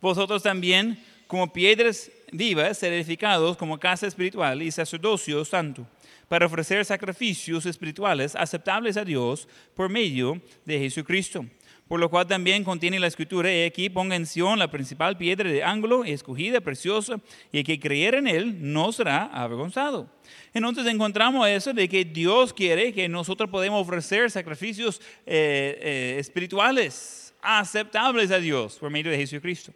Vosotros 0.00 0.42
también, 0.42 0.98
como 1.26 1.52
piedras 1.52 2.10
vivas, 2.32 2.78
ser 2.78 2.92
edificados 2.92 3.56
como 3.56 3.78
casa 3.78 4.06
espiritual 4.06 4.62
y 4.62 4.70
sacerdocio 4.70 5.44
santo, 5.44 5.86
para 6.28 6.46
ofrecer 6.46 6.84
sacrificios 6.84 7.66
espirituales 7.66 8.34
aceptables 8.34 8.96
a 8.96 9.04
Dios 9.04 9.48
por 9.74 9.88
medio 9.88 10.40
de 10.64 10.78
Jesucristo. 10.78 11.44
Por 11.88 11.98
lo 11.98 12.08
cual 12.08 12.24
también 12.28 12.62
contiene 12.62 13.00
la 13.00 13.08
escritura, 13.08 13.52
y 13.52 13.64
aquí 13.64 13.90
ponga 13.90 14.14
en 14.14 14.24
Sion 14.24 14.60
la 14.60 14.70
principal 14.70 15.18
piedra 15.18 15.50
de 15.50 15.64
ángulo, 15.64 16.04
escogida, 16.04 16.60
preciosa, 16.60 17.20
y 17.50 17.58
el 17.58 17.64
que 17.64 17.80
creyera 17.80 18.18
en 18.18 18.28
él 18.28 18.72
no 18.72 18.92
será 18.92 19.24
avergonzado. 19.24 20.08
Entonces 20.54 20.86
encontramos 20.86 21.48
eso 21.48 21.72
de 21.72 21.88
que 21.88 22.04
Dios 22.04 22.52
quiere 22.52 22.92
que 22.92 23.08
nosotros 23.08 23.50
podamos 23.50 23.82
ofrecer 23.82 24.30
sacrificios 24.30 25.00
eh, 25.26 25.80
eh, 25.82 26.16
espirituales 26.20 27.34
aceptables 27.42 28.30
a 28.30 28.38
Dios 28.38 28.78
por 28.78 28.88
medio 28.88 29.10
de 29.10 29.16
Jesucristo. 29.16 29.72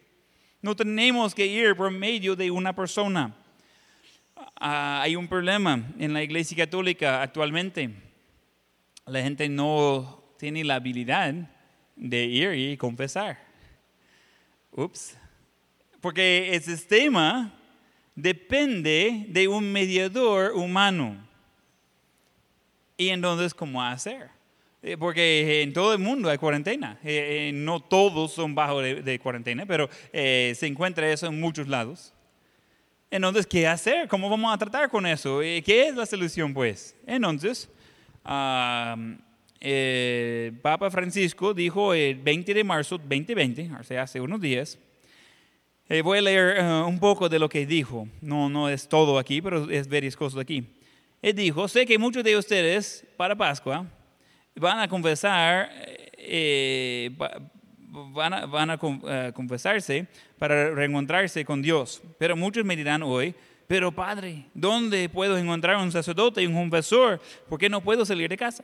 No 0.61 0.75
tenemos 0.75 1.35
que 1.35 1.45
ir 1.45 1.75
por 1.75 1.91
medio 1.91 2.35
de 2.35 2.49
una 2.51 2.73
persona. 2.73 3.35
Ah, 4.55 5.01
hay 5.01 5.15
un 5.15 5.27
problema 5.27 5.83
en 5.99 6.13
la 6.13 6.23
iglesia 6.23 6.57
católica 6.57 7.21
actualmente. 7.21 7.89
La 9.05 9.21
gente 9.21 9.47
no 9.49 10.23
tiene 10.37 10.63
la 10.63 10.75
habilidad 10.75 11.33
de 11.95 12.25
ir 12.25 12.53
y 12.53 12.77
confesar. 12.77 13.39
Ups. 14.71 15.17
Porque 16.01 16.53
el 16.53 16.61
sistema 16.61 17.53
depende 18.15 19.25
de 19.29 19.47
un 19.47 19.71
mediador 19.71 20.53
humano. 20.53 21.17
Y 22.97 23.09
entonces, 23.09 23.53
¿cómo 23.53 23.83
hacer? 23.83 24.29
Eh, 24.87 24.97
porque 24.97 25.63
en 25.63 25.73
todo 25.73 25.93
el 25.93 25.99
mundo 25.99 26.29
hay 26.29 26.37
cuarentena. 26.37 26.99
Eh, 27.03 27.47
eh, 27.49 27.51
no 27.51 27.79
todos 27.79 28.33
son 28.33 28.53
bajo 28.53 28.83
de, 28.83 29.19
cuarentena, 29.19 29.65
pero 29.65 29.89
se 30.13 30.67
encuentra 30.67 31.11
eso 31.11 31.25
en 31.25 31.39
muchos 31.39 31.67
lados. 31.67 32.13
Entonces, 33.09 33.47
¿qué 33.47 33.67
hacer? 33.67 34.07
¿Cómo 34.07 34.29
vamos 34.29 34.53
a 34.53 34.59
tratar 34.59 34.87
con 34.91 35.07
eso? 35.07 35.39
¿Qué 35.39 35.87
es 35.87 35.95
la 35.95 36.05
solución, 36.05 36.53
pues? 36.53 36.95
Entonces, 37.07 37.67
el 39.59 40.53
Papa 40.61 40.91
Francisco 40.91 41.55
dijo 41.55 41.95
el 41.95 42.17
20 42.17 42.53
de 42.53 42.63
marzo 42.63 42.99
2020, 42.99 43.71
o 43.79 43.83
sea, 43.83 44.03
hace 44.03 44.21
unos 44.21 44.39
días, 44.39 44.77
voy 46.03 46.19
a 46.19 46.21
leer 46.21 46.63
un 46.85 46.99
poco 46.99 47.27
de 47.27 47.39
lo 47.39 47.49
que 47.49 47.65
dijo. 47.65 48.07
No, 48.21 48.49
no 48.49 48.69
es 48.69 48.87
todo 48.87 49.17
aquí, 49.17 49.41
pero 49.41 49.67
es 49.67 49.89
varias 49.89 50.15
cosas 50.15 50.41
aquí. 50.41 50.63
Él 51.23 51.33
dijo, 51.33 51.67
sé 51.67 51.87
que 51.87 51.97
muchos 51.97 52.23
de 52.23 52.37
ustedes 52.37 53.03
para 53.17 53.35
Pascua 53.35 53.87
van 54.55 54.79
a 54.79 54.87
confesar, 54.87 55.69
eh, 56.17 57.11
van 57.89 58.69
a, 58.69 58.79
eh, 59.07 59.31
confesarse 59.33 60.07
para 60.37 60.71
reencontrarse 60.71 61.43
con 61.45 61.61
Dios. 61.61 62.01
Pero 62.17 62.35
muchos 62.35 62.65
me 62.65 62.75
dirán 62.75 63.03
hoy, 63.03 63.35
pero 63.67 63.91
Padre, 63.91 64.45
¿dónde 64.53 65.09
puedo 65.09 65.37
encontrar 65.37 65.77
un 65.77 65.91
sacerdote 65.91 66.41
y 66.41 66.47
un 66.47 66.53
confesor? 66.53 67.21
¿Por 67.49 67.59
qué 67.59 67.69
no 67.69 67.81
puedo 67.81 68.05
salir 68.05 68.29
de 68.29 68.37
casa? 68.37 68.63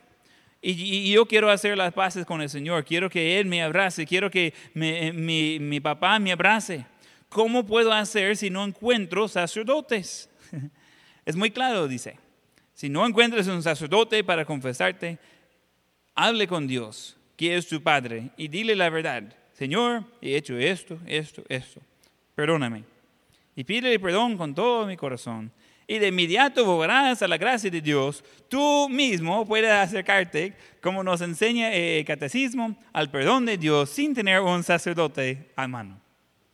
Y, 0.62 1.12
yo 1.12 1.26
quiero 1.26 1.50
hacer 1.50 1.76
las 1.76 1.92
paces 1.92 2.24
con 2.24 2.42
el 2.42 2.50
Señor, 2.50 2.86
quiero 2.86 3.10
que 3.10 3.39
Él 3.39 3.48
me 3.48 3.64
abrace, 3.64 4.06
quiero 4.06 4.30
que 4.30 4.54
mi, 4.76 5.60
mi 5.60 5.80
papá 5.80 6.20
me 6.20 6.32
abrace. 6.32 6.86
¿Cómo 7.30 7.66
puedo 7.66 7.92
hacer 7.92 8.38
si 8.38 8.50
no 8.50 8.64
encuentro 8.64 9.28
sacerdotes? 9.28 10.30
es 11.26 11.36
muy 11.36 11.50
claro, 11.50 11.88
dice. 11.88 12.18
Si 12.74 12.89
no 12.89 13.08
encuentras 13.08 13.48
un 13.48 13.64
sacerdote 13.64 14.24
para 14.24 14.44
confesarte, 14.44 15.18
hable 16.16 16.47
con 16.47 16.68
Dios, 16.68 17.18
que 17.36 17.55
es 17.55 17.68
tu 17.68 17.82
Padre, 17.82 18.30
y 18.38 18.47
dile 18.47 18.76
la 18.76 18.89
verdad. 18.89 19.36
Señor, 19.53 20.03
he 20.22 20.36
hecho 20.36 20.57
esto, 20.57 20.99
esto, 21.05 21.43
esto. 21.49 21.82
Perdóname. 22.36 22.84
Y 23.55 23.64
pídele 23.64 23.99
perdón 23.99 24.38
con 24.38 24.55
todo 24.55 24.86
mi 24.86 24.97
corazón. 24.97 25.51
Y 25.88 25.99
de 25.99 26.07
inmediato 26.07 26.64
volverás 26.66 27.22
a 27.22 27.28
la 27.28 27.38
gracia 27.38 27.70
de 27.70 27.82
Dios. 27.82 28.24
Tú 28.47 28.88
mismo 28.89 29.45
puedes 29.45 29.72
acercarte, 29.72 30.53
como 30.82 31.03
nos 31.03 31.22
enseña 31.22 31.74
el 31.74 32.05
catecismo, 32.05 32.78
al 32.93 33.12
perdón 33.12 33.45
de 33.45 33.57
Dios 33.57 33.89
sin 33.89 34.14
tener 34.14 34.39
un 34.39 34.64
sacerdote 34.64 35.51
a 35.55 35.68
mano. 35.68 35.99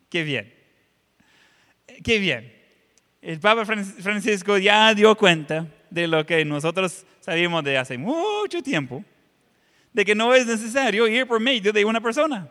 Qué 0.09 0.23
bien. 0.23 0.53
Qué 2.03 2.19
bien. 2.19 2.51
El 3.21 3.39
Papa 3.39 3.65
Francisco 3.65 4.57
ya 4.57 4.93
dio 4.93 5.15
cuenta 5.15 5.67
de 5.89 6.07
lo 6.07 6.25
que 6.25 6.43
nosotros 6.43 7.05
sabíamos 7.19 7.63
de 7.63 7.77
hace 7.77 7.97
mucho 7.97 8.61
tiempo 8.63 9.03
de 9.93 10.05
que 10.05 10.15
no 10.15 10.33
es 10.33 10.45
necesario 10.45 11.07
ir 11.07 11.27
por 11.27 11.39
medio 11.39 11.73
de 11.73 11.85
una 11.85 12.01
persona. 12.01 12.49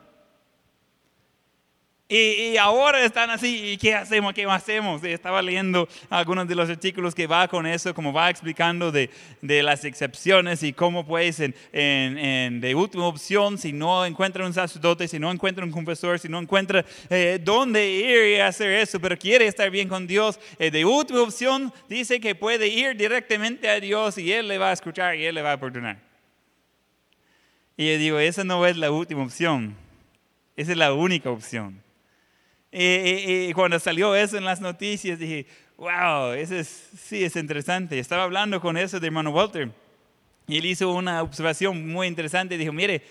Y, 2.08 2.56
ahora 2.56 3.02
están 3.04 3.30
así, 3.30 3.72
¿y 3.72 3.76
qué 3.78 3.92
hacemos? 3.92 4.32
¿Qué 4.32 4.44
hacemos? 4.44 5.02
estaba 5.02 5.42
leyendo 5.42 5.88
algunos 6.08 6.46
de 6.46 6.54
los 6.54 6.70
artículos 6.70 7.16
que 7.16 7.26
va 7.26 7.48
con 7.48 7.66
eso, 7.66 7.92
como 7.94 8.12
va 8.12 8.30
explicando 8.30 8.92
de, 8.92 9.10
las 9.42 9.84
excepciones 9.84 10.62
y 10.62 10.72
cómo 10.72 11.04
pues 11.04 11.40
en, 11.40 11.52
en, 11.72 12.60
de 12.60 12.74
última 12.76 13.06
opción, 13.06 13.58
si 13.58 13.72
no 13.72 14.06
encuentra 14.06 14.46
un 14.46 14.54
sacerdote, 14.54 15.08
si 15.08 15.18
no 15.18 15.32
encuentra 15.32 15.64
un 15.64 15.72
confesor, 15.72 16.20
si 16.20 16.28
no 16.28 16.38
encuentra 16.38 16.84
eh, 17.10 17.40
dónde 17.42 17.90
ir 17.90 18.36
y 18.36 18.40
hacer 18.40 18.70
eso, 18.70 19.00
pero 19.00 19.18
quiere 19.18 19.48
estar 19.48 19.68
bien 19.68 19.88
con 19.88 20.06
Dios, 20.06 20.38
eh, 20.60 20.70
de 20.70 20.84
última 20.84 21.22
opción 21.22 21.72
dice 21.88 22.20
que 22.20 22.36
puede 22.36 22.68
ir 22.68 22.96
directamente 22.96 23.68
a 23.68 23.80
Dios 23.80 24.16
y 24.16 24.32
Él 24.32 24.46
le 24.46 24.58
va 24.58 24.70
a 24.70 24.74
escuchar 24.74 25.16
y 25.16 25.24
Él 25.24 25.34
le 25.34 25.42
va 25.42 25.54
a 25.54 25.60
perdonar. 25.60 26.05
Y 27.76 27.86
yo 27.92 27.98
digo, 27.98 28.18
esa 28.18 28.42
no 28.42 28.64
es 28.66 28.76
la 28.76 28.90
última 28.90 29.22
opción, 29.22 29.76
esa 30.56 30.72
es 30.72 30.78
la 30.78 30.94
única 30.94 31.30
opción. 31.30 31.82
Y, 32.72 33.52
cuando 33.54 33.78
salió 33.78 34.14
eso 34.14 34.36
en 34.36 34.44
las 34.44 34.60
noticias, 34.60 35.18
dije, 35.18 35.46
wow, 35.76 36.32
eso 36.32 36.56
es, 36.56 36.90
sí, 36.98 37.24
es 37.24 37.36
interesante. 37.36 37.98
Estaba 37.98 38.24
hablando 38.24 38.60
con 38.60 38.76
eso 38.76 39.00
de 39.00 39.06
hermano 39.06 39.30
Walter. 39.30 39.70
Y 40.46 40.58
él 40.58 40.66
hizo 40.66 40.92
una 40.92 41.22
observación 41.22 41.88
muy 41.90 42.06
interesante. 42.06 42.58
Dijo, 42.58 42.72
mire, 42.72 43.02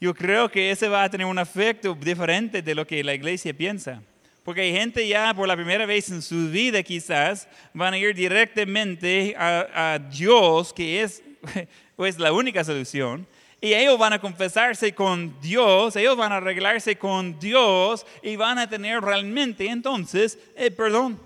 yo 0.00 0.14
creo 0.14 0.50
que 0.50 0.70
ese 0.70 0.88
va 0.88 1.04
a 1.04 1.10
tener 1.10 1.26
un 1.26 1.38
efecto 1.38 1.94
diferente 1.94 2.60
de 2.60 2.74
lo 2.74 2.86
que 2.86 3.02
la 3.02 3.14
iglesia 3.14 3.54
piensa. 3.54 4.02
Porque 4.44 4.62
hay 4.62 4.72
gente 4.72 5.06
ya 5.06 5.32
por 5.34 5.48
la 5.48 5.56
primera 5.56 5.86
vez 5.86 6.10
en 6.10 6.22
su 6.22 6.50
vida 6.50 6.82
quizás 6.82 7.48
van 7.72 7.94
a 7.94 7.98
ir 7.98 8.14
directamente 8.14 9.34
a, 9.38 9.92
a 9.92 9.98
Dios, 9.98 10.72
que 10.72 11.02
es, 11.02 11.22
es 11.98 12.18
la 12.18 12.32
única 12.32 12.64
solución. 12.64 13.26
Y 13.60 13.74
ellos 13.74 13.98
van 13.98 14.14
a 14.14 14.18
confesarse 14.18 14.94
con 14.94 15.38
Dios, 15.40 15.94
ellos 15.96 16.16
van 16.16 16.32
a 16.32 16.36
arreglarse 16.36 16.96
con 16.96 17.38
Dios 17.38 18.06
y 18.22 18.36
van 18.36 18.58
a 18.58 18.68
tener 18.68 19.02
realmente 19.02 19.66
entonces 19.68 20.38
el 20.56 20.72
perdón. 20.74 21.20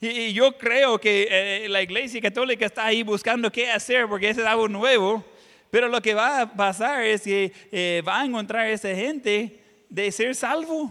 Y, 0.00 0.32
yo 0.32 0.56
creo 0.56 0.98
que 0.98 1.28
eh, 1.30 1.68
la 1.68 1.82
iglesia 1.82 2.20
católica 2.20 2.64
está 2.64 2.86
ahí 2.86 3.02
buscando 3.02 3.52
qué 3.52 3.70
hacer 3.70 4.06
porque 4.08 4.30
ese 4.30 4.40
es 4.40 4.46
algo 4.46 4.68
nuevo. 4.68 5.24
Pero 5.70 5.88
lo 5.88 6.00
que 6.00 6.14
va 6.14 6.42
a 6.42 6.52
pasar 6.52 7.04
es 7.04 7.22
que 7.22 7.52
eh, 7.70 8.02
va 8.06 8.20
a 8.20 8.24
encontrar 8.24 8.68
esa 8.68 8.94
gente 8.94 9.60
de 9.90 10.12
ser 10.12 10.34
salvo 10.34 10.90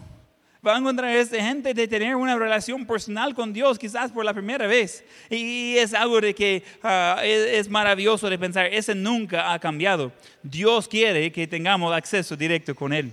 va 0.66 0.74
a 0.74 0.78
encontrar 0.78 1.10
a 1.10 1.20
esta 1.20 1.40
gente 1.40 1.72
de 1.72 1.86
tener 1.86 2.16
una 2.16 2.36
relación 2.36 2.84
personal 2.84 3.34
con 3.34 3.52
Dios, 3.52 3.78
quizás 3.78 4.10
por 4.10 4.24
la 4.24 4.34
primera 4.34 4.66
vez. 4.66 5.04
Y 5.30 5.76
es 5.76 5.94
algo 5.94 6.20
de 6.20 6.34
que 6.34 6.64
ah, 6.82 7.20
es, 7.22 7.68
maravilloso 7.68 8.28
de 8.28 8.38
pensar, 8.38 8.66
ese 8.66 8.94
nunca 8.94 9.52
ha 9.52 9.58
cambiado. 9.60 10.12
Dios 10.42 10.88
quiere 10.88 11.30
que 11.30 11.46
tengamos 11.46 11.94
acceso 11.94 12.36
directo 12.36 12.74
con 12.74 12.92
Él. 12.92 13.12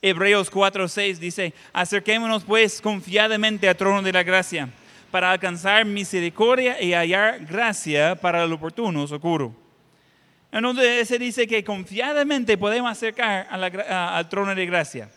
Hebreos 0.00 0.50
4:6 0.50 1.18
dice, 1.18 1.54
acerquémonos 1.72 2.42
pues 2.42 2.80
confiadamente 2.80 3.68
al 3.68 3.76
trono 3.76 4.02
de 4.02 4.12
la 4.12 4.24
gracia 4.24 4.68
para 5.12 5.30
alcanzar 5.30 5.84
misericordia 5.84 6.82
y 6.82 6.94
hallar 6.94 7.44
gracia 7.44 8.16
para 8.16 8.42
el 8.42 8.52
oportuno 8.52 9.06
socorro. 9.06 9.54
Entonces 10.50 11.06
se 11.06 11.18
dice 11.18 11.46
que 11.46 11.62
confiadamente 11.62 12.58
podemos 12.58 12.90
acercar 12.90 13.46
al 13.48 14.28
trono 14.28 14.54
de 14.54 14.66
gracia 14.66 15.08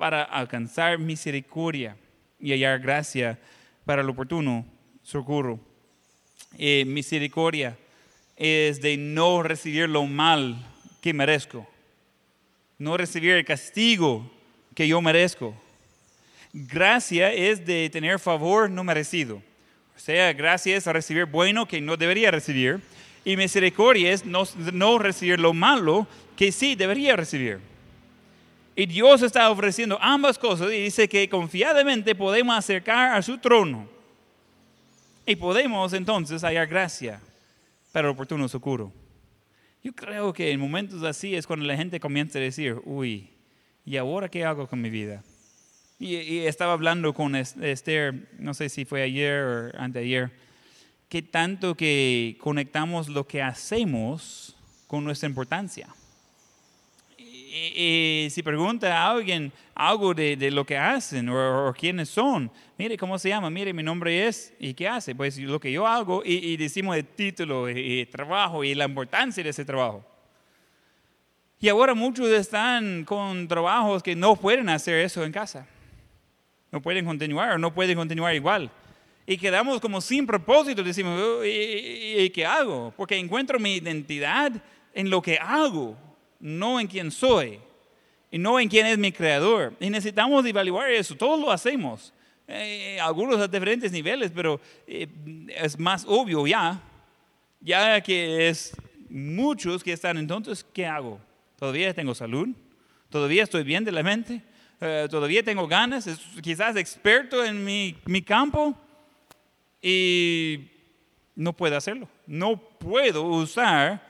para 0.00 0.22
alcanzar 0.22 0.98
misericordia 0.98 1.94
y 2.40 2.52
hallar 2.52 2.80
gracia 2.80 3.38
para 3.84 4.00
el 4.00 4.08
oportuno 4.08 4.64
socorro. 5.02 5.60
Eh, 6.56 6.86
misericordia 6.86 7.76
es 8.34 8.80
de 8.80 8.96
no 8.96 9.42
recibir 9.42 9.90
lo 9.90 10.06
mal 10.06 10.56
que 11.02 11.12
merezco, 11.12 11.68
no 12.78 12.96
recibir 12.96 13.32
el 13.32 13.44
castigo 13.44 14.24
que 14.74 14.88
yo 14.88 15.02
merezco. 15.02 15.54
Gracia 16.54 17.30
es 17.30 17.66
de 17.66 17.90
tener 17.90 18.18
favor 18.18 18.70
no 18.70 18.82
merecido. 18.82 19.42
O 19.94 19.98
sea, 19.98 20.32
gracia 20.32 20.78
es 20.78 20.86
recibir 20.86 21.26
bueno 21.26 21.68
que 21.68 21.82
no 21.82 21.98
debería 21.98 22.30
recibir. 22.30 22.80
Y 23.22 23.36
misericordia 23.36 24.12
es 24.12 24.24
no, 24.24 24.44
no 24.72 24.98
recibir 24.98 25.38
lo 25.38 25.52
malo 25.52 26.06
que 26.38 26.52
sí 26.52 26.74
debería 26.74 27.16
recibir. 27.16 27.60
Y 28.76 28.86
Dios 28.86 29.22
está 29.22 29.50
ofreciendo 29.50 29.98
ambas 30.00 30.38
cosas 30.38 30.68
y 30.72 30.82
dice 30.82 31.08
que 31.08 31.28
confiadamente 31.28 32.14
podemos 32.14 32.56
acercar 32.56 33.14
a 33.14 33.22
su 33.22 33.38
trono. 33.38 33.88
Y 35.26 35.36
podemos 35.36 35.92
entonces 35.92 36.42
hallar 36.42 36.66
gracia 36.66 37.20
para 37.92 38.08
el 38.08 38.14
oportuno 38.14 38.48
socorro. 38.48 38.92
Yo 39.82 39.92
creo 39.92 40.32
que 40.32 40.50
en 40.50 40.60
momentos 40.60 41.02
así 41.02 41.34
es 41.34 41.46
cuando 41.46 41.64
la 41.66 41.76
gente 41.76 42.00
comienza 42.00 42.38
a 42.38 42.42
decir, 42.42 42.80
uy, 42.84 43.30
¿y 43.84 43.96
ahora 43.96 44.28
qué 44.28 44.44
hago 44.44 44.66
con 44.66 44.80
mi 44.80 44.90
vida? 44.90 45.22
Y, 45.98 46.38
estaba 46.38 46.72
hablando 46.72 47.12
con 47.12 47.36
Esther, 47.36 48.28
no 48.38 48.54
sé 48.54 48.68
si 48.70 48.84
fue 48.84 49.02
ayer 49.02 49.42
o 49.42 49.78
anteayer, 49.78 50.30
que 51.08 51.20
tanto 51.20 51.74
que 51.74 52.38
conectamos 52.40 53.08
lo 53.08 53.26
que 53.26 53.42
hacemos 53.42 54.56
con 54.86 55.04
nuestra 55.04 55.28
importancia 55.28 55.88
y, 57.50 58.28
si 58.30 58.42
pregunta 58.42 58.96
a 58.96 59.10
alguien 59.10 59.52
algo 59.74 60.14
de, 60.14 60.50
lo 60.50 60.64
que 60.64 60.76
hacen 60.76 61.28
o, 61.28 61.72
quiénes 61.76 62.08
son, 62.08 62.50
mire 62.78 62.96
cómo 62.96 63.18
se 63.18 63.28
llama, 63.28 63.50
mire 63.50 63.72
mi 63.72 63.82
nombre 63.82 64.26
es 64.26 64.54
y 64.58 64.74
qué 64.74 64.88
hace, 64.88 65.14
pues 65.14 65.38
lo 65.38 65.58
que 65.58 65.72
yo 65.72 65.86
hago 65.86 66.22
y, 66.24 66.56
decimos 66.56 66.96
el 66.96 67.04
título 67.04 67.68
y, 67.68 68.06
trabajo 68.06 68.62
y 68.62 68.74
la 68.74 68.84
importancia 68.84 69.42
de 69.42 69.50
ese 69.50 69.64
trabajo. 69.64 70.04
Y 71.60 71.68
ahora 71.68 71.94
muchos 71.94 72.28
están 72.28 73.04
con 73.04 73.46
trabajos 73.46 74.02
que 74.02 74.16
no 74.16 74.36
pueden 74.36 74.68
hacer 74.70 75.04
eso 75.04 75.24
en 75.24 75.32
casa. 75.32 75.66
No 76.72 76.80
pueden 76.80 77.04
continuar 77.04 77.52
o 77.52 77.58
no 77.58 77.74
pueden 77.74 77.96
continuar 77.96 78.34
igual. 78.34 78.70
Y 79.26 79.36
quedamos 79.36 79.80
como 79.80 80.00
sin 80.00 80.26
propósito, 80.26 80.82
decimos, 80.82 81.44
¿y 81.44 82.30
qué 82.30 82.46
hago? 82.46 82.94
Porque 82.96 83.18
encuentro 83.18 83.58
mi 83.58 83.74
identidad 83.74 84.52
en 84.94 85.10
lo 85.10 85.20
que 85.20 85.36
hago 85.38 85.96
no 86.40 86.80
en 86.80 86.86
quién 86.86 87.10
soy 87.10 87.60
y 88.30 88.38
no 88.38 88.58
en 88.58 88.68
quién 88.68 88.86
es 88.86 88.98
mi 88.98 89.12
creador. 89.12 89.74
Y 89.80 89.90
necesitamos 89.90 90.44
evaluar 90.46 90.90
eso, 90.90 91.14
todos 91.14 91.38
lo 91.38 91.50
hacemos, 91.50 92.12
eh, 92.48 92.98
algunos 93.00 93.38
a 93.40 93.46
diferentes 93.46 93.92
niveles, 93.92 94.32
pero 94.34 94.60
eh, 94.86 95.06
es 95.56 95.78
más 95.78 96.04
obvio 96.08 96.46
ya, 96.46 96.80
ya 97.60 98.00
que 98.00 98.48
es 98.48 98.76
muchos 99.08 99.84
que 99.84 99.92
están 99.92 100.16
entonces, 100.18 100.64
¿qué 100.72 100.86
hago? 100.86 101.20
¿Todavía 101.58 101.92
tengo 101.94 102.14
salud? 102.14 102.48
¿Todavía 103.10 103.42
estoy 103.42 103.62
bien 103.62 103.84
de 103.84 103.92
la 103.92 104.02
mente? 104.02 104.42
Eh, 104.80 105.06
¿Todavía 105.10 105.42
tengo 105.42 105.68
ganas? 105.68 106.08
quizás 106.42 106.74
experto 106.76 107.44
en 107.44 107.64
mi, 107.64 107.96
mi 108.06 108.22
campo 108.22 108.74
y 109.82 110.70
no 111.34 111.52
puedo 111.52 111.76
hacerlo. 111.76 112.08
No 112.26 112.56
puedo 112.56 113.24
usar 113.24 114.09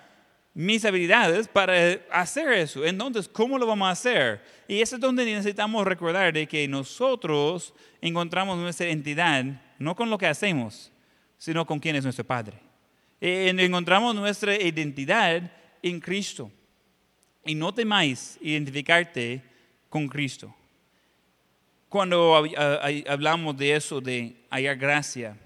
mis 0.54 0.84
habilidades 0.84 1.48
para 1.48 1.74
hacer 2.10 2.52
eso. 2.52 2.84
Entonces, 2.84 3.28
¿cómo 3.28 3.58
lo 3.58 3.66
vamos 3.66 3.88
a 3.88 3.92
hacer? 3.92 4.42
Y 4.66 4.80
eso 4.80 4.96
es 4.96 5.00
donde 5.00 5.24
necesitamos 5.24 5.86
recordar 5.86 6.32
de 6.32 6.46
que 6.46 6.66
nosotros 6.66 7.72
encontramos 8.00 8.58
nuestra 8.58 8.88
identidad 8.88 9.44
no 9.78 9.96
con 9.96 10.10
lo 10.10 10.18
que 10.18 10.26
hacemos, 10.26 10.92
sino 11.38 11.66
con 11.66 11.78
quién 11.78 11.96
es 11.96 12.04
nuestro 12.04 12.24
Padre. 12.24 12.58
encontramos 13.20 14.14
nuestra 14.14 14.54
identidad 14.56 15.50
en 15.82 16.00
Cristo. 16.00 16.50
Y 17.44 17.54
no 17.54 17.72
temáis 17.72 18.38
identificarte 18.42 19.42
con 19.88 20.06
Cristo. 20.08 20.54
Cuando 21.88 22.36
hablamos 23.08 23.56
de 23.56 23.74
eso, 23.74 24.00
de 24.00 24.36
hallar 24.50 24.76
gracia, 24.76 25.36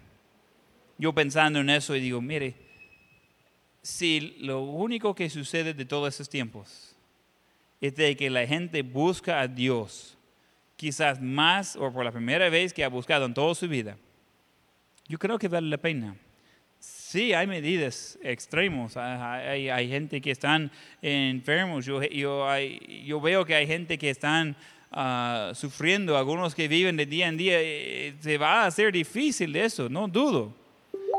yo 0.98 1.12
pensando 1.12 1.60
en 1.60 1.70
eso 1.70 1.94
y 1.94 2.00
digo, 2.00 2.20
mire, 2.20 2.63
si 3.84 4.34
lo 4.40 4.62
único 4.62 5.14
que 5.14 5.28
sucede 5.28 5.74
de 5.74 5.84
todos 5.84 6.14
esos 6.14 6.30
tiempos 6.30 6.96
es 7.82 7.94
de 7.94 8.16
que 8.16 8.30
la 8.30 8.46
gente 8.46 8.80
busca 8.80 9.40
a 9.40 9.46
Dios, 9.46 10.16
quizás 10.74 11.20
más 11.20 11.76
o 11.76 11.92
por 11.92 12.02
la 12.02 12.10
primera 12.10 12.48
vez 12.48 12.72
que 12.72 12.82
ha 12.82 12.88
buscado 12.88 13.26
en 13.26 13.34
toda 13.34 13.54
su 13.54 13.68
vida, 13.68 13.98
yo 15.06 15.18
creo 15.18 15.38
que 15.38 15.48
vale 15.48 15.68
la 15.68 15.76
pena. 15.76 16.16
Sí, 16.80 17.34
hay 17.34 17.46
medidas 17.46 18.18
extremos, 18.22 18.96
hay, 18.96 19.68
hay 19.68 19.88
gente 19.88 20.18
que 20.22 20.30
están 20.30 20.72
enfermos, 21.02 21.84
yo, 21.84 22.00
veo 23.20 23.44
que 23.44 23.54
hay 23.54 23.66
gente 23.66 23.98
que 23.98 24.08
están 24.08 24.56
ah, 24.92 25.52
sufriendo, 25.54 26.16
algunos 26.16 26.54
que 26.54 26.68
viven 26.68 26.96
de 26.96 27.04
día 27.04 27.28
en 27.28 27.36
día, 27.36 27.60
eh, 27.60 28.14
se 28.18 28.38
va 28.38 28.62
a 28.62 28.66
hacer 28.66 28.92
difícil 28.92 29.54
eso, 29.56 29.90
no 29.90 30.08
dudo. 30.08 30.63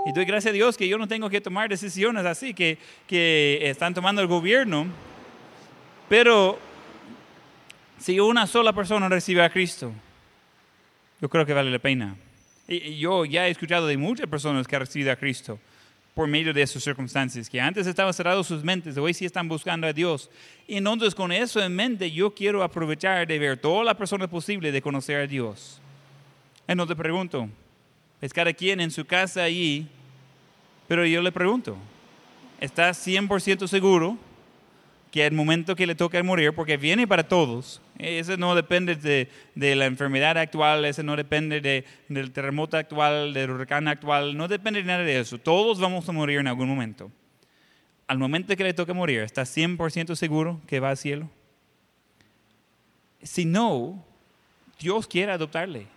Y 0.05 0.11
doy 0.11 0.25
gracias 0.25 0.51
a 0.51 0.53
Dios 0.53 0.77
que 0.77 0.87
yo 0.87 0.99
no 0.99 1.07
tengo 1.07 1.29
que 1.31 1.41
tomar 1.41 1.67
decisiones 1.67 2.25
así 2.25 2.53
que, 2.53 2.77
que 3.07 3.59
están 3.63 3.93
tomando 3.95 4.21
el 4.21 4.27
gobierno. 4.27 4.85
Pero 6.07 6.59
si 7.97 8.19
una 8.19 8.45
sola 8.45 8.71
persona 8.71 9.09
recibe 9.09 9.43
a 9.43 9.49
Cristo, 9.49 9.91
yo 11.19 11.27
creo 11.27 11.43
que 11.43 11.53
vale 11.53 11.71
la 11.71 11.79
pena. 11.79 12.15
Y 12.67 12.97
yo 12.97 13.25
ya 13.25 13.47
he 13.47 13.51
escuchado 13.51 13.87
de 13.87 13.97
muchas 13.97 14.27
personas 14.27 14.67
que 14.67 14.75
han 14.75 14.81
recibido 14.81 15.11
a 15.11 15.15
Cristo, 15.15 15.59
por 16.13 16.27
medio 16.27 16.53
de 16.53 16.67
sus 16.67 16.83
circunstancias, 16.83 17.49
que 17.49 17.59
antes 17.59 17.87
estaban 17.87 18.13
cerrados 18.13 18.45
sus 18.45 18.63
mentes, 18.63 18.95
hoy 18.97 19.13
sí 19.13 19.25
están 19.25 19.49
buscando 19.49 19.87
a 19.87 19.93
Dios. 19.93 20.29
Y 20.67 20.77
entonces 20.77 21.15
con 21.15 21.31
eso 21.31 21.59
en 21.61 21.75
mente 21.75 22.11
yo 22.11 22.33
quiero 22.33 22.61
aprovechar 22.61 23.25
de 23.25 23.39
ver 23.39 23.57
todas 23.57 23.85
las 23.85 23.95
personas 23.95 24.29
posibles 24.29 24.71
de 24.71 24.81
conocer 24.83 25.17
a 25.17 25.27
Dios. 25.27 25.81
Entonces 26.67 26.95
pregunto, 26.95 27.49
es 28.21 28.31
cada 28.33 28.53
quien 28.53 28.79
en 28.79 28.91
su 28.91 29.05
casa 29.05 29.43
allí, 29.43 29.87
pero 30.87 31.05
yo 31.05 31.21
le 31.21 31.31
pregunto, 31.31 31.77
¿estás 32.59 33.05
100% 33.05 33.67
seguro 33.67 34.17
que 35.11 35.25
el 35.25 35.33
momento 35.33 35.77
que 35.77 35.87
le 35.87 35.95
toca 35.95 36.21
morir, 36.23 36.53
porque 36.53 36.75
viene 36.75 37.07
para 37.07 37.25
todos, 37.25 37.81
ese 37.97 38.35
no 38.35 38.53
depende 38.53 38.95
de, 38.95 39.29
de 39.55 39.75
la 39.75 39.85
enfermedad 39.85 40.37
actual, 40.37 40.83
ese 40.83 41.03
no 41.03 41.15
depende 41.15 41.61
de, 41.61 41.85
del 42.09 42.31
terremoto 42.31 42.75
actual, 42.75 43.33
del 43.33 43.51
huracán 43.51 43.87
actual, 43.87 44.35
no 44.35 44.49
depende 44.49 44.81
de 44.81 44.87
nada 44.87 45.03
de 45.05 45.17
eso. 45.17 45.37
Todos 45.37 45.79
vamos 45.79 46.09
a 46.09 46.11
morir 46.11 46.39
en 46.39 46.47
algún 46.47 46.67
momento. 46.67 47.11
Al 48.07 48.17
momento 48.17 48.55
que 48.57 48.63
le 48.65 48.73
toca 48.73 48.93
morir, 48.93 49.21
¿estás 49.21 49.55
100% 49.55 50.15
seguro 50.15 50.59
que 50.67 50.81
va 50.81 50.89
al 50.89 50.97
cielo? 50.97 51.29
Si 53.23 53.45
no, 53.45 54.05
Dios 54.79 55.07
quiere 55.07 55.31
adoptarle. 55.31 55.87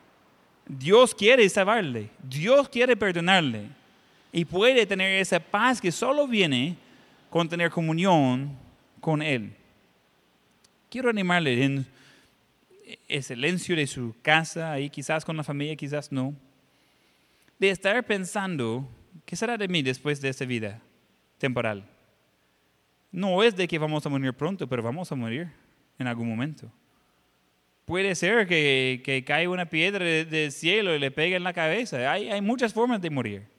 Dios 0.67 1.15
quiere 1.15 1.49
salvarle. 1.49 2.09
Dios 2.23 2.69
quiere 2.69 2.97
perdonarle. 2.97 3.78
Y 4.39 4.45
puede 4.45 4.87
tener 4.87 5.21
esa 5.21 5.41
paz 5.41 5.81
que 5.81 5.91
solo 5.91 6.29
viene 6.29 6.77
con 7.29 7.49
tener 7.49 7.73
comunión 7.73 8.57
con 9.01 9.21
Él. 9.21 9.53
Quiero 10.89 11.11
animarle 11.11 11.65
en 11.65 11.85
el 13.09 13.23
silencio 13.25 13.75
de 13.75 13.89
su 13.89 14.15
casa, 14.23 14.71
ahí 14.71 14.91
quizás 14.91 15.25
con 15.25 15.37
la 15.37 15.43
familia, 15.43 15.75
quizás 15.75 16.13
no, 16.13 16.37
de 17.59 17.71
estar 17.71 18.07
pensando, 18.07 18.89
¿qué 19.27 19.35
será 19.35 19.59
de 19.59 19.67
mí 19.67 19.83
después 19.83 20.21
de 20.21 20.29
esta 20.29 20.45
vida 20.45 20.81
temporal? 21.39 21.85
No 23.11 23.43
es 23.43 23.57
de 23.57 23.67
que 23.67 23.77
vamos 23.77 24.07
a 24.07 24.09
morir 24.09 24.33
pronto, 24.35 24.69
pero 24.69 24.85
vamos 24.85 25.11
a 25.11 25.17
morir 25.17 25.49
en 25.99 26.07
algún 26.07 26.29
momento. 26.29 26.71
Puede 27.87 28.15
ser 28.15 28.47
que, 28.47 29.25
caiga 29.27 29.51
una 29.51 29.67
piedra 29.67 30.05
del 30.05 30.53
cielo 30.53 30.95
y 30.95 31.01
le 31.01 31.11
pegue 31.11 31.35
en 31.35 31.43
la 31.43 31.53
cabeza. 31.53 32.13
Hay 32.13 32.41
muchas 32.41 32.73
formas 32.73 33.03
de 33.03 33.11
morir. 33.11 33.58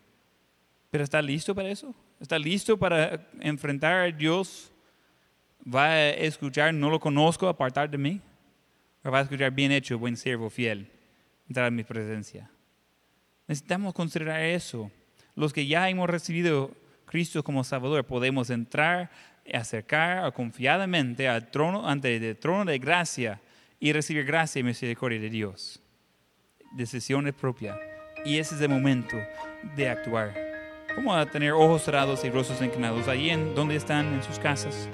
Pero 0.91 1.03
¿está 1.03 1.21
listo 1.21 1.53
para 1.53 1.69
eso? 1.69 1.93
¿Está 2.19 2.39
listo 2.39 2.77
para 2.77 3.27
enfrentar 3.39 3.93
a 3.93 4.11
Dios 4.11 4.71
va 5.65 5.87
a 5.87 6.09
escuchar, 6.09 6.73
no 6.73 6.89
lo 6.89 6.99
conozco, 6.99 7.47
apartar 7.47 7.89
de 7.89 7.97
mí? 7.97 8.21
¿O 9.03 9.11
va 9.11 9.19
a 9.19 9.21
escuchar, 9.21 9.51
bien 9.51 9.71
hecho, 9.71 9.99
buen 9.99 10.17
siervo, 10.17 10.49
fiel, 10.49 10.89
entrar 11.47 11.67
en 11.67 11.75
mi 11.75 11.83
presencia? 11.83 12.49
Necesitamos 13.47 13.93
considerar 13.93 14.41
eso. 14.41 14.91
Los 15.35 15.53
que 15.53 15.65
ya 15.65 15.89
hemos 15.89 16.09
recibido 16.09 16.71
Cristo 17.05 17.43
como 17.43 17.63
Salvador, 17.63 18.05
podemos 18.05 18.49
entrar, 18.49 19.09
acercar 19.51 20.31
confiadamente 20.33 21.27
al 21.27 21.49
trono, 21.49 21.87
ante 21.87 22.15
el 22.15 22.37
trono 22.37 22.65
de 22.65 22.77
gracia 22.77 23.41
y 23.79 23.93
recibir 23.93 24.25
gracia 24.25 24.59
y 24.59 24.63
misericordia 24.63 25.19
de 25.19 25.29
Dios. 25.29 25.81
Decisiones 26.73 27.33
propias. 27.33 27.77
Y 28.25 28.37
ese 28.37 28.55
es 28.55 28.61
el 28.61 28.69
momento 28.69 29.17
de 29.75 29.89
actuar. 29.89 30.48
¿Cómo 30.95 31.15
a 31.15 31.25
tener 31.25 31.51
ojos 31.53 31.83
cerrados 31.83 32.23
y 32.25 32.29
rostros 32.29 32.61
inclinados 32.61 33.07
ahí 33.07 33.29
en 33.29 33.55
donde 33.55 33.75
están 33.75 34.13
en 34.13 34.23
sus 34.23 34.39
casas? 34.39 34.89